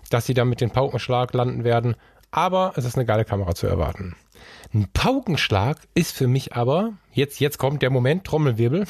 dass 0.10 0.26
sie 0.26 0.34
da 0.34 0.46
mit 0.46 0.62
dem 0.62 0.72
Paukenschlag 0.72 1.34
landen 1.34 1.64
werden, 1.64 1.96
aber 2.30 2.74
es 2.76 2.86
ist 2.86 2.96
eine 2.96 3.06
geile 3.06 3.26
Kamera 3.26 3.56
zu 3.56 3.68
erwarten. 3.68 4.16
Ein 4.74 4.88
Paukenschlag 4.94 5.78
ist 5.94 6.16
für 6.16 6.28
mich 6.28 6.54
aber, 6.54 6.94
jetzt, 7.14 7.40
jetzt 7.40 7.58
kommt 7.58 7.82
der 7.82 7.90
Moment, 7.90 8.24
Trommelwirbel, 8.26 8.86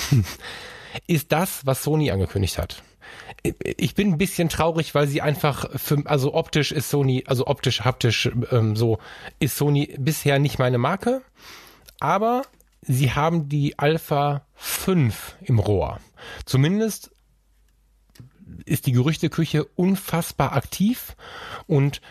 ist 1.07 1.31
das, 1.31 1.65
was 1.65 1.83
Sony 1.83 2.11
angekündigt 2.11 2.57
hat 2.57 2.83
ich 3.43 3.95
bin 3.95 4.13
ein 4.13 4.17
bisschen 4.17 4.49
traurig, 4.49 4.93
weil 4.93 5.07
sie 5.07 5.21
einfach 5.21 5.69
für, 5.75 6.03
also 6.05 6.33
optisch 6.33 6.71
ist 6.71 6.89
Sony, 6.89 7.23
also 7.27 7.47
optisch, 7.47 7.81
haptisch 7.81 8.29
ähm, 8.51 8.75
so, 8.75 8.99
ist 9.39 9.57
Sony 9.57 9.95
bisher 9.97 10.39
nicht 10.39 10.59
meine 10.59 10.77
Marke. 10.77 11.21
Aber 11.99 12.43
sie 12.81 13.13
haben 13.13 13.49
die 13.49 13.79
Alpha 13.79 14.45
5 14.55 15.37
im 15.43 15.59
Rohr. 15.59 15.99
Zumindest 16.45 17.11
ist 18.65 18.85
die 18.85 18.91
Gerüchteküche 18.91 19.65
unfassbar 19.75 20.53
aktiv 20.53 21.15
und 21.67 22.01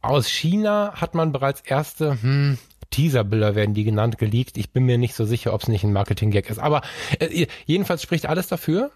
aus 0.00 0.28
China 0.28 0.92
hat 0.94 1.14
man 1.14 1.32
bereits 1.32 1.62
erste 1.62 2.20
hm, 2.20 2.58
Teaserbilder 2.90 3.54
werden 3.54 3.74
die 3.74 3.84
genannt, 3.84 4.18
geleakt. 4.18 4.56
Ich 4.56 4.70
bin 4.70 4.84
mir 4.84 4.98
nicht 4.98 5.14
so 5.14 5.24
sicher, 5.24 5.52
ob 5.52 5.62
es 5.62 5.68
nicht 5.68 5.82
ein 5.82 5.92
Marketing-Gag 5.92 6.48
ist. 6.48 6.58
Aber 6.58 6.82
äh, 7.18 7.46
jedenfalls 7.66 8.02
spricht 8.02 8.26
alles 8.26 8.46
dafür, 8.46 8.92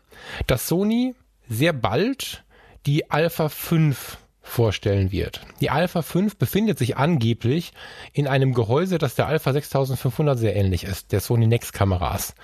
dass 0.46 0.68
Sony 0.68 1.14
sehr 1.48 1.72
bald 1.72 2.44
die 2.87 3.11
Alpha 3.11 3.48
5 3.48 4.18
vorstellen 4.48 5.12
wird. 5.12 5.42
Die 5.61 5.70
Alpha 5.70 6.02
5 6.02 6.37
befindet 6.37 6.78
sich 6.78 6.96
angeblich 6.96 7.72
in 8.12 8.26
einem 8.26 8.54
Gehäuse, 8.54 8.98
das 8.98 9.14
der 9.14 9.26
Alpha 9.26 9.52
6500 9.52 10.38
sehr 10.38 10.56
ähnlich 10.56 10.84
ist, 10.84 11.12
der 11.12 11.20
Sony 11.20 11.46
Nex 11.46 11.72
Kameras. 11.72 12.34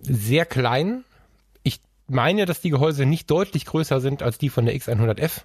Sehr 0.00 0.44
klein. 0.44 1.04
Ich 1.62 1.80
meine, 2.06 2.44
dass 2.44 2.60
die 2.60 2.70
Gehäuse 2.70 3.06
nicht 3.06 3.30
deutlich 3.30 3.64
größer 3.64 4.00
sind 4.00 4.22
als 4.22 4.38
die 4.38 4.50
von 4.50 4.66
der 4.66 4.74
X100F. 4.74 5.42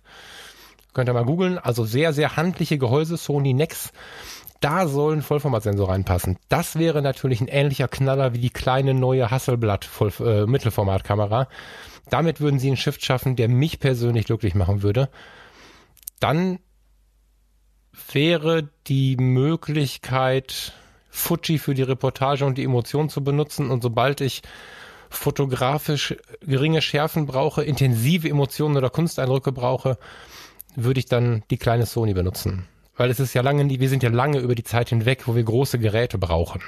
Könnt 0.93 1.09
ihr 1.09 1.13
mal 1.13 1.25
googeln. 1.25 1.57
Also 1.57 1.85
sehr, 1.85 2.11
sehr 2.11 2.35
handliche 2.35 2.77
Gehäuse, 2.77 3.17
Sony 3.17 3.53
Nex. 3.53 3.91
Da 4.59 4.87
soll 4.87 5.13
ein 5.13 5.21
Vollformatsensor 5.21 5.89
reinpassen. 5.89 6.37
Das 6.49 6.77
wäre 6.77 7.01
natürlich 7.01 7.41
ein 7.41 7.47
ähnlicher 7.47 7.87
Knaller 7.87 8.33
wie 8.33 8.39
die 8.39 8.49
kleine 8.49 8.93
neue 8.93 9.29
Hasselblatt 9.29 9.89
äh, 10.19 10.45
Mittelformatkamera. 10.45 11.47
Damit 12.09 12.39
würden 12.41 12.59
sie 12.59 12.67
einen 12.67 12.77
Shift 12.77 13.03
schaffen, 13.03 13.35
der 13.35 13.49
mich 13.49 13.79
persönlich 13.79 14.25
glücklich 14.25 14.55
machen 14.55 14.81
würde. 14.81 15.09
Dann 16.19 16.59
wäre 18.11 18.69
die 18.87 19.17
Möglichkeit, 19.17 20.73
Fuji 21.09 21.57
für 21.57 21.73
die 21.73 21.83
Reportage 21.83 22.45
und 22.45 22.57
die 22.57 22.63
Emotion 22.63 23.09
zu 23.09 23.23
benutzen. 23.23 23.69
Und 23.69 23.83
sobald 23.83 24.21
ich 24.21 24.41
fotografisch 25.09 26.15
geringe 26.41 26.81
Schärfen 26.81 27.25
brauche, 27.25 27.63
intensive 27.63 28.29
Emotionen 28.29 28.77
oder 28.77 28.89
Kunsteindrücke 28.89 29.51
brauche, 29.51 29.97
würde 30.75 30.99
ich 30.99 31.05
dann 31.05 31.43
die 31.49 31.57
kleine 31.57 31.85
Sony 31.85 32.13
benutzen. 32.13 32.67
Weil 32.97 33.09
es 33.09 33.19
ist 33.19 33.33
ja 33.33 33.41
lange, 33.41 33.69
wir 33.69 33.89
sind 33.89 34.03
ja 34.03 34.09
lange 34.09 34.39
über 34.39 34.55
die 34.55 34.63
Zeit 34.63 34.89
hinweg, 34.89 35.27
wo 35.27 35.35
wir 35.35 35.43
große 35.43 35.79
Geräte 35.79 36.17
brauchen 36.17 36.61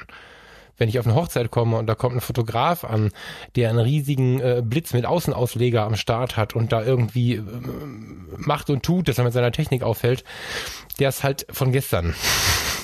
wenn 0.79 0.89
ich 0.89 0.97
auf 0.97 1.05
eine 1.05 1.15
Hochzeit 1.15 1.51
komme 1.51 1.77
und 1.77 1.87
da 1.87 1.93
kommt 1.93 2.15
ein 2.15 2.21
Fotograf 2.21 2.83
an, 2.83 3.11
der 3.55 3.69
einen 3.69 3.79
riesigen 3.79 4.39
äh, 4.39 4.63
Blitz 4.65 4.93
mit 4.93 5.05
Außenausleger 5.05 5.83
am 5.83 5.95
Start 5.95 6.37
hat 6.37 6.55
und 6.55 6.71
da 6.71 6.81
irgendwie 6.81 7.35
äh, 7.35 7.43
macht 8.37 8.69
und 8.69 8.81
tut, 8.81 9.07
dass 9.07 9.17
er 9.17 9.25
mit 9.25 9.33
seiner 9.33 9.51
Technik 9.51 9.83
auffällt, 9.83 10.23
der 10.97 11.09
ist 11.09 11.23
halt 11.23 11.45
von 11.51 11.71
gestern. 11.71 12.15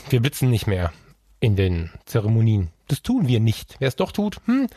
Wir 0.09 0.21
blitzen 0.21 0.49
nicht 0.49 0.67
mehr 0.67 0.91
in 1.39 1.55
den 1.55 1.89
Zeremonien. 2.05 2.69
Das 2.87 3.01
tun 3.01 3.27
wir 3.27 3.39
nicht. 3.39 3.77
Wer 3.79 3.87
es 3.87 3.95
doch 3.95 4.11
tut, 4.11 4.37
hm, 4.45 4.67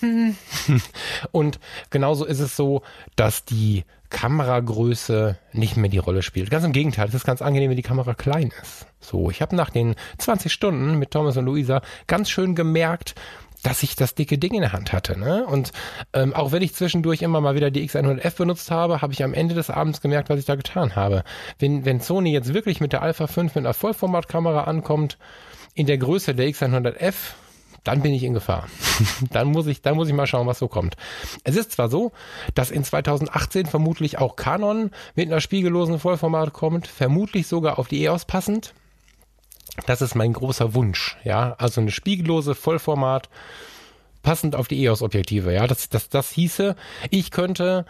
Und 1.32 1.60
genauso 1.90 2.24
ist 2.24 2.40
es 2.40 2.56
so, 2.56 2.82
dass 3.16 3.44
die 3.44 3.84
Kameragröße 4.10 5.38
nicht 5.52 5.76
mehr 5.76 5.90
die 5.90 5.98
Rolle 5.98 6.22
spielt. 6.22 6.50
Ganz 6.50 6.64
im 6.64 6.72
Gegenteil, 6.72 7.08
es 7.08 7.14
ist 7.14 7.24
ganz 7.24 7.42
angenehm, 7.42 7.70
wenn 7.70 7.76
die 7.76 7.82
Kamera 7.82 8.14
klein 8.14 8.52
ist. 8.60 8.86
So, 9.00 9.30
ich 9.30 9.40
habe 9.40 9.56
nach 9.56 9.70
den 9.70 9.94
20 10.18 10.52
Stunden 10.52 10.98
mit 10.98 11.12
Thomas 11.12 11.36
und 11.36 11.46
Luisa 11.46 11.80
ganz 12.06 12.28
schön 12.28 12.54
gemerkt, 12.54 13.14
dass 13.62 13.82
ich 13.82 13.94
das 13.94 14.14
dicke 14.14 14.38
Ding 14.38 14.54
in 14.54 14.62
der 14.62 14.72
Hand 14.72 14.92
hatte. 14.92 15.18
Ne? 15.18 15.44
Und 15.46 15.72
ähm, 16.12 16.34
auch 16.34 16.52
wenn 16.52 16.62
ich 16.62 16.74
zwischendurch 16.74 17.22
immer 17.22 17.40
mal 17.40 17.54
wieder 17.54 17.70
die 17.70 17.86
X100F 17.88 18.36
benutzt 18.36 18.70
habe, 18.70 19.02
habe 19.02 19.12
ich 19.12 19.22
am 19.22 19.34
Ende 19.34 19.54
des 19.54 19.70
Abends 19.70 20.00
gemerkt, 20.00 20.30
was 20.30 20.38
ich 20.38 20.46
da 20.46 20.54
getan 20.54 20.96
habe. 20.96 21.24
Wenn, 21.58 21.84
wenn 21.84 22.00
Sony 22.00 22.32
jetzt 22.32 22.54
wirklich 22.54 22.80
mit 22.80 22.92
der 22.92 23.02
Alpha 23.02 23.26
5 23.26 23.54
mit 23.54 23.64
einer 23.64 23.74
Vollformatkamera 23.74 24.64
ankommt, 24.64 25.18
in 25.74 25.86
der 25.86 25.98
Größe 25.98 26.34
der 26.34 26.48
X100F, 26.48 27.34
dann 27.84 28.02
bin 28.02 28.12
ich 28.12 28.22
in 28.22 28.34
Gefahr. 28.34 28.68
dann 29.32 29.48
muss 29.48 29.66
ich, 29.66 29.82
dann 29.82 29.96
muss 29.96 30.08
ich 30.08 30.14
mal 30.14 30.26
schauen, 30.26 30.46
was 30.46 30.58
so 30.58 30.68
kommt. 30.68 30.96
Es 31.44 31.56
ist 31.56 31.72
zwar 31.72 31.88
so, 31.88 32.12
dass 32.54 32.70
in 32.70 32.84
2018 32.84 33.66
vermutlich 33.66 34.18
auch 34.18 34.36
Canon 34.36 34.90
mit 35.14 35.28
einer 35.28 35.40
spiegellosen 35.40 35.98
Vollformat 35.98 36.52
kommt, 36.52 36.86
vermutlich 36.86 37.46
sogar 37.46 37.78
auf 37.78 37.88
die 37.88 38.04
EOS 38.04 38.24
passend. 38.24 38.74
Das 39.86 40.02
ist 40.02 40.14
mein 40.14 40.32
großer 40.32 40.74
Wunsch, 40.74 41.16
ja. 41.24 41.54
Also 41.58 41.80
eine 41.80 41.90
spiegellose 41.90 42.54
Vollformat 42.54 43.28
passend 44.22 44.54
auf 44.54 44.68
die 44.68 44.84
EOS-Objektive, 44.84 45.52
ja. 45.52 45.66
Das, 45.66 45.88
das, 45.88 46.08
das 46.08 46.30
hieße, 46.30 46.76
ich 47.10 47.30
könnte 47.30 47.86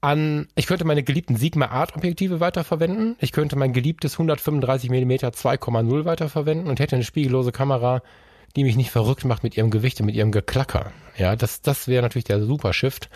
an, 0.00 0.48
ich 0.54 0.66
könnte 0.66 0.84
meine 0.84 1.02
geliebten 1.02 1.36
Sigma 1.36 1.66
Art 1.66 1.96
Objektive 1.96 2.38
weiterverwenden. 2.38 3.16
Ich 3.20 3.32
könnte 3.32 3.56
mein 3.56 3.72
geliebtes 3.72 4.14
135 4.14 4.90
mm 4.90 5.12
2,0 5.12 6.04
weiterverwenden 6.04 6.68
und 6.68 6.78
hätte 6.78 6.96
eine 6.96 7.04
spiegellose 7.04 7.52
Kamera, 7.52 8.02
die 8.56 8.64
mich 8.64 8.76
nicht 8.76 8.90
verrückt 8.90 9.24
macht 9.24 9.42
mit 9.42 9.56
ihrem 9.56 9.70
Gewicht 9.70 10.00
und 10.00 10.06
mit 10.06 10.14
ihrem 10.14 10.32
Geklacker. 10.32 10.92
Ja, 11.16 11.36
das, 11.36 11.62
das 11.62 11.88
wäre 11.88 12.02
natürlich 12.02 12.24
der 12.24 12.44
Super 12.44 12.72
Shift. 12.72 13.08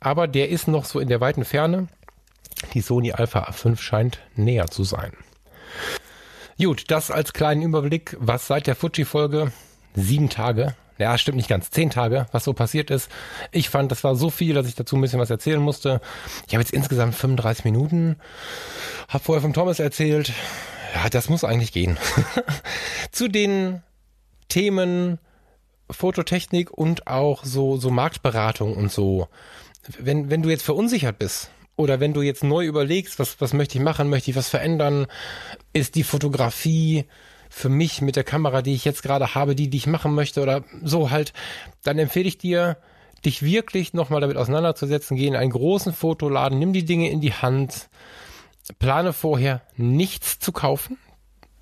Aber 0.00 0.28
der 0.28 0.48
ist 0.48 0.68
noch 0.68 0.84
so 0.84 1.00
in 1.00 1.08
der 1.08 1.20
weiten 1.20 1.44
Ferne. 1.44 1.88
Die 2.72 2.80
Sony 2.80 3.12
Alpha 3.12 3.44
A5 3.44 3.78
scheint 3.78 4.20
näher 4.36 4.66
zu 4.68 4.84
sein. 4.84 5.12
Gut, 6.58 6.84
das 6.88 7.10
als 7.10 7.32
kleinen 7.32 7.62
Überblick, 7.62 8.16
was 8.20 8.46
seit 8.46 8.66
der 8.66 8.76
Fuji-Folge 8.76 9.52
sieben 9.94 10.28
Tage, 10.28 10.74
ja, 10.98 11.18
stimmt 11.18 11.36
nicht 11.36 11.48
ganz, 11.48 11.70
zehn 11.70 11.90
Tage, 11.90 12.26
was 12.30 12.44
so 12.44 12.52
passiert 12.52 12.90
ist. 12.90 13.10
Ich 13.50 13.68
fand, 13.68 13.90
das 13.90 14.04
war 14.04 14.14
so 14.14 14.30
viel, 14.30 14.54
dass 14.54 14.68
ich 14.68 14.76
dazu 14.76 14.96
ein 14.96 15.00
bisschen 15.00 15.18
was 15.18 15.30
erzählen 15.30 15.60
musste. 15.60 16.00
Ich 16.46 16.54
habe 16.54 16.62
jetzt 16.62 16.72
insgesamt 16.72 17.16
35 17.16 17.64
Minuten, 17.64 18.16
habe 19.08 19.24
vorher 19.24 19.42
vom 19.42 19.52
Thomas 19.52 19.80
erzählt. 19.80 20.32
Ja, 20.94 21.08
das 21.08 21.28
muss 21.28 21.42
eigentlich 21.42 21.72
gehen. 21.72 21.98
Zu 23.10 23.26
den 23.26 23.82
Themen 24.48 25.18
Fototechnik 25.90 26.70
und 26.70 27.06
auch 27.06 27.44
so, 27.44 27.76
so 27.76 27.90
Marktberatung 27.90 28.76
und 28.76 28.90
so. 28.90 29.28
Wenn, 29.98 30.30
wenn 30.30 30.42
du 30.42 30.48
jetzt 30.48 30.64
verunsichert 30.64 31.18
bist 31.18 31.50
oder 31.76 32.00
wenn 32.00 32.14
du 32.14 32.22
jetzt 32.22 32.44
neu 32.44 32.64
überlegst, 32.64 33.18
was, 33.18 33.40
was 33.40 33.52
möchte 33.52 33.78
ich 33.78 33.84
machen, 33.84 34.08
möchte 34.08 34.30
ich 34.30 34.36
was 34.36 34.48
verändern, 34.48 35.06
ist 35.72 35.94
die 35.94 36.04
Fotografie 36.04 37.04
für 37.50 37.68
mich 37.68 38.00
mit 38.00 38.16
der 38.16 38.24
Kamera, 38.24 38.62
die 38.62 38.74
ich 38.74 38.84
jetzt 38.84 39.02
gerade 39.02 39.34
habe, 39.34 39.54
die, 39.54 39.68
die 39.68 39.76
ich 39.76 39.86
machen 39.86 40.14
möchte 40.14 40.42
oder 40.42 40.64
so 40.82 41.10
halt, 41.10 41.32
dann 41.82 41.98
empfehle 41.98 42.26
ich 42.26 42.38
dir, 42.38 42.78
dich 43.24 43.42
wirklich 43.42 43.94
nochmal 43.94 44.20
damit 44.20 44.36
auseinanderzusetzen, 44.36 45.16
geh 45.16 45.26
in 45.26 45.36
einen 45.36 45.52
großen 45.52 45.92
Fotoladen, 45.92 46.58
nimm 46.58 46.72
die 46.72 46.84
Dinge 46.84 47.10
in 47.10 47.20
die 47.20 47.32
Hand, 47.32 47.88
plane 48.78 49.12
vorher 49.12 49.62
nichts 49.76 50.38
zu 50.38 50.52
kaufen. 50.52 50.98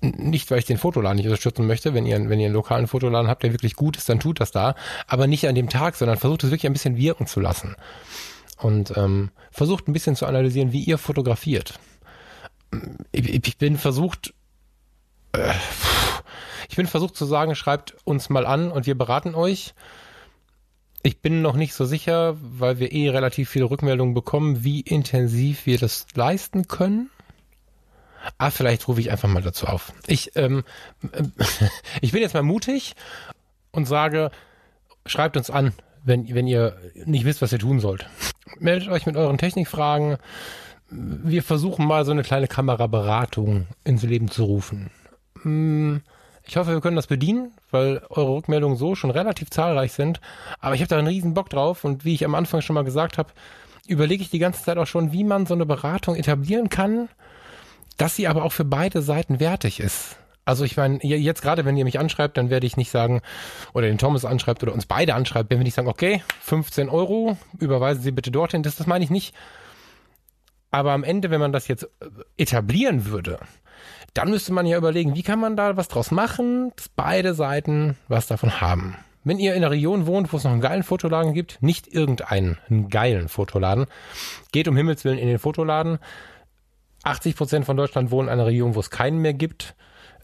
Nicht, 0.03 0.51
weil 0.51 0.59
ich 0.59 0.65
den 0.65 0.77
Fotoladen 0.77 1.15
nicht 1.15 1.27
unterstützen 1.27 1.65
möchte. 1.65 1.93
Wenn 1.93 2.05
ihr, 2.05 2.29
wenn 2.29 2.37
ihr 2.37 2.47
einen 2.47 2.53
lokalen 2.53 2.87
Fotoladen 2.87 3.29
habt, 3.29 3.43
der 3.43 3.53
wirklich 3.53 3.75
gut 3.75 3.95
ist, 3.95 4.09
dann 4.09 4.19
tut 4.19 4.41
das 4.41 4.51
da. 4.51 4.75
Aber 5.07 5.27
nicht 5.27 5.47
an 5.47 5.55
dem 5.55 5.69
Tag, 5.69 5.95
sondern 5.95 6.17
versucht 6.17 6.43
es 6.43 6.51
wirklich 6.51 6.65
ein 6.65 6.73
bisschen 6.73 6.97
wirken 6.97 7.25
zu 7.25 7.39
lassen. 7.39 7.77
Und 8.57 8.97
ähm, 8.97 9.31
versucht 9.49 9.87
ein 9.87 9.93
bisschen 9.93 10.17
zu 10.17 10.25
analysieren, 10.25 10.73
wie 10.73 10.83
ihr 10.83 10.97
fotografiert. 10.97 11.79
Ich, 13.13 13.47
ich 13.47 13.57
bin 13.57 13.77
versucht, 13.77 14.33
äh, 15.31 15.53
ich 16.69 16.75
bin 16.75 16.87
versucht 16.87 17.15
zu 17.15 17.23
sagen, 17.23 17.55
schreibt 17.55 17.95
uns 18.03 18.29
mal 18.29 18.45
an 18.45 18.71
und 18.71 18.85
wir 18.85 18.97
beraten 18.97 19.35
euch. 19.35 19.73
Ich 21.01 21.21
bin 21.21 21.41
noch 21.41 21.55
nicht 21.55 21.73
so 21.75 21.85
sicher, 21.85 22.35
weil 22.41 22.79
wir 22.79 22.91
eh 22.91 23.09
relativ 23.09 23.49
viele 23.49 23.69
Rückmeldungen 23.69 24.13
bekommen, 24.13 24.65
wie 24.65 24.81
intensiv 24.81 25.65
wir 25.65 25.77
das 25.77 26.07
leisten 26.13 26.67
können. 26.67 27.09
Ah, 28.37 28.49
vielleicht 28.49 28.87
rufe 28.87 29.01
ich 29.01 29.11
einfach 29.11 29.29
mal 29.29 29.41
dazu 29.41 29.67
auf. 29.67 29.93
Ich, 30.07 30.35
ähm, 30.35 30.63
ich 32.01 32.11
bin 32.11 32.21
jetzt 32.21 32.33
mal 32.33 32.43
mutig 32.43 32.95
und 33.71 33.85
sage, 33.85 34.31
schreibt 35.05 35.37
uns 35.37 35.49
an, 35.49 35.73
wenn, 36.03 36.33
wenn 36.33 36.47
ihr 36.47 36.77
nicht 37.05 37.25
wisst, 37.25 37.41
was 37.41 37.51
ihr 37.51 37.59
tun 37.59 37.79
sollt. 37.79 38.07
Meldet 38.59 38.89
euch 38.89 39.05
mit 39.05 39.15
euren 39.15 39.37
Technikfragen. 39.37 40.17
Wir 40.89 41.43
versuchen 41.43 41.85
mal 41.85 42.05
so 42.05 42.11
eine 42.11 42.23
kleine 42.23 42.47
Kameraberatung 42.47 43.67
ins 43.83 44.03
Leben 44.03 44.29
zu 44.29 44.43
rufen. 44.43 44.91
Hm, 45.41 46.01
ich 46.45 46.57
hoffe, 46.57 46.71
wir 46.71 46.81
können 46.81 46.97
das 46.97 47.07
bedienen, 47.07 47.51
weil 47.71 48.01
eure 48.09 48.35
Rückmeldungen 48.35 48.77
so 48.77 48.95
schon 48.95 49.11
relativ 49.11 49.49
zahlreich 49.49 49.93
sind. 49.93 50.19
Aber 50.59 50.75
ich 50.75 50.81
habe 50.81 50.89
da 50.89 50.97
einen 50.97 51.07
riesen 51.07 51.33
Bock 51.33 51.49
drauf 51.49 51.85
und 51.85 52.05
wie 52.05 52.13
ich 52.13 52.25
am 52.25 52.35
Anfang 52.35 52.61
schon 52.61 52.73
mal 52.73 52.83
gesagt 52.83 53.17
habe, 53.17 53.31
überlege 53.87 54.21
ich 54.21 54.29
die 54.29 54.39
ganze 54.39 54.63
Zeit 54.63 54.77
auch 54.77 54.87
schon, 54.87 55.11
wie 55.11 55.23
man 55.23 55.45
so 55.45 55.53
eine 55.53 55.65
Beratung 55.65 56.15
etablieren 56.15 56.69
kann, 56.69 57.09
dass 57.97 58.15
sie 58.15 58.27
aber 58.27 58.43
auch 58.43 58.51
für 58.51 58.65
beide 58.65 59.01
Seiten 59.01 59.39
wertig 59.39 59.79
ist. 59.79 60.17
Also 60.45 60.65
ich 60.65 60.75
meine, 60.75 60.99
jetzt 61.01 61.41
gerade, 61.41 61.63
wenn 61.63 61.77
ihr 61.77 61.85
mich 61.85 61.99
anschreibt, 61.99 62.37
dann 62.37 62.49
werde 62.49 62.67
ich 62.67 62.75
nicht 62.75 62.91
sagen, 62.91 63.21
oder 63.73 63.87
den 63.87 63.97
Thomas 63.97 64.25
anschreibt 64.25 64.61
oder 64.61 64.73
uns 64.73 64.85
beide 64.85 65.15
anschreibt, 65.15 65.49
werden 65.49 65.59
wir 65.59 65.63
nicht 65.63 65.75
sagen, 65.75 65.87
okay, 65.87 66.21
15 66.41 66.89
Euro, 66.89 67.37
überweisen 67.59 68.03
Sie 68.03 68.11
bitte 68.11 68.29
dorthin. 68.29 68.61
Das, 68.61 68.75
das 68.75 68.87
meine 68.87 69.05
ich 69.05 69.09
nicht. 69.09 69.33
Aber 70.69 70.91
am 70.91 71.03
Ende, 71.03 71.29
wenn 71.29 71.39
man 71.39 71.53
das 71.53 71.67
jetzt 71.67 71.87
etablieren 72.35 73.05
würde, 73.05 73.39
dann 74.13 74.29
müsste 74.29 74.53
man 74.53 74.65
ja 74.65 74.77
überlegen, 74.77 75.15
wie 75.15 75.23
kann 75.23 75.39
man 75.39 75.55
da 75.55 75.77
was 75.77 75.87
draus 75.87 76.11
machen, 76.11 76.73
dass 76.75 76.89
beide 76.89 77.33
Seiten 77.33 77.95
was 78.07 78.27
davon 78.27 78.59
haben. 78.59 78.97
Wenn 79.23 79.39
ihr 79.39 79.53
in 79.53 79.63
einer 79.63 79.71
Region 79.71 80.05
wohnt, 80.05 80.33
wo 80.33 80.37
es 80.37 80.43
noch 80.43 80.51
einen 80.51 80.61
geilen 80.61 80.83
Fotoladen 80.83 81.33
gibt, 81.33 81.61
nicht 81.61 81.87
irgendeinen, 81.87 82.57
einen 82.69 82.89
geilen 82.89 83.29
Fotoladen, 83.29 83.85
geht 84.51 84.67
um 84.67 84.75
Himmels 84.75 85.05
Willen 85.05 85.17
in 85.17 85.27
den 85.27 85.39
Fotoladen. 85.39 85.99
80 87.03 87.35
Prozent 87.35 87.65
von 87.65 87.77
Deutschland 87.77 88.11
wohnen 88.11 88.27
in 88.27 88.33
einer 88.33 88.45
Region, 88.45 88.75
wo 88.75 88.79
es 88.79 88.89
keinen 88.89 89.19
mehr 89.19 89.33
gibt. 89.33 89.75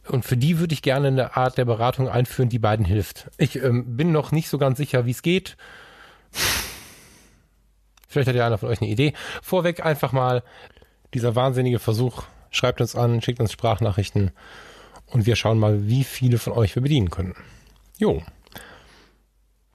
Und 0.08 0.26
für 0.26 0.38
die 0.38 0.60
würde 0.60 0.74
ich 0.74 0.82
gerne 0.82 1.10
eine 1.10 1.38
Art 1.38 1.58
der 1.58 1.66
Beratung 1.66 2.10
einführen, 2.10 2.50
die 2.50 2.60
beiden 2.60 2.86
hilft. 2.86 3.30
Ich 3.38 3.62
ähm, 3.62 3.98
bin 3.98 4.12
noch 4.12 4.32
nicht 4.32 4.50
so 4.50 4.58
ganz 4.58 4.78
sicher, 4.78 5.06
wie 5.06 5.12
es 5.12 5.22
geht. 5.22 5.58
Vielleicht 8.08 8.28
hat 8.28 8.36
ja 8.36 8.48
einer 8.48 8.58
von 8.58 8.70
euch 8.70 8.82
eine 8.82 8.90
Idee. 8.90 9.14
Vorweg 9.42 9.86
einfach 9.86 10.12
mal 10.12 10.42
dieser 11.14 11.36
wahnsinnige 11.36 11.80
Versuch, 11.80 12.24
Schreibt 12.52 12.82
uns 12.82 12.96
an, 12.96 13.22
schickt 13.22 13.40
uns 13.40 13.52
Sprachnachrichten 13.52 14.32
und 15.08 15.26
wir 15.26 15.36
schauen 15.36 15.60
mal, 15.60 15.88
wie 15.88 16.04
viele 16.04 16.38
von 16.38 16.54
euch 16.54 16.76
wir 16.76 16.82
bedienen 16.82 17.10
können. 17.10 17.36
Jo. 17.98 18.24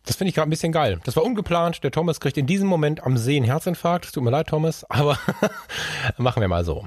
Das 0.07 0.17
finde 0.17 0.29
ich 0.29 0.35
gerade 0.35 0.49
ein 0.49 0.51
bisschen 0.51 0.73
geil. 0.73 1.01
Das 1.05 1.17
war 1.17 1.25
ungeplant. 1.25 1.83
Der 1.83 1.91
Thomas 1.91 2.21
kriegt 2.21 2.37
in 2.37 2.47
diesem 2.47 2.69
Moment 2.69 3.05
am 3.05 3.17
See 3.17 3.37
einen 3.37 3.47
Herzinfarkt. 3.47 4.13
Tut 4.13 4.23
mir 4.23 4.31
leid, 4.31 4.49
Thomas, 4.49 4.85
aber 4.91 5.19
machen 6.19 6.41
wir 6.41 6.49
mal 6.49 6.65
so. 6.65 6.87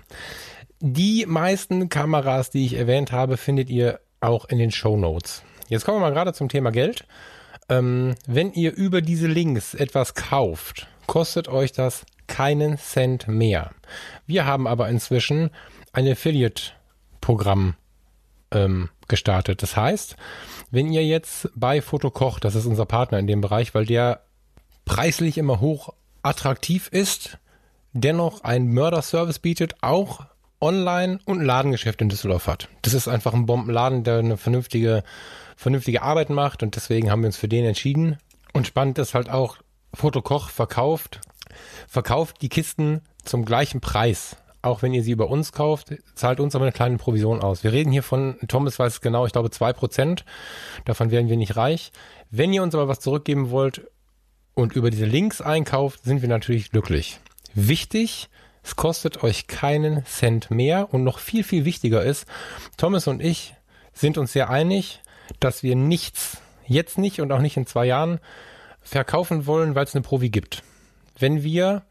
Die 0.79 1.25
meisten 1.27 1.89
Kameras, 1.89 2.51
die 2.51 2.65
ich 2.65 2.75
erwähnt 2.75 3.11
habe, 3.11 3.37
findet 3.37 3.69
ihr 3.69 3.99
auch 4.21 4.45
in 4.45 4.59
den 4.59 4.71
Show 4.71 4.95
Notes. 4.95 5.43
Jetzt 5.69 5.85
kommen 5.85 5.97
wir 5.97 6.01
mal 6.01 6.13
gerade 6.13 6.33
zum 6.33 6.49
Thema 6.49 6.71
Geld. 6.71 7.05
Ähm, 7.69 8.15
wenn 8.27 8.53
ihr 8.53 8.75
über 8.75 9.01
diese 9.01 9.27
Links 9.27 9.73
etwas 9.73 10.13
kauft, 10.13 10.87
kostet 11.07 11.47
euch 11.47 11.71
das 11.71 12.05
keinen 12.27 12.77
Cent 12.77 13.27
mehr. 13.27 13.71
Wir 14.27 14.45
haben 14.45 14.67
aber 14.67 14.89
inzwischen 14.89 15.49
ein 15.93 16.07
Affiliate-Programm 16.07 17.75
ähm, 18.51 18.89
gestartet. 19.07 19.61
Das 19.63 19.75
heißt, 19.75 20.15
wenn 20.71 20.91
ihr 20.91 21.05
jetzt 21.05 21.49
bei 21.55 21.81
Fotokoch, 21.81 22.39
das 22.39 22.55
ist 22.55 22.65
unser 22.65 22.85
Partner 22.85 23.19
in 23.19 23.27
dem 23.27 23.41
Bereich, 23.41 23.73
weil 23.73 23.85
der 23.85 24.21
preislich 24.85 25.37
immer 25.37 25.59
hoch 25.59 25.93
attraktiv 26.23 26.87
ist, 26.91 27.37
dennoch 27.93 28.43
einen 28.43 28.73
Mörder-Service 28.73 29.39
bietet, 29.39 29.75
auch 29.81 30.25
Online- 30.59 31.19
und 31.25 31.41
Ladengeschäft 31.41 32.01
in 32.01 32.09
Düsseldorf 32.09 32.47
hat. 32.47 32.67
Das 32.81 32.93
ist 32.93 33.07
einfach 33.07 33.33
ein 33.33 33.45
Bombenladen, 33.45 34.03
der 34.03 34.19
eine 34.19 34.37
vernünftige, 34.37 35.03
vernünftige 35.55 36.01
Arbeit 36.01 36.29
macht 36.29 36.63
und 36.63 36.75
deswegen 36.75 37.11
haben 37.11 37.21
wir 37.21 37.27
uns 37.27 37.37
für 37.37 37.47
den 37.47 37.65
entschieden. 37.65 38.17
Und 38.53 38.65
spannend 38.65 38.97
ist 38.97 39.13
halt 39.13 39.29
auch, 39.29 39.57
Fotokoch 39.93 40.49
verkauft, 40.49 41.21
verkauft 41.87 42.41
die 42.41 42.49
Kisten 42.49 43.01
zum 43.23 43.45
gleichen 43.45 43.81
Preis 43.81 44.37
auch 44.67 44.81
wenn 44.81 44.93
ihr 44.93 45.03
sie 45.03 45.11
über 45.11 45.29
uns 45.29 45.51
kauft, 45.51 45.95
zahlt 46.15 46.39
uns 46.39 46.55
aber 46.55 46.65
eine 46.65 46.71
kleine 46.71 46.97
Provision 46.97 47.41
aus. 47.41 47.63
Wir 47.63 47.71
reden 47.71 47.91
hier 47.91 48.03
von, 48.03 48.37
Thomas 48.47 48.77
weiß 48.77 49.01
genau, 49.01 49.25
ich 49.25 49.31
glaube 49.31 49.49
zwei 49.49 49.73
Prozent. 49.73 50.25
Davon 50.85 51.11
werden 51.11 51.29
wir 51.29 51.37
nicht 51.37 51.55
reich. 51.55 51.91
Wenn 52.29 52.53
ihr 52.53 52.63
uns 52.63 52.75
aber 52.75 52.87
was 52.87 52.99
zurückgeben 52.99 53.49
wollt 53.49 53.81
und 54.53 54.73
über 54.73 54.89
diese 54.89 55.05
Links 55.05 55.41
einkauft, 55.41 56.03
sind 56.03 56.21
wir 56.21 56.29
natürlich 56.29 56.71
glücklich. 56.71 57.19
Wichtig, 57.53 58.29
es 58.63 58.75
kostet 58.75 59.23
euch 59.23 59.47
keinen 59.47 60.05
Cent 60.05 60.51
mehr 60.51 60.93
und 60.93 61.03
noch 61.03 61.19
viel, 61.19 61.43
viel 61.43 61.65
wichtiger 61.65 62.03
ist, 62.03 62.25
Thomas 62.75 63.07
und 63.07 63.23
ich 63.23 63.55
sind 63.93 64.17
uns 64.17 64.33
sehr 64.33 64.49
einig, 64.49 65.01
dass 65.39 65.63
wir 65.63 65.75
nichts, 65.75 66.37
jetzt 66.65 66.97
nicht 66.97 67.21
und 67.21 67.31
auch 67.31 67.39
nicht 67.39 67.57
in 67.57 67.65
zwei 67.65 67.85
Jahren, 67.85 68.19
verkaufen 68.81 69.45
wollen, 69.45 69.75
weil 69.75 69.85
es 69.85 69.95
eine 69.95 70.01
Provi 70.01 70.29
gibt. 70.29 70.63
Wenn 71.17 71.43
wir 71.43 71.83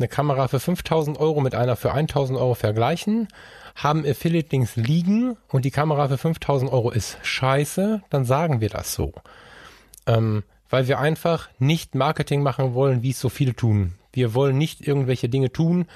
eine 0.00 0.08
Kamera 0.08 0.48
für 0.48 0.60
5000 0.60 1.18
Euro 1.18 1.40
mit 1.40 1.54
einer 1.54 1.76
für 1.76 1.92
1000 1.92 2.38
Euro 2.38 2.54
vergleichen, 2.54 3.28
haben 3.74 4.06
Affiliate-Links 4.06 4.76
liegen 4.76 5.36
und 5.48 5.64
die 5.64 5.70
Kamera 5.70 6.08
für 6.08 6.18
5000 6.18 6.70
Euro 6.72 6.90
ist 6.90 7.18
scheiße, 7.22 8.02
dann 8.10 8.24
sagen 8.24 8.60
wir 8.60 8.68
das 8.68 8.94
so. 8.94 9.12
Ähm, 10.06 10.44
weil 10.70 10.88
wir 10.88 10.98
einfach 10.98 11.48
nicht 11.58 11.94
Marketing 11.94 12.42
machen 12.42 12.74
wollen, 12.74 13.02
wie 13.02 13.10
es 13.10 13.20
so 13.20 13.28
viele 13.28 13.54
tun. 13.54 13.94
Wir 14.12 14.34
wollen 14.34 14.58
nicht 14.58 14.86
irgendwelche 14.86 15.28
Dinge 15.28 15.52
tun, 15.52 15.86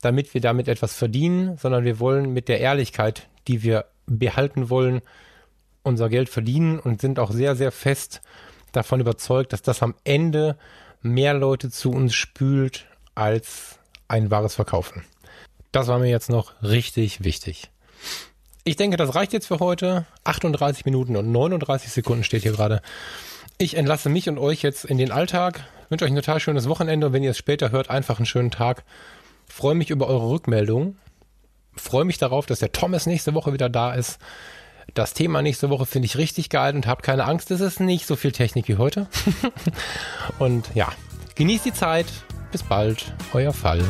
damit 0.00 0.34
wir 0.34 0.40
damit 0.40 0.68
etwas 0.68 0.94
verdienen, 0.94 1.56
sondern 1.56 1.84
wir 1.84 2.00
wollen 2.00 2.32
mit 2.32 2.48
der 2.48 2.60
Ehrlichkeit, 2.60 3.28
die 3.48 3.62
wir 3.62 3.86
behalten 4.06 4.70
wollen, 4.70 5.02
unser 5.82 6.08
Geld 6.08 6.28
verdienen 6.28 6.78
und 6.78 7.00
sind 7.00 7.18
auch 7.18 7.30
sehr, 7.30 7.56
sehr 7.56 7.72
fest 7.72 8.22
davon 8.72 9.00
überzeugt, 9.00 9.52
dass 9.52 9.62
das 9.62 9.82
am 9.82 9.94
Ende 10.04 10.56
mehr 11.02 11.34
Leute 11.34 11.70
zu 11.70 11.90
uns 11.90 12.14
spült, 12.14 12.86
als 13.14 13.78
ein 14.08 14.30
wahres 14.30 14.54
Verkaufen. 14.54 15.04
Das 15.72 15.86
war 15.86 15.98
mir 15.98 16.10
jetzt 16.10 16.30
noch 16.30 16.52
richtig 16.62 17.22
wichtig. 17.22 17.70
Ich 18.64 18.76
denke, 18.76 18.96
das 18.96 19.14
reicht 19.14 19.32
jetzt 19.32 19.46
für 19.46 19.58
heute. 19.60 20.06
38 20.24 20.84
Minuten 20.84 21.16
und 21.16 21.30
39 21.30 21.90
Sekunden 21.90 22.24
steht 22.24 22.42
hier 22.42 22.52
gerade. 22.52 22.82
Ich 23.58 23.76
entlasse 23.76 24.08
mich 24.08 24.28
und 24.28 24.38
euch 24.38 24.62
jetzt 24.62 24.84
in 24.84 24.98
den 24.98 25.12
Alltag. 25.12 25.64
Wünsche 25.88 26.04
euch 26.04 26.10
ein 26.10 26.16
total 26.16 26.40
schönes 26.40 26.68
Wochenende 26.68 27.08
und 27.08 27.12
wenn 27.12 27.22
ihr 27.22 27.30
es 27.30 27.38
später 27.38 27.70
hört, 27.70 27.90
einfach 27.90 28.18
einen 28.18 28.26
schönen 28.26 28.50
Tag. 28.50 28.84
Freue 29.46 29.74
mich 29.74 29.90
über 29.90 30.06
eure 30.06 30.28
Rückmeldung. 30.28 30.96
Freue 31.74 32.04
mich 32.04 32.18
darauf, 32.18 32.46
dass 32.46 32.58
der 32.58 32.72
Thomas 32.72 33.06
nächste 33.06 33.34
Woche 33.34 33.52
wieder 33.52 33.68
da 33.68 33.94
ist. 33.94 34.18
Das 34.94 35.14
Thema 35.14 35.40
nächste 35.42 35.70
Woche 35.70 35.86
finde 35.86 36.06
ich 36.06 36.16
richtig 36.16 36.50
geil 36.50 36.74
und 36.74 36.86
habt 36.86 37.02
keine 37.04 37.24
Angst, 37.24 37.50
es 37.50 37.60
ist 37.60 37.80
nicht 37.80 38.06
so 38.06 38.16
viel 38.16 38.32
Technik 38.32 38.68
wie 38.68 38.76
heute. 38.76 39.08
und 40.38 40.70
ja, 40.74 40.88
genießt 41.36 41.64
die 41.64 41.72
Zeit. 41.72 42.06
Bis 42.52 42.62
bald, 42.62 43.12
euer 43.32 43.52
Falk. 43.52 43.84